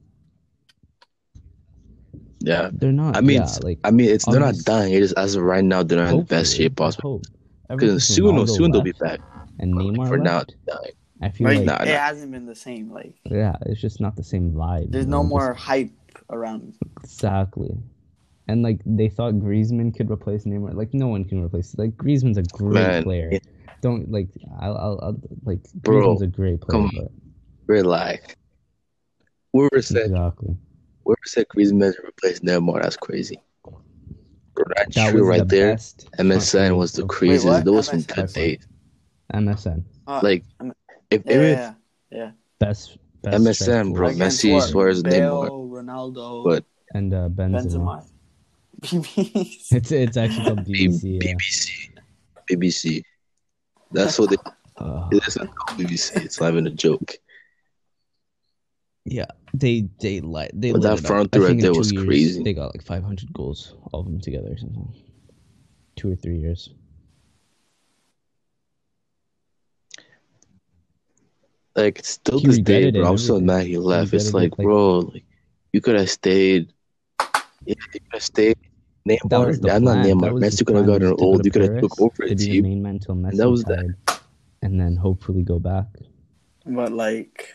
Yeah, 2.41 2.71
they're 2.73 2.93
not. 2.93 3.17
I 3.17 3.21
mean, 3.21 3.37
yeah, 3.37 3.43
it's- 3.43 3.63
like 3.63 3.79
I 3.85 3.91
mean, 3.91 4.09
it's 4.09 4.25
they're 4.25 4.41
not 4.41 4.57
dying. 4.65 4.95
It 4.95 5.03
is 5.03 5.13
as 5.15 5.35
of 5.35 5.43
right 5.43 5.63
now, 5.65 5.83
they're 5.83 5.99
not 6.03 6.13
in 6.13 6.19
the 6.19 6.25
best 6.25 6.53
hopefully, 6.53 6.65
shape 6.65 6.77
possible. 6.77 7.11
hope. 7.11 7.25
Ever 7.69 7.81
since 7.81 7.91
Because 7.93 8.09
soon, 8.09 8.27
or 8.39 8.45
Ronaldo 8.45 8.57
soon 8.57 8.71
they'll 8.73 8.81
be 8.83 8.93
back. 8.93 9.21
And 9.59 9.75
Neymar 9.75 10.09
For 10.09 10.17
now, 10.17 10.39
left, 10.39 10.55
they're 10.67 10.77
dying. 10.77 10.93
I 11.23 11.29
feel 11.29 11.47
Right? 11.49 11.57
like 11.59 11.67
Nah, 11.67 11.83
it 11.85 11.93
nah. 11.93 11.99
hasn't 12.01 12.33
been 12.33 12.47
the 12.47 12.55
same. 12.55 12.91
Like 12.91 13.15
yeah, 13.27 13.55
it's 13.67 13.81
just 13.83 14.01
not 14.01 14.17
the 14.17 14.25
same 14.25 14.53
vibe. 14.53 14.91
there's 14.91 15.07
no 15.07 15.23
know, 15.23 15.29
more 15.29 15.53
just- 15.53 15.67
hype 15.67 15.91
around. 16.31 16.75
exactly. 17.03 17.77
And 18.51 18.63
like 18.63 18.81
they 18.85 19.09
thought 19.09 19.35
Griezmann 19.35 19.95
could 19.97 20.11
replace 20.11 20.45
Neymar. 20.45 20.75
Like 20.75 20.93
no 20.93 21.07
one 21.09 21.25
can 21.25 21.43
replace. 21.45 21.75
Like 21.79 21.93
Griezmann's 21.97 22.39
a 22.39 22.43
great 22.43 22.75
Man, 22.75 23.03
player. 23.05 23.29
yeah. 23.33 23.39
Don't 23.81 24.11
like 24.11 24.29
I'll, 24.61 24.77
I'll, 24.77 24.99
I'll 25.03 25.21
like 25.45 25.61
Bro, 25.75 26.01
Griezmann's 26.17 26.23
a 26.23 26.27
great 26.27 26.61
player. 26.61 26.89
come 26.89 26.99
on. 26.99 27.09
Relax. 27.67 28.35
Whoever 29.53 29.71
But 29.73 29.85
said 29.85 30.07
exactly. 30.07 30.57
whoever 31.05 31.27
said 31.27 31.47
Griezmann 31.49 31.95
replaced 32.05 32.43
Neymar, 32.45 32.83
that's 32.83 32.97
crazy. 32.97 33.39
Bro, 34.55 34.65
that's 34.77 34.95
That 34.97 35.11
true 35.13 35.27
right 35.29 35.41
the 35.49 35.57
there. 35.57 35.73
best 35.75 36.09
MSN 36.19 36.77
was 36.77 36.93
the 36.93 37.07
craziest. 37.07 37.47
what? 37.47 37.65
Those 37.65 37.87
some 37.87 38.01
MSN? 38.01 38.15
good 38.17 38.33
days. 38.33 38.69
MSN. 39.33 39.85
Uh, 40.09 40.21
Like 40.23 40.45
M- 40.61 40.73
if 41.11 41.23
yeah, 41.27 41.35
if 41.37 41.75
yeah, 42.11 42.31
Best, 42.59 42.99
best 43.23 43.37
MSN, 43.45 43.95
bro, 43.95 44.09
forward. 44.09 44.15
Against 44.17 44.43
Messi, 44.45 44.53
what? 44.55 44.69
Suarez, 44.69 45.03
Bale, 45.03 45.45
Neymar. 45.45 45.85
Ronaldo, 45.85 46.45
But- 46.45 46.65
and 46.93 47.15
uh, 47.15 47.29
Benzema. 47.29 47.63
Benzema. 47.65 48.10
It's 48.83 49.93
it's 49.93 50.17
actually 50.17 50.45
called 50.45 50.65
B- 50.65 50.89
BBC. 50.89 51.23
Yeah. 51.23 51.33
BBC, 51.35 51.91
BBC. 52.51 53.03
That's 53.93 54.19
what 54.19 54.31
they. 54.31 54.37
Uh, 54.77 55.09
It's 55.13 55.37
not 55.37 55.55
called 55.55 55.79
BBC. 55.81 56.25
It's 56.25 56.41
not 56.41 56.53
even 56.53 56.67
a 56.67 56.71
joke. 56.71 57.13
yeah, 59.05 59.27
they 59.55 59.89
they 60.01 60.21
like 60.21 60.51
they. 60.55 60.73
But 60.73 60.83
that 60.83 60.93
it 60.99 61.01
up. 61.01 61.07
front 61.07 61.29
I 61.35 61.39
three 61.39 61.47
right 61.49 61.61
there 61.61 61.75
was 61.75 61.93
years, 61.93 62.05
crazy. 62.05 62.43
They 62.43 62.55
got 62.55 62.75
like 62.75 62.83
500 62.83 63.33
goals, 63.33 63.75
all 63.93 64.01
of 64.01 64.07
them 64.07 64.21
together 64.21 64.53
or 64.53 64.57
something. 64.59 64.95
Two 65.97 66.13
or 66.13 66.17
three 66.17 66.39
years. 66.39 66.71
Like 71.77 72.01
still 72.05 72.41
He 72.41 72.47
this 72.47 72.59
day, 72.59 72.91
bro. 72.91 73.03
I'm 73.03 73.09
and 73.11 73.21
so 73.21 73.41
mad 73.41 73.67
he 73.67 73.77
left. 73.79 74.13
It's 74.13 74.35
like, 74.35 74.53
it, 74.53 74.59
like- 74.59 74.65
bro, 74.65 74.99
like 75.01 75.25
you 75.73 75.81
could 75.81 75.97
have 75.97 76.11
stayed. 76.11 76.73
Yeah, 77.65 77.75
you 77.95 78.01
could 78.01 78.03
have 78.13 78.23
stayed. 78.23 78.57
That 79.07 79.39
was 79.47 79.59
Neymar, 79.59 79.63
the 79.63 79.73
I'm 79.73 79.85
not. 79.85 80.07
Neymar. 80.07 80.21
That 80.21 80.35
was 80.35 80.43
Messi 80.45 80.59
the 80.59 80.65
could 80.67 80.77
have 80.77 80.87
gotten 80.87 81.11
was 81.11 81.19
to 81.19 81.25
old. 81.25 81.43
to 81.43 81.47
You 81.47 81.51
could 81.51 81.63
have 81.63 81.71
Paris 81.73 81.83
took 81.83 82.01
over 82.01 82.17
to 82.17 82.25
a 82.25 82.29
be 82.29 82.35
the 82.35 82.47
team. 82.47 82.63
main 82.65 82.83
man 82.83 82.99
till 82.99 83.15
Messi 83.15 83.37
that 83.37 83.51
was 83.51 83.65
that. 83.65 84.21
and 84.63 84.79
then 84.81 84.97
hopefully 84.97 85.43
go 85.43 85.59
back. 85.59 85.87
but 86.67 86.93
like, 86.93 87.49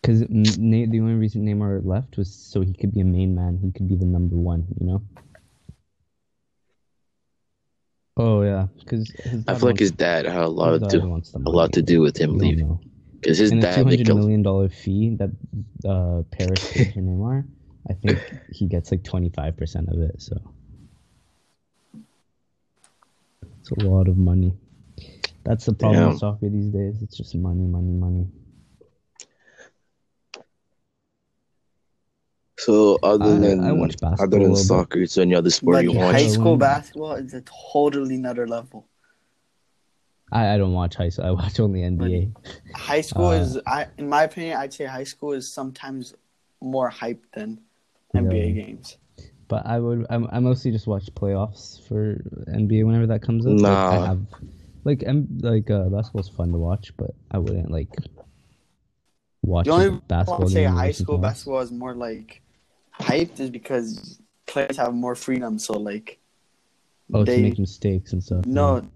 Because 0.00 0.20
the 0.20 1.00
only 1.00 1.14
reason 1.14 1.44
Neymar 1.44 1.84
left 1.84 2.16
was 2.16 2.32
so 2.32 2.60
he 2.60 2.72
could 2.72 2.92
be 2.92 3.00
a 3.00 3.04
main 3.04 3.34
man. 3.34 3.58
He 3.58 3.72
could 3.72 3.88
be 3.88 3.96
the 3.96 4.06
number 4.06 4.36
one. 4.36 4.66
You 4.80 4.86
know. 4.86 5.02
Oh 8.18 8.40
yeah, 8.42 8.68
because 8.78 9.12
I 9.46 9.54
feel 9.56 9.68
like 9.68 9.78
his 9.78 9.90
dad 9.90 10.24
had 10.24 10.42
a 10.42 10.48
lot 10.48 10.88
to 10.88 11.22
a 11.34 11.50
lot 11.50 11.72
to 11.74 11.82
do 11.82 12.00
with 12.00 12.16
him 12.16 12.38
leaving. 12.38 12.78
Because 13.20 13.38
his 13.38 13.50
and 13.50 13.62
the 13.62 13.66
two 13.68 13.74
dad, 13.82 13.86
like, 13.86 13.98
hundred 13.98 14.14
million 14.14 14.42
dollar 14.42 14.68
fee 14.70 15.16
that 15.16 15.30
uh, 15.84 16.22
Paris 16.30 16.72
paid 16.72 16.94
for 16.94 17.00
Neymar, 17.00 17.44
I 17.90 17.92
think 17.92 18.18
he 18.52 18.66
gets 18.68 18.90
like 18.90 19.02
twenty 19.04 19.28
five 19.30 19.56
percent 19.58 19.88
of 19.90 20.00
it. 20.00 20.22
So 20.22 20.36
it's 23.68 23.82
a 23.82 23.88
lot 23.88 24.08
of 24.08 24.16
money. 24.16 24.52
That's 25.44 25.66
the 25.66 25.72
problem 25.72 25.98
Damn. 26.00 26.08
with 26.10 26.18
soccer 26.18 26.48
these 26.48 26.70
days. 26.70 27.02
It's 27.02 27.16
just 27.16 27.34
money, 27.34 27.64
money, 27.64 27.92
money. 27.92 28.26
so 32.58 32.98
other 33.02 33.34
I- 33.34 33.38
than 33.38 33.60
I 33.64 33.72
watch 33.72 33.96
basketball 34.00 34.24
other 34.24 34.38
than 34.46 34.56
soccer, 34.56 35.00
it's 35.00 35.18
any 35.18 35.34
other 35.34 35.50
sport 35.50 35.74
like 35.74 35.84
you 35.84 35.92
yeah, 35.92 36.04
watch? 36.06 36.14
high 36.14 36.26
school 36.28 36.56
basketball 36.56 37.12
is 37.14 37.34
a 37.34 37.42
totally 37.72 38.14
another 38.14 38.46
level. 38.46 38.86
I, 40.32 40.54
I 40.54 40.58
don't 40.58 40.72
watch 40.72 40.96
high 40.96 41.08
school. 41.08 41.26
I 41.26 41.30
watch 41.32 41.60
only 41.60 41.80
NBA. 41.82 42.32
High 42.74 43.00
school 43.00 43.28
Uh, 43.28 43.40
is, 43.40 43.60
I 43.66 43.86
in 43.98 44.08
my 44.08 44.24
opinion, 44.24 44.56
I'd 44.56 44.72
say 44.72 44.84
high 44.84 45.04
school 45.04 45.32
is 45.32 45.52
sometimes 45.52 46.14
more 46.60 46.88
hype 46.88 47.24
than 47.34 47.60
NBA 48.14 48.54
Yeah. 48.56 48.62
games. 48.64 48.96
But 49.48 49.66
I 49.66 49.78
would 49.78 50.06
I'm, 50.10 50.28
I 50.32 50.40
mostly 50.40 50.72
just 50.72 50.86
watch 50.86 51.06
playoffs 51.14 51.86
for 51.86 52.22
NBA 52.48 52.84
whenever 52.84 53.06
that 53.08 53.22
comes 53.22 53.46
up. 53.46 53.52
Like, 53.52 53.72
I 53.72 54.06
have 54.06 54.20
like 54.84 55.02
M, 55.04 55.28
like 55.40 55.70
uh, 55.70 55.84
basketball's 55.84 56.28
fun 56.28 56.52
to 56.52 56.58
watch, 56.58 56.92
but 56.96 57.10
I 57.30 57.38
wouldn't 57.38 57.70
like 57.70 57.94
watch 59.42 59.66
The 59.66 59.72
only 59.72 59.86
a 59.86 59.90
reason 59.90 60.02
I 60.04 60.08
basketball 60.08 60.38
want 60.38 60.48
to 60.48 60.54
say 60.54 60.64
high 60.64 60.90
school 60.90 61.16
to 61.16 61.22
basketball 61.22 61.60
is 61.60 61.70
more 61.70 61.94
like 61.94 62.42
hyped 63.00 63.40
is 63.40 63.50
because 63.50 64.20
players 64.46 64.76
have 64.76 64.94
more 64.94 65.14
freedom. 65.14 65.58
So 65.58 65.74
like, 65.74 66.18
Oh, 67.14 67.24
they 67.24 67.36
to 67.36 67.42
make 67.42 67.58
mistakes 67.58 68.12
and 68.12 68.22
stuff. 68.22 68.46
no 68.46 68.88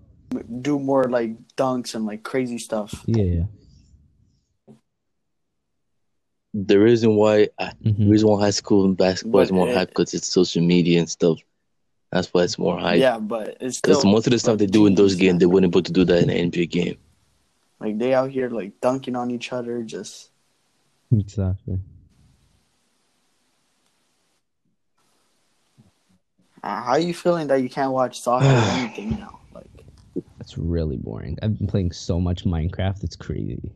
do 0.62 0.78
more 0.78 1.04
like 1.04 1.36
dunks 1.56 1.94
and 1.94 2.06
like 2.06 2.22
crazy 2.22 2.58
stuff. 2.58 3.02
Yeah, 3.06 3.24
yeah. 3.24 3.44
The 6.52 6.78
reason 6.78 7.14
why 7.16 7.44
uh, 7.58 7.66
yeah. 7.66 7.72
the 7.82 7.90
Mhm. 7.92 8.10
reason 8.10 8.28
why 8.28 8.40
high 8.40 8.50
school 8.50 8.84
and 8.84 8.96
basketball 8.96 9.40
is 9.42 9.52
more 9.52 9.68
it- 9.68 9.76
hype 9.76 9.88
because 9.90 10.14
it's 10.14 10.28
social 10.28 10.62
media 10.62 10.98
and 10.98 11.08
stuff. 11.08 11.38
That's 12.10 12.26
why 12.34 12.42
it's 12.42 12.58
more 12.58 12.76
hype. 12.78 12.98
Yeah, 13.00 13.18
but 13.20 13.56
it's 13.60 13.80
Because 13.80 14.04
most 14.04 14.26
of 14.26 14.32
the 14.32 14.38
stuff 14.40 14.58
they 14.58 14.66
do 14.66 14.86
in 14.86 14.96
those 14.96 15.14
games, 15.14 15.38
they 15.38 15.46
wouldn't 15.46 15.72
be 15.72 15.76
able 15.78 15.84
to 15.84 15.92
do 15.92 16.04
that 16.06 16.22
in 16.24 16.28
an 16.30 16.50
NBA 16.50 16.66
game. 16.68 16.96
Like 17.78 17.98
they 17.98 18.14
out 18.14 18.30
here 18.30 18.50
like 18.50 18.80
dunking 18.80 19.14
on 19.14 19.30
each 19.30 19.52
other, 19.52 19.82
just 19.84 20.30
Exactly. 21.12 21.78
uh, 26.62 26.82
how 26.82 26.96
you 26.96 27.14
feeling 27.14 27.46
that 27.46 27.62
you 27.62 27.68
can't 27.68 27.92
watch 27.92 28.20
soccer 28.20 28.46
or 28.46 28.50
anything 28.80 29.10
now? 29.10 29.38
Like 29.54 29.70
That's 30.38 30.58
really 30.58 30.96
boring. 30.96 31.38
I've 31.42 31.56
been 31.58 31.66
playing 31.68 31.92
so 31.92 32.20
much 32.20 32.44
Minecraft. 32.44 33.04
It's 33.04 33.16
crazy. 33.16 33.70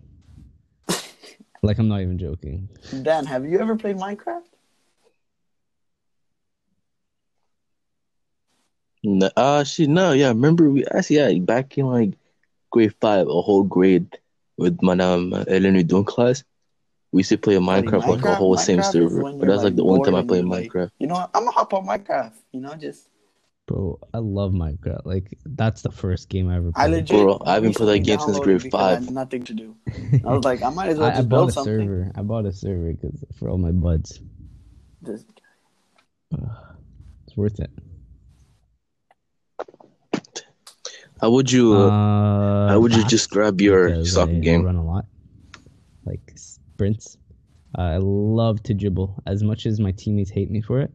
Like 1.64 1.78
I'm 1.78 1.88
not 1.88 2.00
even 2.00 2.18
joking. 2.18 2.68
Dan, 3.02 3.26
have 3.26 3.46
you 3.46 3.58
ever 3.58 3.76
played 3.76 3.96
Minecraft? 3.96 4.42
No, 9.02 9.30
uh, 9.36 9.64
shit, 9.64 9.88
no, 9.90 10.12
yeah. 10.12 10.28
Remember, 10.28 10.70
we 10.70 10.84
actually, 10.86 11.16
yeah, 11.16 11.38
back 11.40 11.76
in 11.76 11.86
like 11.86 12.14
grade 12.70 12.94
five, 13.00 13.26
a 13.28 13.42
whole 13.42 13.62
grade 13.62 14.18
with 14.56 14.78
Madame 14.82 15.34
Ellen 15.34 15.76
Udon 15.76 16.06
class, 16.06 16.42
we 17.12 17.20
used 17.20 17.28
to 17.30 17.38
play 17.38 17.56
a 17.56 17.60
Minecraft, 17.60 18.06
like 18.06 18.24
a 18.24 18.34
whole 18.34 18.56
same 18.56 18.78
Minecraft 18.78 18.80
is 18.80 18.90
server. 18.92 19.22
But 19.38 19.48
that's 19.48 19.62
like 19.62 19.76
the 19.76 19.84
only 19.84 20.02
time 20.02 20.14
I 20.14 20.20
and 20.20 20.28
played 20.28 20.44
like, 20.44 20.70
Minecraft. 20.72 20.90
You 20.98 21.06
know, 21.06 21.14
what? 21.14 21.30
I'm 21.34 21.42
gonna 21.42 21.50
hop 21.50 21.74
on 21.74 21.86
Minecraft. 21.86 22.32
You 22.52 22.60
know, 22.60 22.74
just 22.74 23.08
Bro, 23.66 23.98
I 24.12 24.18
love 24.18 24.52
Minecraft. 24.52 25.06
Like 25.06 25.38
that's 25.46 25.80
the 25.80 25.90
first 25.90 26.28
game 26.28 26.50
I 26.50 26.56
ever 26.56 26.70
I 26.76 26.86
played. 26.86 26.92
legit. 27.10 27.16
Bro, 27.16 27.42
I 27.46 27.54
haven't 27.54 27.74
played 27.76 27.88
that 27.88 27.92
recently 27.92 28.00
game 28.00 28.18
since 28.20 28.38
downloaded 28.38 28.42
grade 28.44 28.62
because 28.62 28.80
I 28.80 28.94
five. 28.94 29.04
had 29.04 29.10
nothing 29.14 29.42
to 29.44 29.54
do. 29.54 29.76
I 30.24 30.32
was 30.34 30.44
like, 30.50 30.62
I 30.62 30.68
might 30.68 30.88
as 30.90 30.98
well 30.98 31.06
I, 31.08 31.12
I 31.12 31.16
just 31.16 31.28
bought 31.30 31.36
build 31.38 31.48
a 31.48 31.52
something. 31.52 31.72
server. 31.80 32.12
I 32.14 32.22
bought 32.22 32.44
a 32.44 32.52
server 32.52 32.92
because 32.92 33.24
for 33.38 33.48
all 33.48 33.56
my 33.58 33.70
buds, 33.72 34.20
Just- 35.02 35.26
it's 37.26 37.36
worth 37.36 37.58
it. 37.60 37.70
How 41.20 41.30
would 41.30 41.50
you, 41.50 41.74
uh, 41.74 41.88
Uh, 41.88 42.68
how 42.68 42.80
would 42.80 42.92
you 42.92 43.00
fast, 43.02 43.10
describe 43.10 43.60
your 43.60 44.04
soccer 44.04 44.32
I 44.32 44.40
game? 44.40 44.64
Run 44.64 44.76
a 44.76 44.84
lot, 44.84 45.06
like 46.04 46.20
sprints. 46.36 47.16
Uh, 47.78 47.82
I 47.82 47.96
love 47.96 48.62
to 48.64 48.74
dribble. 48.74 49.22
As 49.26 49.42
much 49.42 49.64
as 49.64 49.80
my 49.80 49.92
teammates 49.92 50.30
hate 50.30 50.50
me 50.50 50.60
for 50.60 50.80
it, 50.80 50.92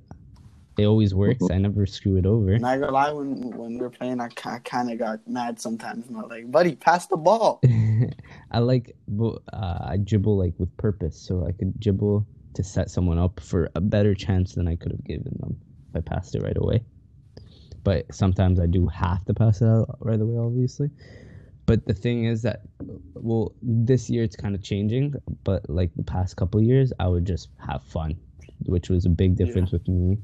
it 0.79 0.85
always 0.85 1.13
works. 1.13 1.43
Mm-hmm. 1.43 1.53
I 1.53 1.57
never 1.57 1.85
screw 1.85 2.15
it 2.17 2.25
over. 2.25 2.57
Not 2.57 2.79
gonna 2.79 2.91
lie, 2.91 3.11
when 3.11 3.51
when 3.57 3.73
we 3.73 3.79
were 3.79 3.89
playing, 3.89 4.21
I, 4.21 4.29
I 4.45 4.59
kind 4.59 4.91
of 4.91 4.97
got 4.97 5.19
mad 5.27 5.59
sometimes. 5.59 6.07
I'm 6.07 6.27
like, 6.27 6.49
buddy, 6.49 6.75
pass 6.75 7.07
the 7.07 7.17
ball. 7.17 7.61
I 8.51 8.59
like 8.59 8.95
uh, 9.21 9.29
I 9.53 9.97
dribble 9.97 10.37
like 10.37 10.53
with 10.57 10.75
purpose, 10.77 11.19
so 11.19 11.45
I 11.45 11.51
could 11.51 11.79
dribble 11.79 12.25
to 12.53 12.63
set 12.63 12.89
someone 12.89 13.19
up 13.19 13.39
for 13.39 13.69
a 13.75 13.81
better 13.81 14.13
chance 14.13 14.55
than 14.55 14.67
I 14.67 14.75
could 14.75 14.91
have 14.91 15.03
given 15.03 15.35
them 15.39 15.57
if 15.89 15.97
I 15.97 16.01
passed 16.01 16.35
it 16.35 16.43
right 16.43 16.57
away. 16.57 16.83
But 17.83 18.13
sometimes 18.13 18.59
I 18.59 18.65
do 18.65 18.87
have 18.87 19.23
to 19.25 19.33
pass 19.33 19.61
it 19.61 19.67
out 19.67 19.97
right 19.99 20.19
away, 20.19 20.37
obviously. 20.37 20.89
But 21.65 21.85
the 21.85 21.93
thing 21.93 22.25
is 22.25 22.41
that, 22.41 22.61
well, 23.13 23.53
this 23.61 24.09
year 24.09 24.23
it's 24.23 24.35
kind 24.35 24.55
of 24.55 24.63
changing. 24.63 25.13
But 25.43 25.69
like 25.69 25.91
the 25.95 26.03
past 26.03 26.35
couple 26.35 26.61
years, 26.61 26.91
I 26.99 27.07
would 27.07 27.25
just 27.25 27.49
have 27.65 27.83
fun, 27.83 28.17
which 28.65 28.89
was 28.89 29.05
a 29.05 29.09
big 29.09 29.35
difference 29.35 29.71
with 29.71 29.87
me 29.87 30.17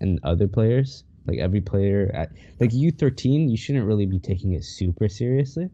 and 0.00 0.18
other 0.22 0.48
players. 0.48 1.04
Like 1.26 1.38
every 1.38 1.60
player 1.60 2.10
at 2.14 2.30
like 2.60 2.72
U 2.72 2.90
thirteen, 2.90 3.48
you 3.48 3.56
shouldn't 3.56 3.86
really 3.86 4.06
be 4.06 4.18
taking 4.18 4.52
it 4.52 4.64
super 4.64 5.08
seriously. 5.08 5.68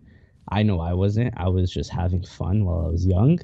I 0.49 0.63
know 0.63 0.81
I 0.81 0.93
wasn't. 0.93 1.35
I 1.37 1.49
was 1.49 1.71
just 1.73 1.91
having 1.91 2.23
fun 2.23 2.65
while 2.65 2.85
I 2.87 2.89
was 2.89 3.07
young, 3.07 3.39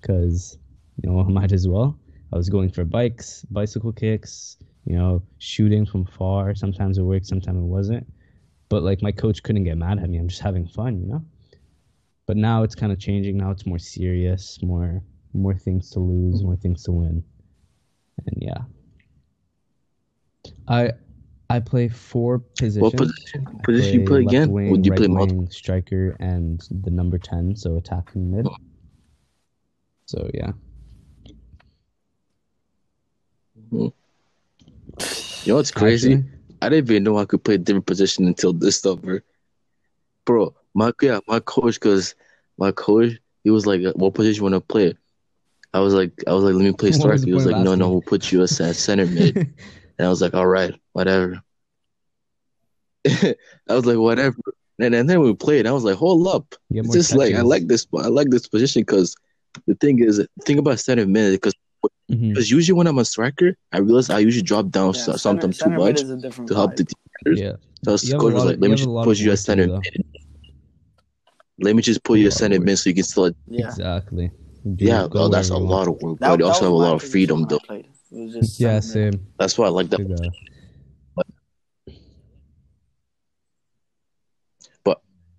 because 0.00 0.58
you 1.02 1.10
know 1.10 1.20
I 1.20 1.24
might 1.28 1.52
as 1.52 1.66
well. 1.66 1.98
I 2.32 2.36
was 2.36 2.48
going 2.48 2.70
for 2.70 2.84
bikes, 2.84 3.44
bicycle 3.50 3.92
kicks, 3.92 4.56
you 4.84 4.96
know, 4.96 5.22
shooting 5.38 5.86
from 5.86 6.04
far. 6.04 6.54
Sometimes 6.54 6.98
it 6.98 7.02
worked, 7.02 7.26
sometimes 7.26 7.58
it 7.58 7.66
wasn't. 7.66 8.06
But 8.68 8.82
like 8.82 9.02
my 9.02 9.12
coach 9.12 9.42
couldn't 9.42 9.64
get 9.64 9.78
mad 9.78 9.98
at 9.98 10.08
me. 10.10 10.18
I'm 10.18 10.28
just 10.28 10.42
having 10.42 10.66
fun, 10.66 11.00
you 11.00 11.06
know. 11.06 11.24
But 12.26 12.36
now 12.36 12.62
it's 12.62 12.74
kind 12.74 12.92
of 12.92 12.98
changing. 12.98 13.36
Now 13.36 13.50
it's 13.50 13.66
more 13.66 13.78
serious, 13.78 14.58
more 14.62 15.02
more 15.32 15.54
things 15.54 15.90
to 15.90 16.00
lose, 16.00 16.42
more 16.42 16.56
things 16.56 16.82
to 16.84 16.92
win, 16.92 17.24
and 18.26 18.36
yeah. 18.40 18.62
I 20.68 20.92
I 21.50 21.60
play 21.60 21.88
four 21.88 22.38
positions. 22.38 22.82
What 22.82 22.96
position? 22.96 23.46
Position 23.62 24.00
you 24.00 24.06
play 24.06 24.20
again? 24.20 24.50
Wing, 24.50 24.70
Would 24.70 24.86
you 24.86 24.92
right 24.92 24.96
play 24.96 25.08
wing, 25.08 25.16
multiple? 25.16 25.46
striker, 25.50 26.16
and 26.20 26.60
the 26.70 26.90
number 26.90 27.18
ten, 27.18 27.54
so 27.56 27.76
attacking 27.76 28.30
mid. 28.30 28.46
So 30.06 30.30
yeah. 30.34 30.52
You 33.72 33.92
know 35.46 35.56
what's 35.56 35.70
crazy? 35.70 36.14
Actually, 36.14 36.30
I 36.62 36.68
didn't 36.68 36.90
even 36.90 37.04
know 37.04 37.18
I 37.18 37.24
could 37.24 37.44
play 37.44 37.54
a 37.54 37.58
different 37.58 37.86
position 37.86 38.26
until 38.26 38.52
this 38.52 38.76
stuff, 38.76 39.00
bro. 39.00 39.18
Bro, 40.24 40.54
my 40.74 40.92
yeah, 41.02 41.20
my 41.28 41.40
coach, 41.40 41.78
cause 41.80 42.14
my 42.56 42.72
coach, 42.72 43.12
he 43.42 43.50
was 43.50 43.66
like, 43.66 43.82
"What 43.94 44.14
position 44.14 44.36
you 44.36 44.42
want 44.50 44.54
to 44.54 44.60
play?" 44.60 44.94
I 45.74 45.80
was 45.80 45.92
like, 45.92 46.12
I 46.26 46.32
was 46.32 46.44
like, 46.44 46.54
"Let 46.54 46.64
me 46.64 46.72
play 46.72 46.92
striker." 46.92 47.24
He 47.24 47.32
was 47.32 47.46
like, 47.46 47.62
"No, 47.62 47.74
no, 47.74 47.90
we'll 47.90 48.02
put 48.02 48.32
you 48.32 48.42
as 48.42 48.78
center 48.78 49.06
mid." 49.06 49.54
and 49.98 50.06
I 50.06 50.10
was 50.10 50.20
like, 50.22 50.34
"All 50.34 50.46
right, 50.46 50.74
whatever." 50.92 51.42
I 53.06 53.34
was 53.68 53.86
like, 53.86 53.98
"Whatever." 53.98 54.36
And, 54.78 54.94
and 54.94 55.08
then 55.08 55.20
we 55.20 55.34
played. 55.34 55.66
I 55.66 55.72
was 55.72 55.84
like, 55.84 55.96
"Hold 55.96 56.26
up!" 56.26 56.54
you 56.70 56.76
get 56.76 56.80
It's 56.80 56.88
more 56.88 56.94
just 56.96 57.14
like 57.14 57.34
I 57.34 57.42
like 57.42 57.66
this. 57.68 57.86
I 57.96 58.08
like 58.08 58.30
this 58.30 58.46
position 58.48 58.82
because 58.82 59.14
the 59.66 59.74
thing 59.76 60.00
is, 60.00 60.26
think 60.42 60.58
about 60.58 60.80
center 60.80 61.06
mid 61.06 61.32
because 61.32 61.54
because 62.08 62.20
mm-hmm. 62.20 62.56
usually 62.56 62.76
when 62.76 62.86
I'm 62.86 62.98
a 62.98 63.04
striker, 63.04 63.56
I 63.72 63.78
realize 63.78 64.10
I 64.10 64.18
usually 64.18 64.42
drop 64.42 64.68
down 64.70 64.86
Yeah, 64.94 65.00
so- 65.00 65.12
center- 65.12 65.18
sometimes 65.18 65.58
too 65.58 65.70
much 65.70 66.02
is 66.02 66.10
a 66.10 66.16
different 66.16 66.48
to 66.48 66.54
help 66.54 66.76
the 66.76 66.84
vibe. 66.84 66.92
defenders. 67.24 67.40
Yeah. 67.40 67.56
So 67.96 68.06
You 68.06 68.12
have 68.12 68.20
a 68.20 68.24
coach 68.24 68.34
was 68.34 68.44
like, 68.44 68.54
of- 68.56 68.60
"Let 68.62 68.70
me 68.70 68.76
just 68.76 68.88
a 68.88 68.90
lot 68.90 69.04
put 69.04 69.18
you 69.18 69.26
work 69.28 69.32
as 69.34 69.44
center 69.44 69.66
though. 69.66 69.80
mid. 69.80 70.04
Let 71.60 71.76
me 71.76 71.82
just 71.82 72.02
put 72.02 72.18
you 72.18 72.24
lot 72.24 72.28
as 72.32 72.36
center 72.36 72.56
work. 72.56 72.64
mid 72.64 72.78
so 72.78 72.90
you 72.90 72.94
can 72.94 73.04
still." 73.04 73.30
Yeah. 73.46 73.66
Exactly. 73.66 74.30
Do- 74.74 74.84
Yeah, 74.84 75.06
go 75.10 75.24
oh, 75.24 75.28
that's 75.28 75.50
a 75.50 75.56
lot 75.56 75.86
of 75.88 76.00
work, 76.02 76.18
That, 76.20 76.30
but 76.30 76.38
you 76.40 76.46
also 76.46 76.64
have 76.64 76.72
a 76.72 76.76
lot 76.76 76.94
of 76.94 77.02
freedom, 77.02 77.44
though. 77.48 77.58
played. 77.60 77.86
It 78.14 78.24
was 78.24 78.32
just 78.34 78.60
Yeah, 78.60 78.78
center 78.80 79.04
mid. 79.10 79.14
same. 79.14 79.26
That's 79.38 79.58
why 79.58 79.66
I 79.66 79.70
like 79.70 79.90
that. 79.90 79.98
Good, 80.06 80.20
uh, 80.20 80.30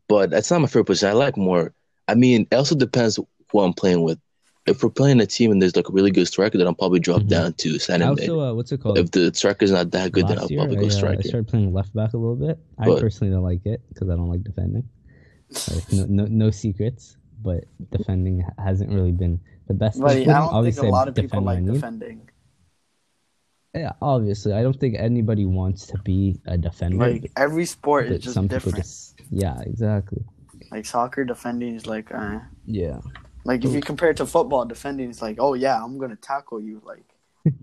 But 0.08 0.30
that's 0.30 0.52
not 0.52 0.62
my 0.62 0.68
favorite 0.68 0.86
position. 0.86 1.10
I 1.10 1.14
like 1.14 1.36
more. 1.36 1.74
I 2.08 2.14
mean, 2.14 2.46
it 2.52 2.56
also 2.56 2.76
depends 2.76 3.18
who 3.52 3.60
I'm 3.60 3.74
playing 3.74 4.04
with. 4.04 4.20
If 4.68 4.84
we're 4.84 4.92
playing 4.92 5.20
a 5.20 5.26
team 5.26 5.52
and 5.52 5.60
there's 5.60 5.76
like 5.76 5.90
a 5.90 5.92
really 5.92 6.12
good 6.12 6.28
striker, 6.28 6.60
then 6.60 6.68
I'll 6.68 6.76
probably 6.76 7.00
drop 7.00 7.24
Mhm. 7.24 7.28
down 7.30 7.54
to 7.54 7.80
center 7.80 8.06
also, 8.10 8.40
uh, 8.40 8.54
what's 8.54 8.72
it 8.72 8.82
called? 8.82 9.00
If 9.00 9.10
the 9.10 9.34
striker's 9.34 9.72
not 9.72 9.90
that 9.92 10.12
good, 10.12 10.28
then 10.28 10.38
I'll 10.38 10.44
Last 10.44 10.52
year, 10.52 10.60
probably 10.60 10.78
I, 10.78 10.80
go 10.82 10.86
uh, 10.86 10.90
I 10.90 10.94
striker. 10.94 11.24
started 11.24 11.48
playing 11.48 11.74
left 11.74 11.92
back 11.96 12.14
a 12.14 12.18
little 12.18 12.36
bit. 12.36 12.60
I 12.78 12.86
But- 12.86 13.02
personally 13.02 13.34
don't 13.34 13.42
like 13.44 13.66
it 13.66 13.82
because 13.90 14.10
I 14.10 14.16
don't 14.16 14.30
like 14.30 14.44
defending. 14.44 14.88
Like, 15.74 15.92
no, 15.94 16.06
no, 16.06 16.26
no 16.26 16.52
secrets, 16.52 17.18
but 17.42 17.64
defending 17.92 18.44
hasn't 18.60 18.92
really 18.92 19.12
been 19.12 19.40
the 19.68 19.74
best. 19.74 20.00
Buddy, 20.00 20.22
I 20.22 20.34
don't 20.34 20.42
think 20.44 20.54
obviously 20.54 20.88
a 20.88 20.92
I 20.92 20.94
lot 20.94 21.08
of 21.08 21.16
people 21.16 21.28
defend 21.30 21.46
my 21.46 21.54
like 21.56 21.64
need. 21.64 21.74
defending. 21.74 22.30
Yeah, 23.76 23.92
obviously, 24.02 24.54
I 24.54 24.64
don't 24.64 24.80
think 24.80 24.96
anybody 24.98 25.46
wants 25.46 25.88
to 25.88 25.98
be 25.98 26.40
a 26.46 26.58
defender. 26.58 26.98
Like 26.98 27.30
every 27.36 27.66
sport 27.66 28.08
is 28.08 28.24
just 28.24 28.40
different. 28.48 28.78
just, 28.78 29.16
yeah, 29.30 29.60
exactly. 29.62 30.24
Like 30.72 30.86
soccer 30.86 31.26
defending 31.26 31.76
is 31.76 31.86
like, 31.86 32.10
uh, 32.14 32.40
Yeah, 32.66 33.02
like 33.44 33.66
if 33.66 33.74
you 33.74 33.82
compare 33.82 34.12
it 34.12 34.18
to 34.18 34.26
football, 34.26 34.64
defending 34.64 35.10
is 35.10 35.22
like, 35.22 35.38
oh 35.40 35.56
yeah, 35.56 35.84
I'm 35.84 35.98
gonna 35.98 36.16
tackle 36.16 36.62
you. 36.62 36.82
Like, 36.86 37.04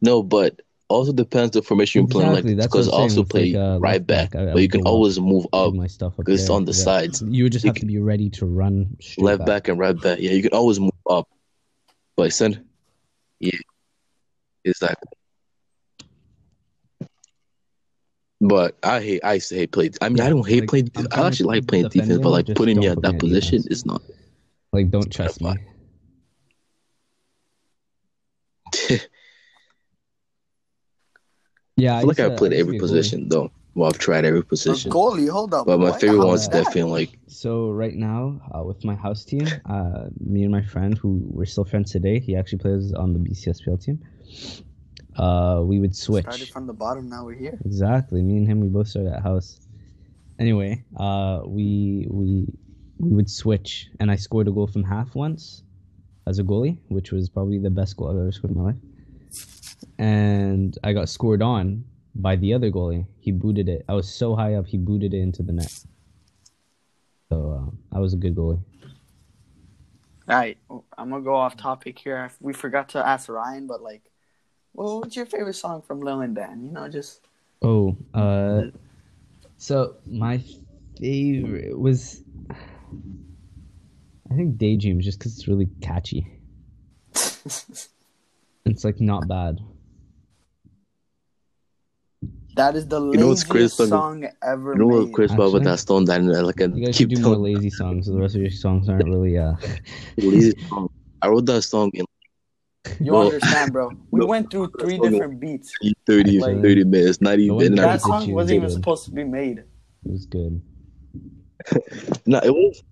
No, 0.00 0.22
but 0.24 0.60
also 0.88 1.12
depends 1.12 1.52
the 1.52 1.62
formation 1.62 2.00
you're 2.00 2.08
playing. 2.08 2.30
Exactly, 2.30 2.50
Like 2.52 2.58
that's 2.58 2.66
because 2.72 2.88
I'm 2.88 2.94
also 2.94 3.22
play 3.22 3.52
like, 3.52 3.60
uh, 3.62 3.78
right 3.78 3.92
left 3.92 4.06
back, 4.08 4.30
back, 4.32 4.40
I- 4.40 4.50
I 4.50 4.52
but 4.54 4.62
you 4.62 4.68
can 4.68 4.80
go 4.80 4.88
up, 4.90 4.94
always 4.94 5.20
move 5.20 5.46
up. 5.52 5.72
My 5.74 5.86
stuff 5.86 6.14
up 6.14 6.16
because 6.18 6.40
it's 6.40 6.50
on 6.50 6.64
the 6.64 6.72
yeah. 6.72 6.82
sides. 6.82 7.22
You 7.24 7.44
would 7.44 7.52
just 7.52 7.64
You 7.64 7.70
have 7.70 7.76
to 7.78 7.86
be 7.86 7.98
ready 8.00 8.28
to 8.30 8.46
run 8.46 8.96
straight 9.00 9.24
left 9.24 9.46
back 9.46 9.68
and 9.68 9.78
right 9.78 10.00
back. 10.00 10.18
Yeah, 10.18 10.32
you 10.32 10.42
can 10.42 10.52
always 10.52 10.80
move 10.80 10.90
up. 11.08 11.28
But 12.18 12.36
yeah, 13.38 13.52
exactly. 14.64 15.08
But 18.40 18.76
I 18.82 19.00
hate. 19.00 19.20
I 19.22 19.34
used 19.34 19.50
to 19.50 19.54
hate 19.54 19.70
play. 19.70 19.90
I 20.00 20.08
mean, 20.08 20.20
I 20.20 20.28
don't 20.28 20.46
hate 20.46 20.62
like, 20.62 20.68
playing. 20.68 20.90
I'm 20.96 21.06
I 21.12 21.28
actually 21.28 21.46
like 21.46 21.68
playing 21.68 21.88
defense, 21.90 22.18
but 22.18 22.30
like 22.30 22.46
putting 22.56 22.80
me 22.80 22.88
at 22.88 23.00
that 23.02 23.20
position 23.20 23.58
defense. 23.58 23.66
is 23.68 23.86
not. 23.86 24.02
Like, 24.72 24.90
don't 24.90 25.10
trust 25.12 25.40
me. 25.40 25.54
Yeah, 31.76 31.96
I 31.96 32.00
feel 32.00 32.08
like 32.08 32.18
I 32.18 32.28
played 32.30 32.52
every 32.54 32.72
be 32.72 32.78
a 32.78 32.80
goalie. 32.80 32.88
position 32.88 33.28
though. 33.28 33.52
Well, 33.74 33.88
I've 33.88 33.98
tried 33.98 34.24
every 34.24 34.40
a 34.40 34.42
position, 34.42 34.90
goalie, 34.90 35.28
hold 35.28 35.54
up. 35.54 35.66
but 35.66 35.78
my 35.78 35.90
what? 35.90 36.00
favorite 36.00 36.26
one's 36.26 36.48
definitely 36.48 36.90
like 37.06 37.18
So 37.28 37.70
right 37.70 37.94
now, 37.94 38.40
uh, 38.52 38.64
with 38.64 38.84
my 38.84 38.94
house 38.94 39.24
team, 39.24 39.46
uh, 39.66 40.08
me 40.18 40.42
and 40.42 40.50
my 40.50 40.62
friend, 40.62 40.98
who 40.98 41.20
we're 41.30 41.44
still 41.44 41.64
friends 41.64 41.92
today, 41.92 42.18
he 42.18 42.34
actually 42.34 42.58
plays 42.58 42.92
on 42.92 43.12
the 43.12 43.20
BCSPL 43.20 43.84
team. 43.84 44.00
Uh, 45.16 45.62
we 45.64 45.78
would 45.80 45.94
switch. 45.94 46.24
Started 46.24 46.48
from 46.48 46.66
the 46.66 46.72
bottom, 46.72 47.08
now 47.08 47.24
we're 47.24 47.34
here. 47.34 47.58
Exactly. 47.64 48.22
Me 48.22 48.36
and 48.36 48.46
him, 48.48 48.60
we 48.60 48.68
both 48.68 48.88
started 48.88 49.12
at 49.12 49.22
house. 49.22 49.60
Anyway, 50.38 50.84
uh, 50.96 51.42
we 51.44 52.06
we 52.10 52.46
we 52.98 53.10
would 53.10 53.30
switch, 53.30 53.88
and 54.00 54.10
I 54.10 54.16
scored 54.16 54.48
a 54.48 54.52
goal 54.52 54.66
from 54.66 54.84
half 54.84 55.14
once 55.14 55.62
as 56.26 56.38
a 56.38 56.44
goalie, 56.44 56.78
which 56.88 57.10
was 57.10 57.28
probably 57.28 57.58
the 57.58 57.70
best 57.70 57.96
goal 57.96 58.10
I've 58.10 58.16
ever 58.16 58.32
scored 58.32 58.52
in 58.52 58.58
my 58.58 58.64
life. 58.64 58.76
And 59.98 60.76
I 60.84 60.92
got 60.92 61.08
scored 61.08 61.42
on 61.42 61.84
by 62.18 62.36
the 62.36 62.52
other 62.52 62.70
goalie. 62.70 63.06
He 63.20 63.32
booted 63.32 63.68
it. 63.68 63.84
I 63.88 63.94
was 63.94 64.08
so 64.12 64.34
high 64.34 64.54
up, 64.54 64.66
he 64.66 64.76
booted 64.76 65.14
it 65.14 65.18
into 65.18 65.42
the 65.42 65.52
net. 65.52 65.72
So 67.30 67.72
uh, 67.92 67.96
I 67.96 68.00
was 68.00 68.14
a 68.14 68.16
good 68.16 68.34
goalie. 68.34 68.60
All 70.28 70.36
right, 70.36 70.58
I'm 70.70 71.08
gonna 71.10 71.22
go 71.22 71.34
off 71.34 71.56
topic 71.56 71.98
here. 71.98 72.30
We 72.40 72.52
forgot 72.52 72.90
to 72.90 73.06
ask 73.06 73.30
Ryan, 73.30 73.66
but 73.66 73.82
like, 73.82 74.10
well, 74.74 75.00
what's 75.00 75.16
your 75.16 75.24
favorite 75.24 75.54
song 75.54 75.80
from 75.80 76.00
Lil 76.00 76.20
and 76.20 76.34
Dan? 76.34 76.62
You 76.64 76.70
know, 76.72 76.88
just 76.88 77.20
Oh, 77.62 77.96
uh, 78.14 78.64
so 79.56 79.96
my 80.06 80.40
favorite 81.00 81.78
was, 81.78 82.22
I 84.30 84.34
think 84.34 84.58
Daydreams, 84.58 85.04
just 85.04 85.18
because 85.18 85.36
it's 85.36 85.48
really 85.48 85.68
catchy. 85.80 86.26
It's 88.64 88.84
like 88.84 89.00
not 89.00 89.26
bad. 89.26 89.60
That 92.58 92.76
is 92.76 92.86
the 92.88 93.00
You 93.00 93.18
know 93.18 93.28
what's 93.28 93.48
laziest 93.48 93.78
crazy, 93.78 93.90
song 93.90 94.28
ever 94.42 94.72
you 94.74 94.78
know 94.80 94.86
what 94.86 95.04
made. 95.06 95.14
Chris 95.14 95.30
Bob 95.32 95.52
with 95.54 95.62
Actually, 95.62 95.64
that 95.70 95.78
stone 95.78 96.04
that 96.06 96.20
and 96.20 96.46
like 96.46 96.60
You 96.60 96.68
guys 96.68 96.96
keep 96.98 97.10
should 97.10 97.22
do 97.22 97.22
more 97.22 97.36
lazy 97.36 97.70
songs. 97.70 98.06
So 98.06 98.12
the 98.12 98.18
rest 98.20 98.34
of 98.34 98.42
your 98.42 98.50
songs 98.50 98.88
aren't 98.88 99.04
really. 99.06 99.38
Uh, 99.38 99.54
lazy 100.18 100.52
song. 100.68 100.88
I 101.22 101.28
wrote 101.28 101.46
that 101.46 101.62
song 101.62 101.90
in 101.94 102.04
You 103.00 103.12
Bro. 103.12 103.20
understand, 103.26 103.72
bro? 103.72 103.90
We 104.10 104.20
No. 104.20 104.26
went 104.26 104.50
through 104.50 104.70
three 104.80 104.98
different 104.98 105.40
beats. 105.40 105.72
30, 106.06 106.40
Like- 106.40 106.62
30 106.62 106.84
minutes, 106.84 107.20
not 107.20 107.38
even. 107.38 107.56
one 107.56 107.74
That 107.76 108.00
song 108.00 108.30
wasn't 108.32 108.56
even 108.56 108.70
supposed 108.70 109.04
to 109.06 109.10
be 109.12 109.24
made. 109.24 109.58
it 109.58 110.10
was 110.10 110.26
good. 110.26 110.60
No, 112.26 112.38
it 112.38 112.52
was. 112.52 112.82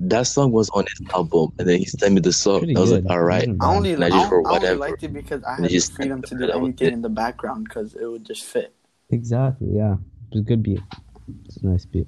That 0.00 0.26
song 0.28 0.52
was 0.52 0.70
on 0.70 0.84
his 0.86 1.08
album, 1.12 1.52
and 1.58 1.68
then 1.68 1.78
he 1.80 1.86
sent 1.86 2.14
me 2.14 2.20
the 2.20 2.32
song. 2.32 2.60
Pretty 2.60 2.76
I 2.76 2.80
was 2.80 2.90
good. 2.90 3.04
like, 3.04 3.12
all 3.12 3.22
right. 3.24 3.48
I 3.60 3.74
only, 3.74 3.92
And 3.94 4.04
I 4.04 4.06
I, 4.06 4.10
just 4.10 4.32
I 4.32 4.36
only 4.56 4.74
liked 4.76 5.02
it 5.02 5.12
because 5.12 5.42
I 5.42 5.56
had 5.56 5.70
he 5.70 5.78
the 5.78 5.84
freedom 5.92 6.22
to 6.22 6.34
do 6.38 6.50
anything 6.50 6.88
it. 6.88 6.92
in 6.94 7.02
the 7.02 7.08
background 7.08 7.64
because 7.64 7.94
it 7.94 8.06
would 8.06 8.24
just 8.24 8.44
fit. 8.44 8.72
Exactly. 9.10 9.68
Yeah, 9.74 9.94
it 9.94 10.30
was 10.32 10.40
a 10.40 10.44
good 10.44 10.62
beat. 10.62 10.80
It's 11.46 11.56
a 11.58 11.66
nice 11.66 11.84
beat. 11.84 12.06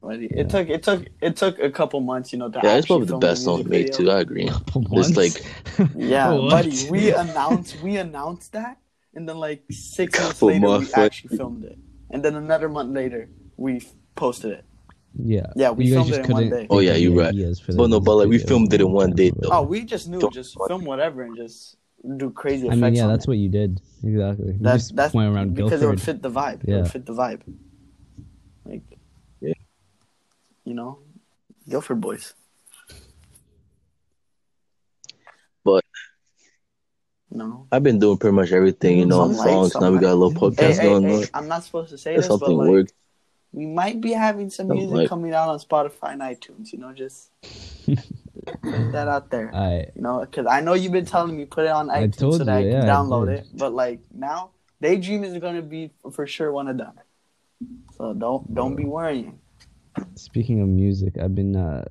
But 0.00 0.18
it 0.20 0.32
Yeah. 0.34 0.42
took 0.44 0.68
it 0.68 0.82
took 0.82 1.06
it 1.20 1.36
took 1.36 1.60
a 1.60 1.70
couple 1.70 2.00
months, 2.00 2.32
you 2.32 2.38
know, 2.40 2.50
to 2.50 2.58
Yeah, 2.62 2.76
it's 2.78 2.88
probably 2.88 3.06
the 3.06 3.18
best 3.18 3.44
song 3.44 3.58
music 3.58 3.70
made 3.70 3.86
video. 3.94 3.96
too. 3.98 4.10
I 4.10 4.20
agree. 4.20 4.50
It's 4.74 5.16
like- 5.16 5.44
Yeah, 5.96 6.30
buddy, 6.50 6.90
we 6.90 7.12
announced 7.24 7.80
we 7.80 7.96
announced 7.98 8.52
that, 8.54 8.78
and 9.14 9.28
then 9.28 9.38
like 9.38 9.62
six 9.70 10.18
months 10.18 10.40
Couple 10.40 10.48
later, 10.48 10.78
we 10.80 10.92
actually 10.94 11.36
filmed 11.36 11.62
it, 11.64 11.78
and 12.10 12.24
then 12.24 12.34
another 12.34 12.68
month 12.68 12.90
later, 12.92 13.28
we 13.56 13.86
posted 14.16 14.50
it. 14.58 14.64
Yeah. 15.18 15.46
Yeah, 15.56 15.70
we 15.70 15.86
you 15.86 15.94
guys 15.94 16.08
filmed 16.08 16.08
just 16.08 16.20
it 16.20 16.24
in 16.26 16.32
one 16.32 16.42
couldn't 16.44 16.60
day. 16.62 16.66
Oh, 16.70 16.78
yeah, 16.80 16.94
you're 16.94 17.14
right. 17.14 17.28
ideas 17.28 17.60
But 17.60 17.88
no, 17.90 18.00
but, 18.00 18.16
like, 18.16 18.28
we 18.28 18.38
filmed 18.38 18.72
it 18.72 18.80
in 18.80 18.90
one 18.92 19.12
day, 19.12 19.30
though. 19.30 19.50
Oh, 19.50 19.62
we 19.62 19.84
just 19.84 20.08
knew, 20.08 20.20
Don't- 20.20 20.32
just 20.32 20.56
film 20.68 20.84
whatever 20.84 21.22
and 21.22 21.36
just 21.36 21.76
do 22.16 22.30
crazy 22.30 22.64
I 22.68 22.72
effects. 22.72 22.80
mean, 22.82 22.94
yeah, 22.94 23.04
on 23.04 23.10
that's 23.10 23.24
it. 23.26 23.28
what 23.28 23.38
you 23.38 23.48
did. 23.48 23.80
Exactly. 24.02 24.52
You 24.52 24.58
that's 24.60 24.84
just 24.84 24.96
that's 24.96 25.14
went 25.14 25.34
around 25.34 25.54
because 25.54 25.82
it 25.82 25.86
would 25.86 26.00
fit 26.02 26.20
the 26.22 26.30
vibe. 26.30 26.62
Yeah. 26.64 26.74
It 26.74 26.76
Yeah. 26.76 26.82
would 26.82 26.90
fit 26.90 27.06
the 27.06 27.12
vibe. 27.14 27.40
Like, 28.64 28.82
Yeah. 29.40 29.52
you 30.64 30.74
know, 30.74 30.98
Guildford 31.68 32.00
boys. 32.00 32.34
But 35.64 35.84
no. 37.30 37.66
I've 37.70 37.84
been 37.84 38.00
doing 38.00 38.18
pretty 38.18 38.34
much 38.34 38.50
everything, 38.50 38.98
you 38.98 39.06
know, 39.06 39.32
Some 39.32 39.34
songs. 39.46 39.72
some 39.72 39.82
Now 39.82 39.92
we 39.92 39.98
got 40.00 40.12
a 40.12 40.16
little 40.16 40.32
podcast 40.32 40.78
hey, 40.78 40.82
going 40.88 41.04
hey, 41.04 41.16
on. 41.18 41.24
I'm 41.34 41.46
not 41.48 41.62
supposed 41.62 41.90
to 41.90 41.98
say 41.98 42.14
If 42.14 42.22
this, 42.22 42.28
but 42.28 42.38
something 42.40 42.56
like, 42.56 42.68
works. 42.68 42.92
We 43.52 43.66
might 43.66 44.00
be 44.00 44.12
having 44.12 44.48
some 44.50 44.68
Some 44.68 44.76
music 44.76 44.96
like- 44.96 45.08
coming 45.08 45.34
out 45.34 45.48
on 45.48 45.58
Spotify 45.58 46.12
and 46.12 46.22
iTunes. 46.22 46.72
You 46.72 46.78
know, 46.78 46.92
just 46.92 47.30
put 47.86 48.92
that 48.92 49.08
out 49.08 49.30
there. 49.30 49.54
I 49.54 49.86
You 49.94 50.02
know, 50.02 50.20
because 50.20 50.46
I 50.46 50.60
know 50.60 50.74
you've 50.74 50.92
been 50.92 51.04
telling 51.06 51.36
me 51.36 51.44
put 51.44 51.64
it 51.64 51.70
on 51.70 51.90
I 51.90 52.06
iTunes 52.06 52.16
told 52.18 52.36
so 52.38 52.44
that 52.44 52.60
you, 52.62 52.68
I 52.70 52.72
can 52.72 52.82
yeah, 52.86 52.94
download 52.94 53.26
did. 53.26 53.38
it. 53.40 53.46
But 53.54 53.72
like 53.74 54.00
now, 54.14 54.50
Daydream 54.80 55.24
is 55.24 55.36
gonna 55.38 55.62
be 55.62 55.90
for 56.12 56.26
sure 56.26 56.50
one 56.52 56.68
of 56.68 56.76
them. 56.78 56.92
So 57.96 58.14
don't 58.14 58.52
don't 58.54 58.74
be 58.74 58.84
worrying. 58.84 59.38
speaking 60.16 60.60
of 60.60 60.68
music, 60.68 61.18
I've 61.18 61.34
been 61.34 61.54
uh, 61.56 61.84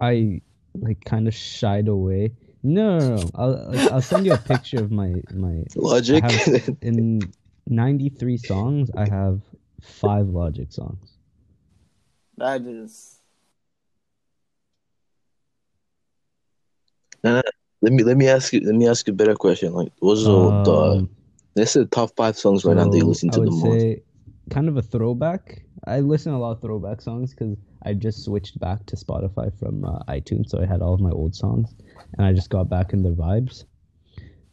I 0.00 0.40
like 0.74 1.04
kind 1.04 1.28
of 1.28 1.34
shied 1.34 1.88
away. 1.88 2.32
No, 2.62 2.98
no, 2.98 3.16
no. 3.16 3.30
I'll 3.34 3.70
like, 3.70 3.92
I'll 3.92 4.02
send 4.02 4.26
you 4.26 4.32
a 4.32 4.38
picture 4.38 4.78
of 4.78 4.90
my 4.90 5.14
my 5.32 5.62
Logic. 5.76 6.24
In 6.82 7.20
93 7.68 8.36
songs. 8.38 8.90
I 8.96 9.08
have 9.08 9.40
five 9.86 10.28
Logic 10.28 10.70
songs. 10.72 11.12
That 12.36 12.62
is 12.62 13.20
let 17.24 17.92
me 17.92 18.02
let 18.04 18.16
me 18.16 18.28
ask 18.28 18.52
you 18.52 18.60
let 18.60 18.74
me 18.74 18.86
ask 18.88 19.06
you 19.06 19.12
a 19.12 19.16
better 19.16 19.34
question. 19.34 19.72
Like, 19.72 19.92
what's 20.00 20.24
the 20.24 20.30
the 20.64 20.98
Um, 20.98 21.10
let's 21.54 21.72
say 21.72 21.80
the 21.80 21.86
top 21.86 22.14
five 22.16 22.36
songs 22.38 22.64
right 22.64 22.76
now 22.76 22.88
that 22.88 22.96
you 22.96 23.04
so 23.04 23.08
listen 23.08 23.30
I 23.30 23.34
to 23.34 23.40
the 23.40 23.50
would 23.50 23.52
most? 23.52 24.00
kind 24.50 24.68
of 24.68 24.76
a 24.76 24.82
throwback. 24.82 25.62
I 25.86 26.00
listen 26.00 26.32
to 26.32 26.38
a 26.38 26.40
lot 26.40 26.52
of 26.52 26.60
throwback 26.60 27.00
songs 27.00 27.34
because 27.34 27.56
I 27.82 27.94
just 27.94 28.24
switched 28.24 28.58
back 28.58 28.86
to 28.86 28.96
Spotify 28.96 29.56
from 29.58 29.84
uh, 29.84 29.98
iTunes, 30.08 30.48
so 30.48 30.60
I 30.60 30.66
had 30.66 30.82
all 30.82 30.94
of 30.94 31.00
my 31.00 31.10
old 31.10 31.34
songs, 31.34 31.74
and 32.16 32.26
I 32.26 32.32
just 32.32 32.50
got 32.50 32.68
back 32.68 32.92
in 32.92 33.02
the 33.02 33.10
vibes. 33.10 33.64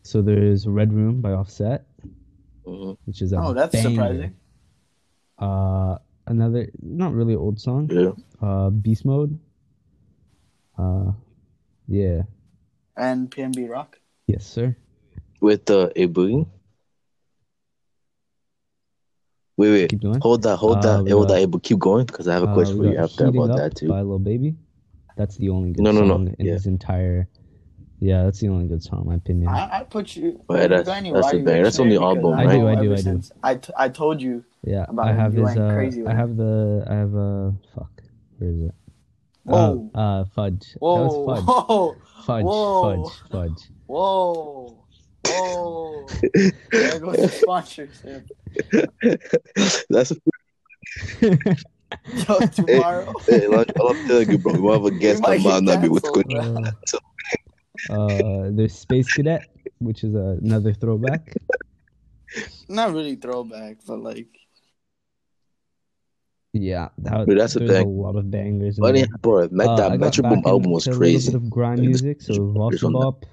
So 0.04 0.22
there's 0.22 0.68
Red 0.68 0.94
Room 0.94 1.22
by 1.22 1.32
Offset, 1.32 1.86
Mhm. 2.68 2.98
which 3.06 3.22
is 3.22 3.34
a 3.34 3.38
oh, 3.38 3.54
that's 3.54 3.72
banger. 3.72 3.90
surprising. 3.90 4.36
Uh, 5.40 5.98
another 6.28 6.70
not 6.82 7.14
really 7.14 7.36
old 7.36 7.60
song. 7.60 7.90
Yeah. 7.92 8.12
Uh, 8.42 8.70
Beast 8.70 9.06
Mode. 9.06 9.40
Uh, 10.78 11.12
yeah, 11.88 12.24
And 12.98 13.30
PNB 13.30 13.70
Rock. 13.70 14.00
yes, 14.28 14.46
sir. 14.46 14.76
With 15.42 15.70
uh, 15.70 15.90
a 15.96 16.08
boogie. 16.08 16.48
Wait, 19.58 19.70
wait. 19.70 19.90
Keep 19.92 20.02
going. 20.02 20.20
Hold 20.22 20.42
that, 20.44 20.58
hold 20.58 20.78
Uh, 20.78 20.82
that, 20.98 21.04
we 21.04 21.12
hold 21.12 21.28
got- 21.28 21.36
that. 21.40 21.52
But 21.52 21.62
keep 21.64 21.78
going 21.78 22.06
because 22.06 22.28
I 22.28 22.34
have 22.34 22.44
a 22.44 22.48
Uh, 22.48 22.54
question 22.56 22.80
we 22.80 22.88
for 22.88 22.94
you 22.94 22.98
after 22.98 23.26
about 23.28 23.52
Up 23.52 23.58
that 23.58 23.76
too. 23.76 23.88
by 23.90 24.02
Lil 24.02 24.18
Baby. 24.20 24.56
That's 25.16 25.38
the 25.38 25.50
only 25.50 25.74
good 25.74 25.84
No, 25.84 25.92
no, 25.92 26.04
no. 26.06 26.16
in 26.16 26.36
Yeah. 26.40 26.54
his 26.54 26.66
entire. 26.66 27.28
Yeah, 28.04 28.24
that's 28.24 28.40
the 28.42 28.50
only 28.50 28.68
good 28.68 28.84
song, 28.84 29.04
in 29.04 29.08
my 29.08 29.16
opinion. 29.16 29.48
I, 29.48 29.80
I 29.80 29.84
put 29.84 30.14
you. 30.18 30.42
Yeah, 30.50 30.64
you 30.64 30.68
that's- 30.68 30.86
got 30.86 30.98
any 30.98 31.12
that's 31.14 31.32
the 31.32 31.38
Roddy 31.38 31.44
banger. 31.46 31.60
Ricch 31.62 31.64
That's 31.64 31.80
on 31.80 31.88
the 31.90 31.96
there? 31.96 32.00
Because 32.00 32.18
album, 32.18 32.34
I 32.34 32.44
right? 32.46 32.52
do, 32.52 32.58
know 32.60 32.68
I 32.68 32.76
do, 32.76 32.82
ever 32.84 32.94
I 32.94 32.96
do. 32.98 33.02
since 33.02 33.32
I, 33.44 33.56
t- 33.56 33.74
I 33.78 33.90
told 33.90 34.22
you. 34.22 34.44
Yeah, 34.66 34.86
about 34.90 35.08
I 35.08 35.12
him. 35.12 35.18
have 35.20 35.34
You 35.36 35.46
his. 35.48 35.56
went 35.56 35.60
Uh, 35.72 35.74
crazy 35.74 36.02
with 36.02 36.10
I 36.10 36.12
him. 36.12 36.18
have 36.18 36.36
the. 36.38 36.86
I 36.90 36.94
have 36.96 37.14
a. 37.16 37.54
Fuck. 37.74 37.92
Where 38.40 38.50
is 38.50 38.60
it? 38.62 38.76
Whoa. 39.44 39.90
Uh, 39.96 39.98
uh 40.00 40.26
fudge. 40.36 40.66
Whoa. 40.80 40.98
That 40.98 41.08
was 41.08 41.46
fudge. 41.46 41.46
Whoa. 41.46 41.96
Fudge. 42.26 42.44
Whoa. 42.44 43.06
Fudge. 43.06 43.32
Fudge. 43.32 43.70
Whoa. 43.88 44.86
Whoa. 45.28 46.08
there 46.72 47.00
goes 47.00 47.16
the 47.18 47.30
sponsorship. 47.30 48.28
That's 49.90 50.12
a 50.12 50.16
Yo, 52.28 52.40
tomorrow. 52.48 53.14
hey, 53.28 53.48
like, 53.48 53.72
I'm 53.80 54.08
telling 54.08 54.30
you, 54.32 54.38
bro. 54.40 54.54
We 54.54 54.60
will 54.60 54.74
have 54.74 54.86
a 54.86 54.92
guest 54.92 55.22
might 55.22 55.38
that 55.38 55.44
might 55.44 55.54
get 55.60 55.64
not 55.64 55.82
be 55.82 55.88
what's 55.90 56.10
canceled, 56.10 56.26
going 56.28 56.66
on. 56.68 56.74
Uh, 57.90 58.50
there's 58.52 58.74
Space 58.74 59.12
Cadet, 59.14 59.48
which 59.80 60.04
is 60.04 60.16
uh, 60.16 60.38
another 60.42 60.74
throwback. 60.74 61.34
Not 62.70 62.94
really 62.94 63.16
throwback, 63.16 63.78
but 63.86 64.00
like. 64.00 64.28
Yeah, 66.54 66.90
that, 67.00 67.28
Dude, 67.28 67.40
that's 67.40 67.54
the 67.56 67.68
thing. 67.68 67.88
a 67.88 67.90
lot 67.90 68.16
of 68.16 68.30
bangers. 68.30 68.78
in 68.78 68.82
But 68.84 68.94
there. 68.96 69.08
bro, 69.22 69.48
Met, 69.52 69.68
Uh, 69.70 69.76
that 69.90 70.00
Metro 70.00 70.30
Boom 70.30 70.44
album 70.46 70.72
was 70.72 70.86
into 70.86 71.00
crazy. 71.00 71.30
A 71.30 71.32
little 71.32 71.40
bit 71.40 71.46
of 71.48 71.50
grime 71.50 71.78
Like, 71.78 71.88
music, 71.88 72.22
so 72.22 72.34
there's 72.70 72.84
Voxy 72.84 72.84
on 72.86 72.94
that. 72.94 73.28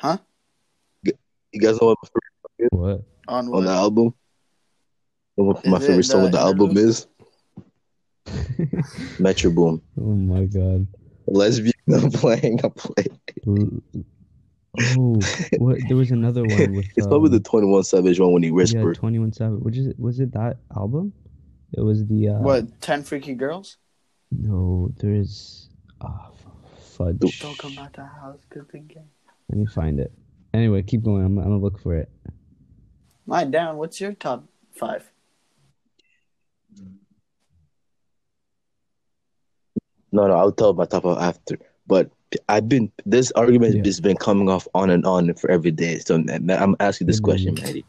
Huh? 0.00 0.18
You 1.52 1.60
guys 1.60 1.80
know 1.80 1.94
what 1.94 1.98
my 2.02 2.08
favorite 2.58 2.72
What? 2.72 3.04
On 3.28 3.54
on 3.54 3.64
the 3.64 3.70
album? 3.70 4.14
You 5.36 5.44
my 5.64 5.78
Is 5.78 5.84
it 5.84 5.86
favorite 5.86 6.02
song 6.04 6.20
the 6.22 6.26
on 6.26 6.32
the 6.32 6.40
album 6.40 6.76
is 6.76 7.06
Metro 9.20 9.50
Boom. 9.52 9.80
oh 10.00 10.02
my 10.02 10.44
god. 10.46 10.86
Lesbian. 11.26 11.73
I'm 11.92 12.10
playing. 12.10 12.60
I'm 12.64 12.70
playing. 12.70 13.20
Oh, 14.76 15.20
what? 15.58 15.78
There 15.86 15.96
was 15.96 16.10
another 16.10 16.42
one 16.46 16.74
with. 16.74 16.86
It's 16.96 17.06
probably 17.06 17.30
the 17.30 17.36
um, 17.36 17.42
21 17.42 17.84
Savage 17.84 18.18
one 18.18 18.32
when 18.32 18.42
he 18.42 18.48
yeah, 18.48 18.54
whispered. 18.54 18.96
Twenty 18.96 19.18
One 19.18 19.32
Savage. 19.32 19.60
Which 19.60 19.76
is 19.76 19.86
it? 19.86 19.98
Was 19.98 20.20
it 20.20 20.32
that 20.32 20.58
album? 20.76 21.12
It 21.72 21.82
was 21.82 22.06
the. 22.06 22.28
Uh, 22.30 22.38
What? 22.38 22.80
Ten 22.80 23.02
freaky 23.02 23.34
girls? 23.34 23.76
No, 24.30 24.90
there 24.96 25.12
is. 25.12 25.68
Ah, 26.00 26.30
fudge. 26.96 27.40
Don't 27.40 27.58
come 27.58 27.78
out 27.78 27.92
the 27.92 28.04
house 28.04 28.40
because 28.48 28.66
the. 28.68 29.04
Let 29.48 29.58
me 29.58 29.66
find 29.66 30.00
it. 30.00 30.12
Anyway, 30.52 30.82
keep 30.82 31.02
going. 31.02 31.24
I'm, 31.24 31.38
I'm 31.38 31.44
gonna 31.44 31.58
look 31.58 31.78
for 31.80 31.94
it. 31.94 32.08
My 33.26 33.44
down. 33.44 33.76
What's 33.76 34.00
your 34.00 34.12
top 34.12 34.44
five? 34.72 35.10
No, 40.10 40.28
no, 40.28 40.34
I'll 40.34 40.52
tell 40.52 40.72
my 40.72 40.84
top 40.86 41.04
of 41.04 41.18
after. 41.18 41.58
But 41.86 42.10
I've 42.48 42.68
been 42.68 42.90
this 43.06 43.30
argument 43.32 43.76
Yeah. 43.76 43.82
has 43.84 44.00
been 44.00 44.16
coming 44.16 44.48
off 44.48 44.66
on 44.74 44.90
and 44.90 45.04
on 45.06 45.32
for 45.34 45.50
every 45.50 45.70
day. 45.70 45.98
So 45.98 46.18
Ma- 46.18 46.54
I'm 46.54 46.74
asking 46.80 47.06
this 47.06 47.20
Mhm. 47.20 47.24
question, 47.24 47.54
Maddie. 47.54 47.84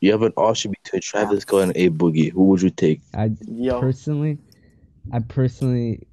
You 0.00 0.10
have 0.12 0.22
an 0.22 0.32
option 0.36 0.72
between 0.82 1.02
Travis 1.02 1.42
Scott 1.42 1.64
and 1.64 1.76
A 1.76 1.90
Boogie. 1.90 2.32
Who 2.32 2.44
would 2.46 2.62
you 2.62 2.70
take? 2.70 3.02
I 3.14 3.30
Yo. 3.46 3.78
personally, 3.80 4.38
I 5.12 5.18
personally, 5.18 6.06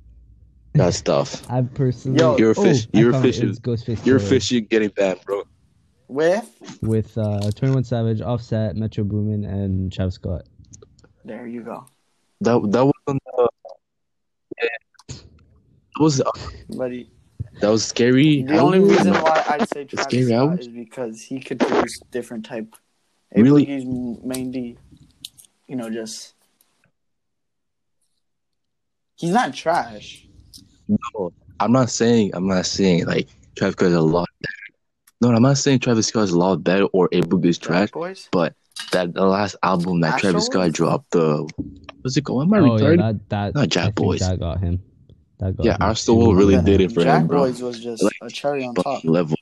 That 0.74 0.94
stuff. 0.94 1.46
I 1.50 1.62
personally. 1.62 2.20
Yo. 2.20 2.38
You're 2.38 2.52
a 2.52 2.56
fish. 2.56 2.88
I 2.94 3.00
You're 3.00 3.16
a 3.16 3.22
fish. 3.22 3.40
Ghostface. 3.40 4.06
You're 4.06 4.18
a 4.18 4.20
fish. 4.20 4.52
You're 4.52 4.62
getting 4.62 4.90
banned, 4.90 5.20
bro. 5.26 5.44
With? 6.10 6.50
with 6.82 7.18
uh, 7.18 7.40
Twenty 7.52 7.74
One 7.74 7.84
Savage, 7.84 8.20
Offset, 8.22 8.76
Metro 8.76 9.04
Boomin, 9.04 9.46
and 9.46 9.92
Travis 9.94 10.16
Scott. 10.16 10.44
There 11.24 11.48
you 11.48 11.62
go. 11.64 11.86
That 12.42 12.60
that 12.72 12.84
was 12.86 12.94
on 13.08 13.18
the. 13.26 13.50
Yeah. 14.62 14.68
That 15.08 15.89
was 16.00 16.22
uh, 16.22 16.32
Buddy. 16.70 17.12
that 17.62 17.70
was 17.70 17.86
scary. 17.86 18.44
The 18.44 18.58
only 18.58 18.80
reason 18.80 19.14
why 19.14 19.44
I'd 19.50 19.70
say 19.70 19.82
It's 19.82 19.94
Travis 19.94 20.06
scary 20.06 20.26
Scott 20.26 20.38
albums? 20.40 20.60
is 20.62 20.68
because 20.70 21.22
he 21.22 21.40
could 21.40 21.60
produce 21.60 22.00
different 22.12 22.46
type. 22.46 22.76
A 23.36 23.42
Really? 23.42 23.66
he's 23.66 23.86
mainly, 23.86 24.78
you 25.68 25.76
know, 25.76 25.90
just 25.90 26.34
he's 29.16 29.32
not 29.32 29.54
trash. 29.54 30.26
No, 30.88 31.32
I'm 31.60 31.72
not 31.72 31.90
saying 31.90 32.32
I'm 32.34 32.48
not 32.48 32.66
saying 32.66 33.06
like 33.06 33.28
Travis 33.56 33.74
Scott 33.74 33.88
is 33.90 33.94
a 33.94 34.02
lot 34.02 34.28
better. 34.42 34.54
No, 35.22 35.36
I'm 35.36 35.44
not 35.44 35.58
saying 35.58 35.80
Travis 35.80 36.08
Scott 36.08 36.24
is 36.24 36.32
a 36.32 36.38
lot 36.40 36.64
better 36.64 36.86
or 36.86 37.10
A 37.12 37.22
Boogie 37.22 37.48
is 37.48 37.58
trash. 37.58 37.92
Trash 37.92 37.92
boys. 37.92 38.30
That 38.94 39.14
the 39.14 39.26
last 39.26 39.58
album 39.62 40.00
that 40.02 40.20
Travis 40.20 40.46
Astro 40.46 40.62
Scott 40.64 40.72
dropped, 40.72 41.12
the 41.12 41.48
what's 42.02 42.16
it 42.16 42.24
called? 42.24 42.44
Am 42.44 42.54
I 42.54 42.60
Oh 42.60 42.78
yeah, 42.78 42.96
that 42.96 43.30
that 43.30 43.54
Not 43.54 43.68
Jack 43.70 43.88
I 43.88 43.92
Boys. 43.92 44.22
That 44.22 44.40
got 44.40 44.60
him. 44.62 44.82
That 45.40 45.56
got 45.56 45.66
Yeah, 45.66 45.74
him. 45.74 45.82
Arsenal 45.82 46.36
really 46.36 46.56
Yeah, 46.56 46.62
did 46.62 46.82
it 46.82 46.92
for 46.92 47.02
Jack 47.04 47.22
him, 47.22 47.28
bro. 47.28 47.40
Boys 47.44 47.62
was 47.62 47.80
just 47.80 48.04
Like, 48.04 48.14
a 48.22 48.30
cherry 48.30 48.66
on 48.66 48.76
top. 48.76 49.04
Level. 49.06 49.38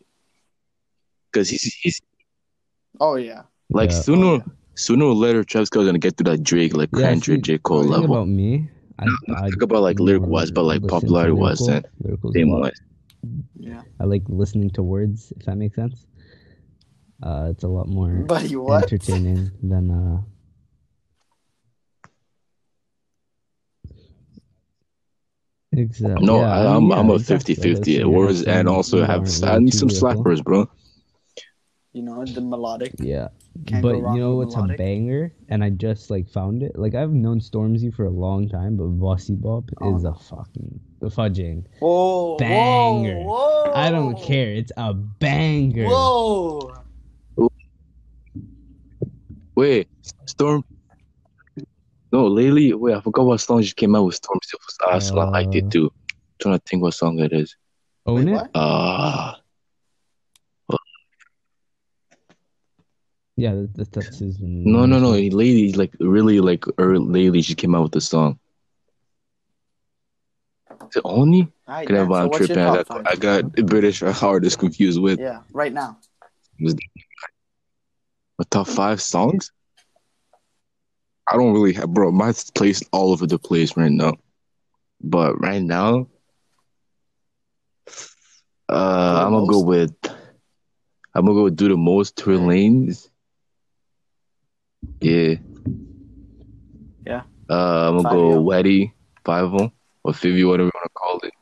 Because 1.32 1.50
he's 1.50 1.64
he's 1.82 2.02
Oh 3.00 3.16
yeah. 3.16 3.44
like 3.70 3.92
Yeah. 3.92 4.02
sooner 4.02 4.26
Oh, 4.26 4.34
yeah. 4.36 4.44
sooner 4.76 5.06
or 5.06 5.14
later 5.16 5.44
Travis 5.44 5.68
Scott's 5.68 5.86
gonna 5.86 6.00
get 6.00 6.18
to 6.18 6.24
that 6.26 6.44
Drake 6.44 6.74
like 6.76 6.90
Yeah, 6.94 7.10
Kendrick, 7.10 7.42
J 7.44 7.58
Cole 7.58 7.80
the 7.80 7.84
thing 7.84 7.92
level. 7.92 8.16
about 8.16 8.28
me, 8.28 8.70
I, 9.00 9.06
I 9.36 9.50
Talk 9.50 9.62
about 9.64 9.82
like 9.82 10.00
lyric 10.00 10.24
wise, 10.24 10.52
but 10.52 10.64
like 10.64 10.86
popularity 10.88 11.34
wise 11.34 11.62
lyrical- 11.62 11.88
and 12.04 12.04
lyricals 12.04 12.30
a 12.30 12.34
fame 12.34 12.50
lot. 12.52 12.62
wise. 12.62 12.82
Yeah. 13.60 13.82
I 14.00 14.04
like 14.06 14.24
listening 14.28 14.70
to 14.72 14.84
words, 14.84 15.34
if 15.36 15.46
that 15.46 15.58
makes 15.58 15.76
sense. 15.76 16.06
Uh, 17.24 17.48
it's 17.52 17.64
a 17.64 17.68
lot 17.68 17.88
more 17.88 18.10
Buddy, 18.10 18.56
what? 18.56 18.84
entertaining 18.84 19.50
than 19.64 19.90
uh. 19.92 20.22
Exactly. 25.78 26.26
No, 26.26 26.40
yeah, 26.40 26.52
I, 26.54 26.64
I 26.64 26.76
I'm 26.76 26.88
mean, 26.90 26.98
I'm 26.98 27.10
a 27.12 27.16
exactly. 27.16 27.54
50 27.54 27.70
Like, 27.70 27.78
50 27.78 28.00
so 28.02 28.10
words 28.10 28.40
some 28.44 28.50
and 28.50 28.68
also 28.68 29.06
have 29.06 29.22
I 29.44 29.60
need 29.60 29.74
some 29.74 29.90
slappers, 29.90 30.44
bro. 30.44 30.68
You 31.94 32.02
know 32.04 32.26
the 32.26 32.42
melodic. 32.42 32.94
Yeah. 33.00 33.30
Can't 33.66 33.82
but 33.82 33.96
you 33.96 34.02
know 34.02 34.36
with 34.36 34.48
what's 34.48 34.56
melodic. 34.56 34.76
a 34.76 34.78
banger? 34.84 35.34
And 35.50 35.64
I 35.64 35.70
just 35.70 36.10
like 36.10 36.28
found 36.30 36.64
it. 36.64 36.78
Like 36.78 36.96
I've 36.96 37.12
known 37.12 37.40
Stormzy 37.40 37.94
for 37.94 38.06
a 38.06 38.10
long 38.10 38.50
time, 38.50 38.76
but 38.76 38.86
Vossi 39.00 39.40
Bop 39.40 39.66
Oh. 39.82 39.96
is 39.96 40.04
a 40.04 40.14
fucking 40.14 40.80
the 41.00 41.08
fudging. 41.08 41.66
Whoa, 41.80 42.38
Banger. 42.38 43.20
Whoa, 43.20 43.66
whoa. 43.66 43.72
I 43.74 43.90
don't 43.92 44.20
care. 44.20 44.52
It's 44.54 44.72
a 44.78 44.94
banger. 44.96 45.86
Whoa. 45.88 46.74
Wait, 49.56 49.88
Storm. 50.26 50.64
No, 52.12 52.28
lately, 52.28 52.74
wait, 52.74 52.96
I 52.96 53.02
forgot 53.02 53.26
what 53.26 53.40
song 53.42 53.62
just 53.62 53.76
came 53.76 53.96
out 53.96 54.06
with 54.06 54.16
Storm. 54.16 54.40
I 54.90 55.00
still 55.00 55.30
like 55.32 55.48
Uh, 55.48 55.58
it 55.58 55.70
too. 55.72 55.92
trying 56.40 56.58
to 56.58 56.64
think 56.66 56.82
what 56.82 56.94
song 56.94 57.20
it 57.20 57.34
is. 57.34 57.56
Own 58.06 58.28
Wait, 58.28 58.28
it. 58.28 58.34
what? 58.34 58.52
Ah, 58.56 59.42
Yeah, 63.40 63.54
that, 63.54 63.74
that, 63.76 63.92
that's 63.92 64.20
his. 64.20 64.40
no, 64.40 64.88
no, 64.88 65.00
no. 65.00 65.12
Lady, 65.12 65.72
like 65.74 65.94
really, 66.00 66.40
like 66.40 66.66
early 66.80 67.06
lately, 67.06 67.42
she 67.44 67.54
came 67.54 67.76
out 67.76 67.84
with 67.84 67.92
the 67.92 68.02
song. 68.02 68.40
Is 70.90 70.96
it 70.96 71.02
only? 71.06 71.42
All 71.68 71.76
right, 71.76 71.88
Can 71.88 71.98
I 71.98 72.00
Dan, 72.00 72.10
buy 72.10 72.24
so 72.24 72.26
a 72.26 72.30
trip? 72.30 72.50
your 72.50 72.58
And 72.58 72.70
I 72.70 72.78
got, 72.78 72.88
five? 72.88 73.06
I 73.06 73.16
got 73.16 73.52
British 73.68 74.02
artist 74.02 74.58
confused 74.58 75.00
with 75.00 75.20
Yeah, 75.20 75.42
right 75.52 75.72
now. 75.72 76.00
the 76.60 78.46
top 78.50 78.68
five 78.68 79.02
songs. 79.02 79.52
I 81.30 81.36
don't 81.36 81.54
really 81.54 81.74
have, 81.74 81.90
bro. 81.94 82.12
My 82.12 82.34
place 82.56 82.82
all 82.92 83.12
over 83.12 83.28
the 83.28 83.38
place 83.38 83.76
right 83.76 83.92
now, 83.92 84.14
but 85.02 85.40
right 85.42 85.62
now, 85.62 86.08
uh, 88.70 89.24
I'm 89.26 89.34
gonna 89.34 89.48
go 89.48 89.60
with. 89.60 89.94
I'm 91.14 91.26
gonna 91.26 91.34
go 91.34 91.50
do 91.50 91.68
the 91.68 91.78
most 91.78 92.16
Tory 92.16 92.38
Lanez. 92.38 93.10
Yeah. 95.02 95.36
Yeah. 97.06 97.24
Uh, 97.50 97.90
I'm 97.90 97.98
gonna 97.98 98.04
Five 98.04 98.12
go 98.12 98.32
Yo. 98.32 98.44
Weddy, 98.44 98.92
Five 99.26 99.54
O, 99.54 99.72
or 100.04 100.14
Fivy, 100.14 100.48
whatever 100.48 100.68
you 100.68 100.72
wanna 100.76 100.90
call 100.94 101.20
it. 101.24 101.34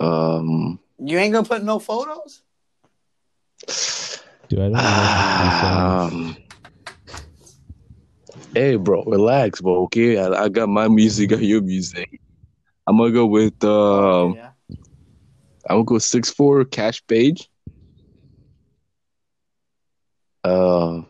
Um, 0.00 0.78
You 0.98 1.18
ain't 1.18 1.32
gonna 1.32 1.46
put 1.46 1.62
no 1.62 1.78
photos? 1.78 2.42
Dude, 4.48 4.60
I 4.60 4.62
don't 4.68 4.72
know. 4.72 6.30
um, 6.32 6.36
hey, 8.54 8.76
bro, 8.76 9.02
relax, 9.04 9.60
bro. 9.60 9.82
Okay, 9.84 10.18
I, 10.18 10.44
I 10.44 10.48
got 10.48 10.68
my 10.68 10.88
music, 10.88 11.30
got 11.30 11.42
your 11.42 11.60
music. 11.62 12.20
I'm 12.86 12.96
gonna 12.96 13.12
go 13.12 13.26
with 13.26 13.62
um, 13.64 14.34
yeah. 14.34 14.50
I'm 15.68 15.76
gonna 15.76 15.84
go 15.84 15.98
six 15.98 16.30
four 16.30 16.64
cash 16.64 17.06
page. 17.06 17.48
Uh, 20.44 21.02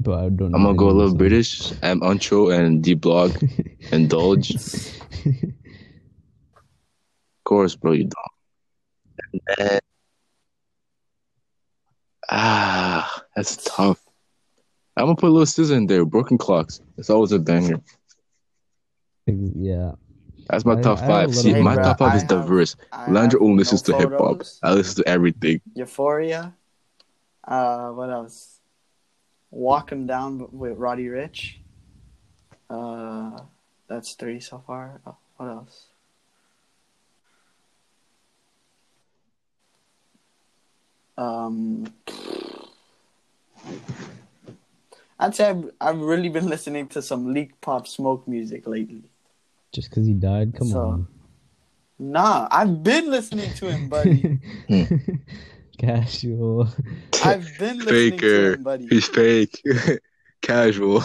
But 0.00 0.18
I 0.20 0.28
don't. 0.30 0.50
know 0.52 0.56
I'm 0.58 0.62
gonna 0.64 0.74
go 0.76 0.86
a 0.88 0.92
little 0.92 1.08
songs. 1.08 1.18
British. 1.18 1.72
I'm 1.82 2.00
Uncho 2.00 2.56
and 2.56 2.82
D 2.82 2.94
Blog, 2.94 3.36
Indulge. 3.92 4.56
Of 7.38 7.48
course, 7.48 7.76
bro, 7.76 7.92
you 7.92 8.04
don't. 8.04 8.34
And 9.48 9.68
then, 9.70 9.80
ah, 12.28 13.24
that's 13.36 13.56
tough. 13.64 14.05
I'm 14.96 15.04
gonna 15.06 15.16
put 15.16 15.28
a 15.28 15.32
little 15.32 15.44
SZA 15.46 15.76
in 15.76 15.86
there. 15.86 16.04
Broken 16.04 16.38
clocks. 16.38 16.80
It's 16.96 17.10
always 17.10 17.32
a 17.32 17.38
banger. 17.38 17.80
yeah. 19.26 19.92
That's 20.48 20.64
my 20.64 20.74
I- 20.78 20.80
top 20.80 20.98
I 21.00 21.06
five. 21.06 21.34
See, 21.34 21.52
bit 21.52 21.62
my 21.62 21.74
of- 21.74 21.82
top 21.82 21.98
five 21.98 22.12
I 22.12 22.16
is 22.16 22.22
have- 22.22 22.30
diverse. 22.30 22.76
Have 22.92 23.08
only 23.40 23.58
listens 23.58 23.86
no 23.88 23.98
to 23.98 24.08
hip 24.08 24.18
hop. 24.18 24.42
I 24.62 24.72
listen 24.74 25.02
to 25.02 25.08
everything. 25.08 25.60
Euphoria. 25.74 26.54
Uh, 27.44 27.90
what 27.90 28.10
else? 28.10 28.60
Walk 29.50 29.92
'em 29.92 30.06
down 30.06 30.48
with 30.52 30.78
Roddy 30.78 31.06
Ricch. 31.06 31.56
Uh, 32.70 33.40
that's 33.88 34.12
three 34.14 34.40
so 34.40 34.62
far. 34.66 35.00
Oh, 35.06 35.16
what 35.36 35.46
else? 35.48 35.86
Um, 41.18 41.92
I'd 45.18 45.34
say 45.34 45.50
I've, 45.50 45.70
I've 45.80 45.98
really 46.00 46.28
been 46.28 46.46
listening 46.46 46.88
to 46.88 47.02
some 47.02 47.32
leak 47.32 47.60
pop 47.60 47.86
smoke 47.86 48.26
music 48.28 48.66
lately. 48.66 49.04
Just 49.72 49.90
because 49.90 50.06
he 50.06 50.14
died, 50.14 50.54
come 50.54 50.68
So, 50.68 50.80
on. 50.80 51.08
Nah, 51.98 52.48
I've 52.50 52.82
been 52.82 53.10
listening 53.10 53.52
to 53.54 53.68
him, 53.70 53.88
buddy. 53.88 54.38
Casual. 55.78 56.68
I've 57.24 57.58
been 57.58 57.78
listening 57.78 58.18
to 58.18 58.20
Faker. 58.20 58.54
him, 58.54 58.62
buddy. 58.62 58.86
He's 58.88 59.08
fake. 59.08 59.62
Casual. 60.42 61.00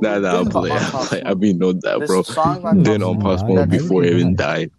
nah, 0.00 0.18
nah, 0.18 0.40
I'm 0.40 0.44
Been 0.44 0.50
playing. 0.50 0.76
I'm 0.76 0.90
Pop 0.90 1.06
playing. 1.08 1.26
I 1.26 1.30
Smoke. 1.30 1.38
mean, 1.40 1.58
know 1.58 1.72
that, 1.72 1.98
This 1.98 2.08
bro. 2.08 2.22
song 2.22 2.62
by 2.62 2.74
Been 2.74 3.00
Pop 3.00 3.02
on 3.02 3.18
Smoke, 3.18 3.20
Post 3.20 3.44
Smoke. 3.46 3.68
Before 3.70 4.02
he 4.02 4.10
even 4.10 4.34
died. 4.36 4.70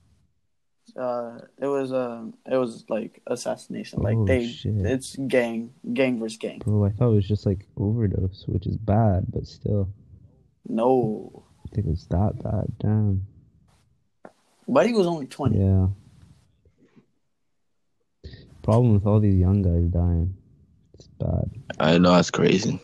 Uh 0.98 1.40
it 1.62 1.68
was 1.68 1.92
uh 1.92 2.24
it 2.52 2.58
was 2.58 2.86
like 2.90 3.22
assassination 3.28 4.02
like 4.02 4.18
Oh, 4.18 4.26
they 4.26 4.48
shit. 4.48 4.74
it's 4.86 5.16
gang 5.28 5.72
gang 5.94 6.20
versus 6.20 6.38
gang 6.38 6.60
Bro, 6.60 6.86
I 6.86 6.90
thought 6.90 7.12
it 7.12 7.16
was 7.16 7.28
just 7.28 7.46
like 7.46 7.66
overdose, 7.78 8.44
which 8.48 8.66
is 8.68 8.78
bad, 8.78 9.26
but 9.32 9.46
still. 9.48 9.90
no 10.68 11.44
I 11.66 11.76
think 11.76 11.88
it's 11.88 12.06
that 12.08 12.42
bad. 12.44 12.66
Damn. 12.80 13.26
but 14.68 14.88
he 14.88 14.94
was 14.94 15.06
only 15.08 15.28
20 15.28 15.58
Yeah. 15.60 15.88
Problem 18.64 18.94
with 18.94 19.06
all 19.06 19.20
these 19.20 19.36
young 19.36 19.62
guys 19.62 19.86
dying. 19.90 20.36
It's 20.94 21.08
bad. 21.08 21.50
I 21.80 21.98
know 21.98 22.12
that's 22.12 22.30
crazy. 22.32 22.80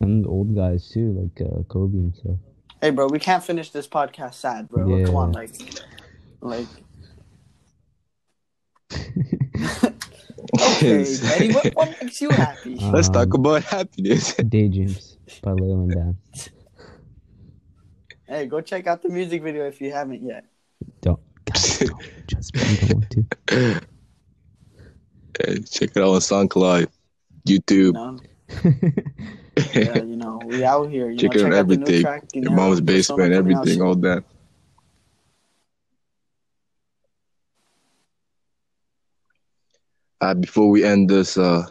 And 0.00 0.26
old 0.26 0.54
guys 0.54 0.88
too, 0.88 1.12
like 1.12 1.46
uh, 1.46 1.62
Kobe 1.64 1.98
and 1.98 2.14
stuff. 2.14 2.36
hey 2.80 2.90
bro 2.90 3.06
we 3.08 3.18
can't 3.18 3.44
finish 3.44 3.70
this 3.70 3.86
podcast 3.86 4.34
sad 4.34 4.68
bro 4.70 4.86
Yeah. 4.96 5.04
come 5.06 5.16
on 5.16 5.32
like 5.32 5.50
like 6.40 6.66
okay 10.54 11.04
Benny, 11.22 11.54
what, 11.54 11.74
what 11.74 11.88
makes 12.02 12.20
you 12.20 12.30
happy 12.30 12.76
Uh, 12.80 12.90
Let's 12.94 13.08
talk 13.08 13.32
Um, 13.34 13.40
about 13.40 13.62
happiness. 13.64 14.34
Daydreams 14.48 15.16
by 15.42 15.52
Leo 15.52 15.80
and 15.82 15.90
Dan. 15.92 16.16
hey 18.26 18.46
go 18.46 18.60
check 18.60 18.86
out 18.86 19.02
the 19.02 19.08
music 19.08 19.42
video 19.42 19.66
if 19.66 19.80
you 19.80 19.92
haven't 19.92 20.22
yet 20.22 20.44
Don't, 21.02 21.20
guys, 21.44 21.78
don't. 21.78 22.02
Just 22.26 22.54
you 22.56 22.76
don't 22.88 22.94
want 22.94 23.10
to. 23.10 23.80
Hey, 25.40 25.60
Check 25.60 25.90
it 25.96 26.02
out 26.02 26.10
on 26.10 26.20
SoundCloud, 26.20 26.88
YouTube. 27.48 27.94
you 27.94 27.94
know 27.94 28.18
yeah, 29.72 29.96
you 30.02 30.16
know 30.16 30.38
we 30.44 30.64
out 30.64 30.90
here 30.90 31.08
you 31.08 31.16
Check 31.16 31.34
know 31.34 31.40
it 31.40 31.44
check 31.44 31.52
out 31.54 31.58
out 31.60 31.68
the 31.68 31.76
new 31.76 31.82
everything. 31.84 32.02
track 32.02 32.24
Your 32.34 32.44
Dinero, 32.44 32.56
mom's 32.60 32.80
basement, 32.82 33.32
everything, 33.32 33.78
soon. 33.78 33.82
all 33.82 33.94
that. 33.96 34.24
Uh, 40.20 40.34
before 40.34 40.68
we 40.70 40.84
end 40.84 41.08
this 41.08 41.36
uh, 41.38 41.66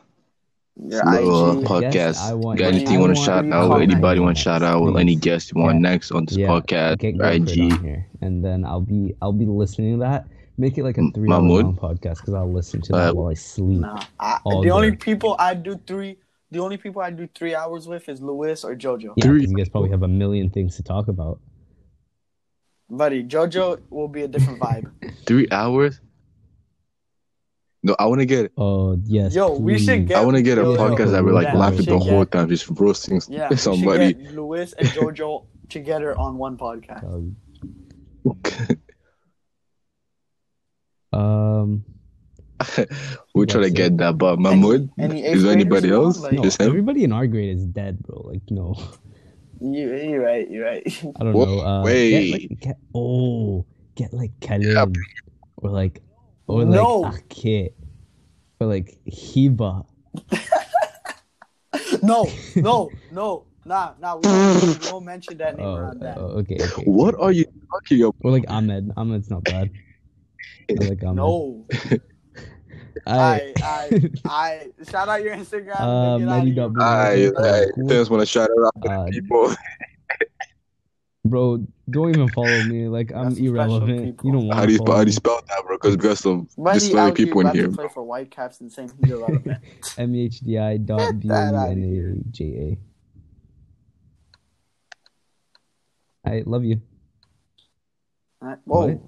your 0.76 1.04
little 1.06 1.60
uh, 1.60 1.64
podcast, 1.68 1.94
Yes, 1.94 2.20
I 2.22 2.34
want- 2.34 2.58
got 2.58 2.66
Benny, 2.66 2.78
anything 2.78 2.88
I 2.90 2.94
you 2.94 3.00
want 3.02 3.16
to 3.18 3.24
shout 3.24 3.46
out? 3.46 3.70
comment. 3.70 3.92
Anybody 3.92 4.20
want 4.22 4.38
to 4.38 4.42
shout 4.44 4.64
out? 4.64 4.82
With 4.82 4.94
Please. 4.96 5.02
any 5.02 5.16
guest 5.16 5.52
you 5.54 5.62
want 5.62 5.76
Yeah. 5.76 5.80
next 5.92 6.12
on 6.12 6.26
this 6.26 6.38
yeah, 6.38 6.48
podcast? 6.48 6.98
get 7.00 7.16
or 7.22 7.26
IG. 7.30 7.80
here, 7.82 8.08
and 8.22 8.44
then 8.44 8.66
I'll 8.66 8.82
be 8.82 9.14
I'll 9.22 9.34
be 9.34 9.46
listening 9.46 9.94
to 10.00 10.00
that. 10.06 10.26
Make 10.58 10.78
it 10.78 10.84
like 10.84 10.98
a 10.98 11.10
three 11.14 11.32
hour 11.32 11.42
Mahmoud? 11.42 11.64
long 11.66 11.76
podcast 11.78 12.18
because 12.18 12.34
I'll 12.34 12.52
listen 12.52 12.82
to 12.82 12.92
that 12.94 13.12
Uh, 13.12 13.14
while 13.14 13.28
I 13.28 13.34
sleep. 13.36 13.80
Nah, 13.82 14.02
I, 14.20 14.40
all 14.44 14.62
the 14.62 14.72
only 14.72 14.94
people 14.96 15.36
I 15.40 15.54
do 15.54 15.80
three, 15.88 16.18
the 16.52 16.60
only 16.60 16.78
people 16.78 17.02
I 17.02 17.12
do 17.12 17.30
three 17.36 17.54
hours 17.56 17.88
with 17.88 18.10
is 18.10 18.20
Lewis 18.22 18.64
or 18.66 18.76
JoJo. 18.76 19.14
Yeah, 19.16 19.24
Three- 19.26 19.46
you 19.46 19.54
guys 19.56 19.70
probably 19.70 19.92
have 19.92 20.04
a 20.04 20.08
million 20.08 20.50
things 20.50 20.76
to 20.78 20.84
talk 20.84 21.08
about. 21.08 21.40
Buddy, 22.90 23.24
JoJo 23.24 23.80
will 23.92 24.08
be 24.08 24.24
a 24.24 24.28
different 24.28 24.60
vibe. 24.60 24.92
Three 25.28 25.48
hours? 25.52 26.02
No, 27.82 27.96
I 27.98 28.08
want 28.08 28.20
to 28.20 28.26
get. 28.26 28.52
Oh 28.58 29.00
yes. 29.06 29.34
Yo, 29.34 29.58
we 29.58 29.80
should 29.80 30.08
get- 30.08 30.18
I 30.18 30.26
want 30.26 30.36
to 30.36 30.42
get 30.44 30.58
a 30.58 30.64
Yo, 30.64 30.74
yo, 30.74 30.78
podcast 30.78 31.12
that 31.12 31.24
we're 31.24 31.32
like 31.32 31.48
yeah, 31.48 31.54
we 31.54 31.60
laughing 31.60 31.86
the 31.86 31.98
whole 31.98 32.26
get- 32.26 32.32
time, 32.32 32.50
just 32.50 32.68
roasting 32.80 33.22
Yeah, 33.30 33.48
we 33.50 33.56
should 33.56 33.64
somebody. 33.64 34.14
get 34.14 34.34
Lewis 34.36 34.74
and 34.74 34.88
JoJo 34.90 35.46
together 35.70 36.18
on 36.18 36.38
one 36.38 36.58
podcast. 36.58 37.04
Um, 41.14 41.86
we 43.34 43.46
try 43.46 43.62
to 43.62 43.70
That's 43.70 43.72
get 43.74 43.98
that, 43.98 44.18
but 44.18 44.38
Mahmoud, 44.40 44.90
any 45.00 45.24
is 45.24 45.44
there 45.44 45.54
anybody 45.54 45.90
else? 45.90 46.20
Like- 46.20 46.34
no, 46.34 46.44
Just 46.44 46.60
him? 46.60 46.68
everybody 46.68 47.04
in 47.06 47.14
our 47.14 47.26
grade 47.28 47.56
is 47.56 47.66
dead, 47.66 48.00
bro. 48.04 48.22
Like 48.28 48.42
no, 48.50 48.76
You, 49.62 49.96
you're 49.96 50.22
right. 50.22 50.50
You're 50.50 50.66
right. 50.66 50.84
I 51.16 51.24
don't 51.24 51.34
Whoa, 51.34 51.46
know. 51.46 51.60
Uh, 51.62 51.84
wait. 51.84 52.12
Get, 52.12 52.50
like, 52.52 52.60
get, 52.60 52.78
oh, 52.94 53.66
get 53.96 54.14
like 54.14 54.38
Kalim 54.42 54.74
Yeah. 54.76 54.86
or 55.58 55.70
like 55.70 56.02
or 56.50 56.66
like 56.66 56.74
No. 56.76 57.06
Ake 57.14 57.74
or 58.60 58.68
like 58.68 58.98
Hiba. 59.08 59.86
no, 62.04 62.26
no, 62.56 62.90
no, 63.12 63.46
nah, 63.66 63.94
nah. 64.02 64.16
We 64.18 64.22
don't, 64.24 64.84
we 64.84 64.92
won't 64.92 65.06
mention 65.06 65.38
that 65.38 65.58
name 65.58 65.66
Oh, 65.68 65.76
around 65.76 66.00
that. 66.02 66.18
oh, 66.18 66.40
okay, 66.42 66.58
okay. 66.60 66.84
What 66.86 67.16
are 67.20 67.32
you 67.32 67.46
talking 67.72 68.02
about? 68.04 68.16
Or 68.24 68.32
like 68.32 68.46
Ahmed. 68.50 68.92
Ahmed's 68.98 69.30
not 69.30 69.44
bad. 69.44 69.70
I 70.70 70.74
like 70.86 71.04
Ahmed. 71.04 71.16
No, 71.18 71.66
I, 73.08 73.54
I, 73.62 73.64
I, 73.64 74.10
I. 74.26 74.68
Shout 74.90 75.08
out 75.10 75.24
your 75.24 75.36
Instagram. 75.36 75.80
Uh, 75.80 76.16
and 76.16 76.20
get 76.24 76.30
man, 76.30 76.48
you 76.48 76.62
of 76.64 76.74
got 76.74 77.16
here. 77.16 77.34
I, 77.38 77.42
Uh, 77.42 77.66
I 77.86 77.88
just 77.88 78.10
want 78.10 78.22
to 78.22 78.26
shout 78.26 78.50
out 78.50 78.82
to 78.84 78.90
Uh, 78.92 79.06
people. 79.10 79.54
bro, 81.26 81.66
don't 81.90 82.10
even 82.10 82.30
follow 82.30 82.62
me. 82.64 82.88
Like 82.88 83.12
I'm 83.14 83.30
That's 83.30 83.40
irrelevant. 83.40 84.20
You 84.24 84.32
don't 84.32 84.48
want 84.48 84.60
How 84.60 84.66
do 84.66 84.72
you, 84.74 84.78
follow 84.80 84.96
how 84.98 85.04
do 85.04 85.08
you 85.10 85.14
spell 85.14 85.42
that, 85.48 85.64
bro? 85.66 85.78
Because 85.78 85.98
we 85.98 86.04
got 86.04 86.18
some 86.18 86.48
Buddy 86.58 86.80
disloyal 86.80 87.12
people 87.12 87.42
in 87.42 87.48
here. 87.56 87.68
to 87.68 87.74
play 87.74 87.88
for 87.94 88.04
Whitecaps 88.04 88.62
and 88.62 88.72
saying 88.72 88.92
he's 89.00 89.12
irrelevant. 89.12 89.58
M 89.98 90.16
E 90.16 90.26
H 90.26 90.40
D 90.40 90.58
I 90.58 90.78
dot 90.78 91.00
Get 91.00 91.20
B 91.22 91.28
that 91.30 91.52
U 91.54 91.58
outta 91.60 91.72
N 91.72 92.24
A 92.28 92.32
J 92.32 92.78
A. 96.26 96.30
I 96.30 96.44
love 96.46 96.64
you. 96.64 96.82
Alright, 98.42 98.60
Whoa. 98.66 98.88
What? 98.88 99.00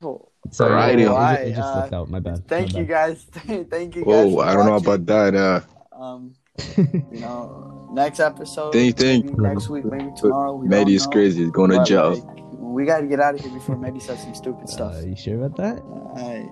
Whoa. 0.00 0.32
Sorry, 0.50 0.70
Alrighty. 0.72 0.92
it, 0.94 1.00
it, 1.00 1.08
Alright, 1.08 1.48
just 1.48 1.60
uh, 1.60 1.74
slipped 1.80 1.94
out. 1.94 2.10
My 2.10 2.18
bad. 2.20 2.48
Thank 2.48 2.72
my 2.72 2.80
you 2.80 2.86
bad. 2.86 2.88
guys. 2.88 3.24
Thank 3.70 3.96
you 3.96 4.04
guys. 4.04 4.06
Whoa, 4.06 4.30
for 4.36 4.44
I 4.44 4.54
don't 4.54 4.66
know 4.66 4.76
about 4.76 5.06
that. 5.06 5.34
Uh, 5.34 5.60
Um, 5.92 6.34
you 6.76 7.20
know, 7.20 7.88
next 7.92 8.20
episode. 8.20 8.72
Think, 8.72 8.96
think. 8.96 9.38
next 9.38 9.68
week, 9.68 9.84
maybe 9.84 10.10
tomorrow. 10.16 10.54
We 10.54 10.68
Maddie 10.68 10.94
is 10.94 11.06
crazy. 11.06 11.42
He's 11.42 11.50
going 11.50 11.70
to 11.70 11.78
But, 11.78 11.84
jail. 11.86 12.14
like, 12.16 12.36
we 12.52 12.84
gotta 12.84 13.06
get 13.06 13.20
out 13.20 13.34
of 13.34 13.40
here 13.40 13.50
before 13.52 13.76
Maddie 13.76 14.00
says 14.00 14.22
some 14.22 14.34
stupid 14.34 14.68
stuff. 14.68 14.94
Uh, 14.94 15.00
you 15.00 15.16
sure 15.16 15.44
about 15.44 15.56
that? 15.56 15.80
Alright. 15.82 16.48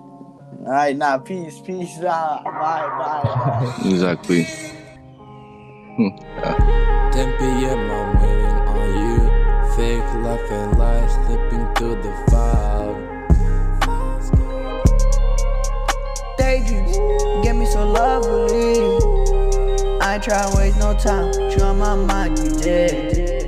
Alright, 0.65 0.97
nah, 0.97 1.17
peace, 1.17 1.59
peace, 1.61 1.97
nah, 1.99 2.43
bye, 2.43 2.51
bye, 2.51 3.21
bye. 3.23 3.79
Exactly. 3.89 4.43
10 5.97 6.17
p.m. 7.37 7.91
I'm 7.91 8.21
waiting 8.21 8.59
on 8.67 8.89
you. 8.99 9.17
Fake 9.75 10.09
life 10.23 10.51
and 10.51 10.77
lies 10.79 11.11
slipping 11.25 11.65
through 11.75 12.01
the 12.01 12.11
fog. 12.31 12.95
Daydreams 16.37 16.97
get 17.43 17.55
me 17.55 17.65
so 17.65 17.85
lovely. 17.85 18.88
Try 20.21 20.53
waste 20.53 20.77
no 20.77 20.93
time. 20.97 21.31
You 21.49 21.63
on 21.63 21.77
my 21.77 21.95
mind, 21.95 22.37
you 22.39 22.59
dead. 22.59 23.38